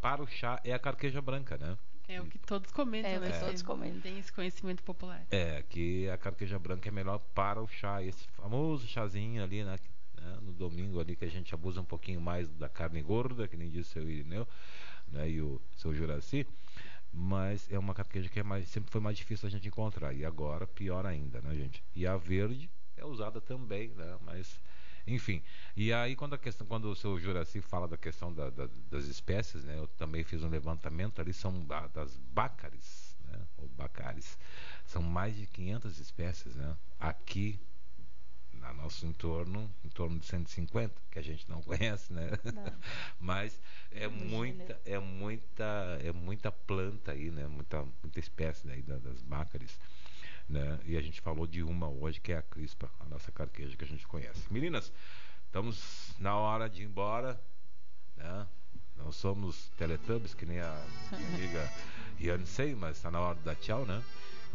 para 0.00 0.22
o 0.22 0.26
chá 0.26 0.60
é 0.64 0.72
a 0.72 0.78
carqueja 0.78 1.20
branca, 1.20 1.56
né? 1.58 1.76
É 2.08 2.20
o 2.20 2.26
que 2.26 2.38
todos 2.38 2.70
comentam, 2.70 3.10
É 3.10 3.18
né? 3.18 3.32
que 3.32 3.40
todos 3.44 3.62
comentam. 3.62 4.00
Tem 4.00 4.16
esse 4.18 4.32
conhecimento 4.32 4.80
popular. 4.84 5.26
É, 5.28 5.64
que 5.68 6.08
a 6.08 6.16
carqueja 6.16 6.56
branca 6.56 6.88
é 6.88 6.92
melhor 6.92 7.18
para 7.34 7.60
o 7.60 7.66
chá, 7.66 8.00
esse 8.00 8.28
famoso 8.28 8.86
chazinho 8.86 9.42
ali, 9.42 9.64
né? 9.64 9.76
né, 10.20 10.38
No 10.42 10.52
domingo 10.52 11.00
ali 11.00 11.16
que 11.16 11.24
a 11.24 11.28
gente 11.30 11.52
abusa 11.52 11.80
um 11.80 11.84
pouquinho 11.84 12.20
mais 12.20 12.48
da 12.48 12.68
carne 12.68 13.02
gorda, 13.02 13.48
que 13.48 13.56
nem 13.56 13.68
disse 13.68 13.90
o 13.90 13.92
seu 13.94 14.08
Irineu, 14.08 14.46
né? 15.08 15.28
E 15.28 15.40
o 15.42 15.60
seu 15.76 15.92
Juraci. 15.92 16.46
Mas 17.18 17.70
é 17.72 17.78
uma 17.78 17.94
carqueja 17.94 18.28
que 18.28 18.38
é 18.38 18.42
mais, 18.42 18.68
sempre 18.68 18.90
foi 18.90 19.00
mais 19.00 19.16
difícil 19.16 19.46
a 19.46 19.50
gente 19.50 19.66
encontrar. 19.68 20.12
E 20.12 20.24
agora, 20.24 20.66
pior 20.66 21.06
ainda, 21.06 21.40
né, 21.40 21.54
gente? 21.54 21.82
E 21.94 22.06
a 22.06 22.16
verde 22.16 22.70
é 22.96 23.04
usada 23.04 23.40
também, 23.40 23.88
né? 23.90 24.18
Mas, 24.20 24.60
enfim. 25.06 25.42
E 25.74 25.92
aí, 25.92 26.14
quando, 26.14 26.34
a 26.34 26.38
questão, 26.38 26.66
quando 26.66 26.86
o 26.90 26.94
seu 26.96 27.18
Juraci 27.18 27.60
fala 27.62 27.88
da 27.88 27.96
questão 27.96 28.32
da- 28.32 28.50
da- 28.50 28.68
das 28.90 29.06
espécies, 29.06 29.64
né? 29.64 29.78
Eu 29.78 29.86
também 29.88 30.24
fiz 30.24 30.42
um 30.42 30.48
levantamento 30.48 31.20
ali, 31.20 31.32
são 31.32 31.64
da- 31.64 31.86
das 31.88 32.16
bácares, 32.18 33.16
né? 33.24 33.46
Ou 33.56 33.68
bacares. 33.68 34.38
São 34.84 35.02
mais 35.02 35.34
de 35.36 35.46
500 35.46 35.98
espécies, 35.98 36.54
né? 36.54 36.76
Aqui, 37.00 37.58
no 38.72 38.82
nosso 38.82 39.06
entorno, 39.06 39.70
em 39.84 39.88
torno 39.88 40.18
de 40.18 40.26
150, 40.26 40.94
que 41.10 41.18
a 41.18 41.22
gente 41.22 41.48
não 41.48 41.62
conhece, 41.64 42.12
né? 42.12 42.30
Não. 42.54 42.72
Mas 43.20 43.60
é 43.90 44.06
muita, 44.08 44.80
é 44.84 44.98
muita, 44.98 45.98
é 46.02 46.12
muita 46.12 46.50
planta 46.52 47.12
aí, 47.12 47.30
né? 47.30 47.46
Muita, 47.46 47.84
muita 48.02 48.18
espécie 48.20 48.70
aí 48.70 48.82
da- 48.82 48.98
das 48.98 49.22
bácares. 49.22 49.78
Né? 50.48 50.78
E 50.84 50.96
a 50.96 51.00
gente 51.02 51.20
falou 51.20 51.46
de 51.46 51.62
uma 51.62 51.88
hoje 51.88 52.20
que 52.20 52.32
é 52.32 52.38
a 52.38 52.42
crispa, 52.42 52.88
a 53.00 53.04
nossa 53.06 53.32
carqueja 53.32 53.76
que 53.76 53.84
a 53.84 53.88
gente 53.88 54.06
conhece. 54.06 54.40
Meninas, 54.50 54.92
estamos 55.46 56.12
na 56.20 56.36
hora 56.36 56.68
de 56.68 56.82
ir 56.82 56.84
embora, 56.86 57.40
né? 58.16 58.46
Não 58.96 59.10
somos 59.12 59.68
teletubbies, 59.76 60.34
que 60.34 60.46
nem 60.46 60.60
a 60.60 60.86
minha 61.12 61.28
amiga 61.36 61.72
Yansei, 62.20 62.74
mas 62.74 62.96
está 62.96 63.10
na 63.10 63.20
hora 63.20 63.38
dar 63.44 63.56
tchau, 63.56 63.84
né? 63.84 64.02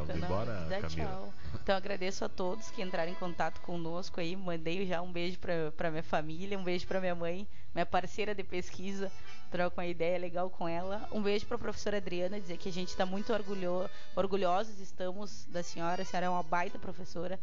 Vamos 0.05 0.21
Tá 0.21 0.27
na 0.27 0.35
hora 0.35 0.51
embora, 0.51 0.69
dar 0.69 0.81
Camila. 0.81 1.09
tchau. 1.09 1.33
Então 1.61 1.75
agradeço 1.75 2.25
a 2.25 2.29
todos 2.29 2.71
que 2.71 2.81
entraram 2.81 3.11
em 3.11 3.15
contato 3.15 3.61
conosco 3.61 4.19
aí. 4.19 4.35
Mandei 4.35 4.85
já 4.85 5.01
um 5.01 5.11
beijo 5.11 5.37
para 5.75 5.91
minha 5.91 6.03
família, 6.03 6.57
um 6.57 6.63
beijo 6.63 6.87
para 6.87 6.99
minha 6.99 7.13
mãe, 7.15 7.47
minha 7.73 7.85
parceira 7.85 8.33
de 8.33 8.43
pesquisa. 8.43 9.11
Troco 9.51 9.79
uma 9.79 9.85
ideia 9.85 10.17
legal 10.17 10.49
com 10.49 10.67
ela. 10.67 11.07
Um 11.11 11.21
beijo 11.21 11.45
para 11.45 11.55
a 11.55 11.59
professora 11.59 11.97
Adriana, 11.97 12.39
dizer 12.39 12.57
que 12.57 12.69
a 12.69 12.71
gente 12.71 12.87
está 12.89 13.05
muito 13.05 13.31
orgulho, 13.33 13.89
orgulhosos 14.15 14.79
estamos 14.79 15.45
da 15.49 15.61
senhora. 15.61 16.01
A 16.01 16.05
senhora 16.05 16.25
é 16.25 16.29
uma 16.29 16.43
baita 16.43 16.79
professora. 16.79 17.39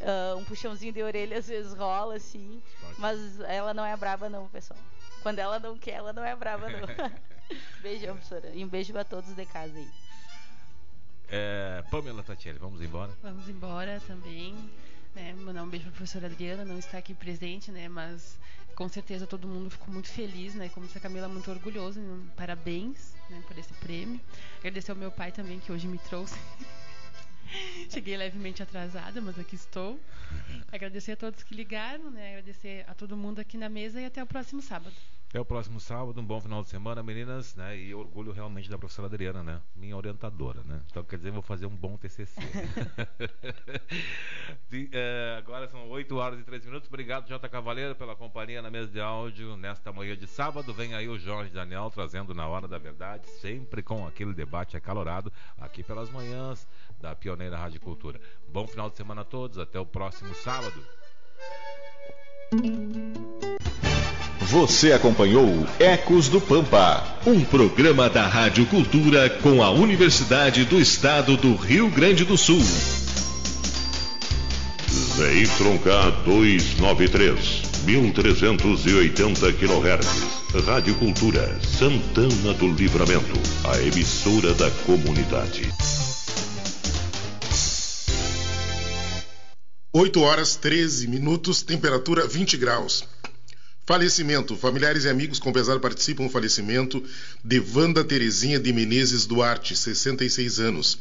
Ah, 0.00 0.34
um 0.36 0.44
puxãozinho 0.44 0.92
de 0.92 1.02
orelha 1.02 1.38
às 1.38 1.46
vezes 1.46 1.72
rola 1.74 2.16
assim, 2.16 2.60
Pode. 2.80 3.00
mas 3.00 3.40
ela 3.40 3.72
não 3.72 3.84
é 3.84 3.96
braba 3.96 4.28
não, 4.28 4.48
pessoal. 4.48 4.78
Quando 5.22 5.38
ela 5.38 5.60
não 5.60 5.78
quer, 5.78 5.92
ela 5.92 6.12
não 6.12 6.24
é 6.24 6.34
braba 6.34 6.68
não. 6.68 6.80
Beijão, 7.80 8.16
professora. 8.16 8.50
E 8.52 8.64
um 8.64 8.68
beijo 8.68 8.96
a 8.98 9.04
todos 9.04 9.32
de 9.34 9.46
casa 9.46 9.78
aí. 9.78 9.88
É, 11.34 11.82
Pamela 11.90 12.22
Tatiele, 12.22 12.58
vamos 12.58 12.82
embora? 12.82 13.10
Vamos 13.22 13.48
embora 13.48 14.02
também. 14.06 14.54
Né? 15.14 15.32
Mandar 15.32 15.62
um 15.62 15.68
beijo 15.68 15.84
para 15.84 15.94
a 15.94 15.96
professora 15.96 16.26
Adriana, 16.26 16.62
não 16.62 16.78
está 16.78 16.98
aqui 16.98 17.14
presente, 17.14 17.70
né? 17.72 17.88
Mas 17.88 18.38
com 18.74 18.86
certeza 18.86 19.26
todo 19.26 19.48
mundo 19.48 19.70
ficou 19.70 19.88
muito 19.88 20.08
feliz, 20.08 20.54
né? 20.54 20.68
Como 20.68 20.84
disse 20.84 20.98
a 20.98 21.00
Camila, 21.00 21.28
muito 21.28 21.50
orgulhoso. 21.50 22.00
né? 22.00 22.22
Parabéns 22.36 23.14
né, 23.30 23.42
por 23.48 23.56
esse 23.56 23.72
prêmio. 23.74 24.20
Agradecer 24.58 24.90
ao 24.90 24.96
meu 24.96 25.10
pai 25.10 25.32
também, 25.32 25.58
que 25.58 25.72
hoje 25.72 25.86
me 25.88 25.96
trouxe. 25.96 26.38
Cheguei 27.88 28.14
levemente 28.14 28.62
atrasada, 28.62 29.18
mas 29.22 29.38
aqui 29.38 29.54
estou. 29.54 29.98
Agradecer 30.70 31.12
a 31.12 31.16
todos 31.16 31.42
que 31.42 31.54
ligaram, 31.54 32.10
né? 32.10 32.28
Agradecer 32.32 32.84
a 32.86 32.92
todo 32.92 33.16
mundo 33.16 33.38
aqui 33.38 33.56
na 33.56 33.70
mesa 33.70 33.98
e 34.02 34.04
até 34.04 34.22
o 34.22 34.26
próximo 34.26 34.60
sábado. 34.60 34.94
Até 35.32 35.40
o 35.40 35.46
próximo 35.46 35.80
sábado, 35.80 36.20
um 36.20 36.24
bom 36.26 36.38
final 36.42 36.62
de 36.62 36.68
semana, 36.68 37.02
meninas, 37.02 37.56
né? 37.56 37.74
E 37.74 37.94
orgulho 37.94 38.32
realmente 38.32 38.68
da 38.68 38.76
professora 38.76 39.08
Adriana, 39.08 39.42
né? 39.42 39.62
Minha 39.74 39.96
orientadora, 39.96 40.60
né? 40.62 40.82
Então 40.90 41.02
quer 41.02 41.16
dizer, 41.16 41.30
vou 41.30 41.40
fazer 41.40 41.64
um 41.64 41.74
bom 41.74 41.96
TCC. 41.96 42.38
De- 44.68 44.90
eh, 44.92 45.36
agora 45.38 45.66
são 45.68 45.88
8 45.88 46.14
horas 46.18 46.38
e 46.38 46.42
3 46.42 46.66
minutos. 46.66 46.86
Obrigado, 46.86 47.26
Jota 47.26 47.48
Cavaleiro, 47.48 47.94
pela 47.94 48.14
companhia 48.14 48.60
na 48.60 48.70
mesa 48.70 48.90
de 48.92 49.00
áudio 49.00 49.56
nesta 49.56 49.90
manhã 49.90 50.14
de 50.14 50.26
sábado. 50.26 50.74
Vem 50.74 50.92
aí 50.94 51.08
o 51.08 51.18
Jorge 51.18 51.50
Daniel 51.50 51.90
trazendo 51.90 52.34
na 52.34 52.46
hora 52.46 52.68
da 52.68 52.76
verdade, 52.76 53.26
sempre 53.40 53.82
com 53.82 54.06
aquele 54.06 54.34
debate 54.34 54.76
acalorado 54.76 55.32
aqui 55.58 55.82
pelas 55.82 56.10
manhãs 56.10 56.68
da 57.00 57.16
Pioneira 57.16 57.56
Rádio 57.56 57.80
Cultura. 57.80 58.20
Bom 58.48 58.66
final 58.66 58.90
de 58.90 58.98
semana 58.98 59.22
a 59.22 59.24
todos, 59.24 59.56
até 59.56 59.80
o 59.80 59.86
próximo 59.86 60.34
sábado. 60.34 60.78
Você 64.52 64.92
acompanhou 64.92 65.66
Ecos 65.78 66.28
do 66.28 66.38
Pampa, 66.38 67.16
um 67.26 67.42
programa 67.42 68.10
da 68.10 68.26
Rádio 68.26 68.66
Cultura 68.66 69.30
com 69.30 69.62
a 69.62 69.70
Universidade 69.70 70.66
do 70.66 70.78
Estado 70.78 71.38
do 71.38 71.54
Rio 71.54 71.88
Grande 71.88 72.22
do 72.22 72.36
Sul. 72.36 72.60
ZYK 74.90 76.22
293, 76.26 77.62
1380 77.86 79.52
kHz. 79.54 80.66
Rádio 80.66 80.96
Cultura, 80.96 81.58
Santana 81.62 82.52
do 82.52 82.68
Livramento, 82.68 83.40
a 83.64 83.78
emissora 83.80 84.52
da 84.52 84.70
comunidade. 84.84 85.72
8 89.94 90.20
horas 90.20 90.56
13 90.56 91.08
minutos, 91.08 91.62
temperatura 91.62 92.26
20 92.26 92.58
graus. 92.58 93.02
Falecimento. 93.84 94.56
Familiares 94.56 95.04
e 95.04 95.08
amigos 95.08 95.40
com 95.40 95.52
pesar 95.52 95.80
participam 95.80 96.22
do 96.24 96.30
falecimento 96.30 97.02
de 97.44 97.60
Wanda 97.74 98.04
Terezinha 98.04 98.60
de 98.60 98.72
Menezes 98.72 99.26
Duarte, 99.26 99.74
66 99.74 100.60
anos. 100.60 101.00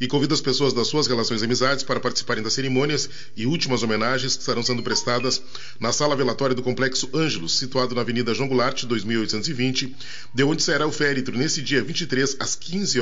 E 0.00 0.06
convida 0.06 0.32
as 0.32 0.40
pessoas 0.40 0.72
das 0.72 0.88
suas 0.88 1.06
relações 1.06 1.42
e 1.42 1.44
amizades 1.44 1.84
para 1.84 2.00
participarem 2.00 2.42
das 2.42 2.54
cerimônias 2.54 3.08
e 3.36 3.44
últimas 3.44 3.82
homenagens 3.82 4.34
que 4.34 4.40
estarão 4.40 4.62
sendo 4.62 4.82
prestadas 4.82 5.42
na 5.78 5.92
sala 5.92 6.16
velatória 6.16 6.56
do 6.56 6.62
Complexo 6.62 7.10
Ângelos, 7.12 7.58
situado 7.58 7.94
na 7.94 8.00
Avenida 8.00 8.32
João 8.32 8.48
Goulart, 8.48 8.82
2820, 8.84 9.94
de 10.32 10.42
onde 10.42 10.62
será 10.62 10.86
o 10.86 10.90
féretro 10.90 11.36
nesse 11.36 11.60
dia 11.60 11.84
23 11.84 12.36
às 12.40 12.56
15 12.56 12.98
horas. 12.98 13.00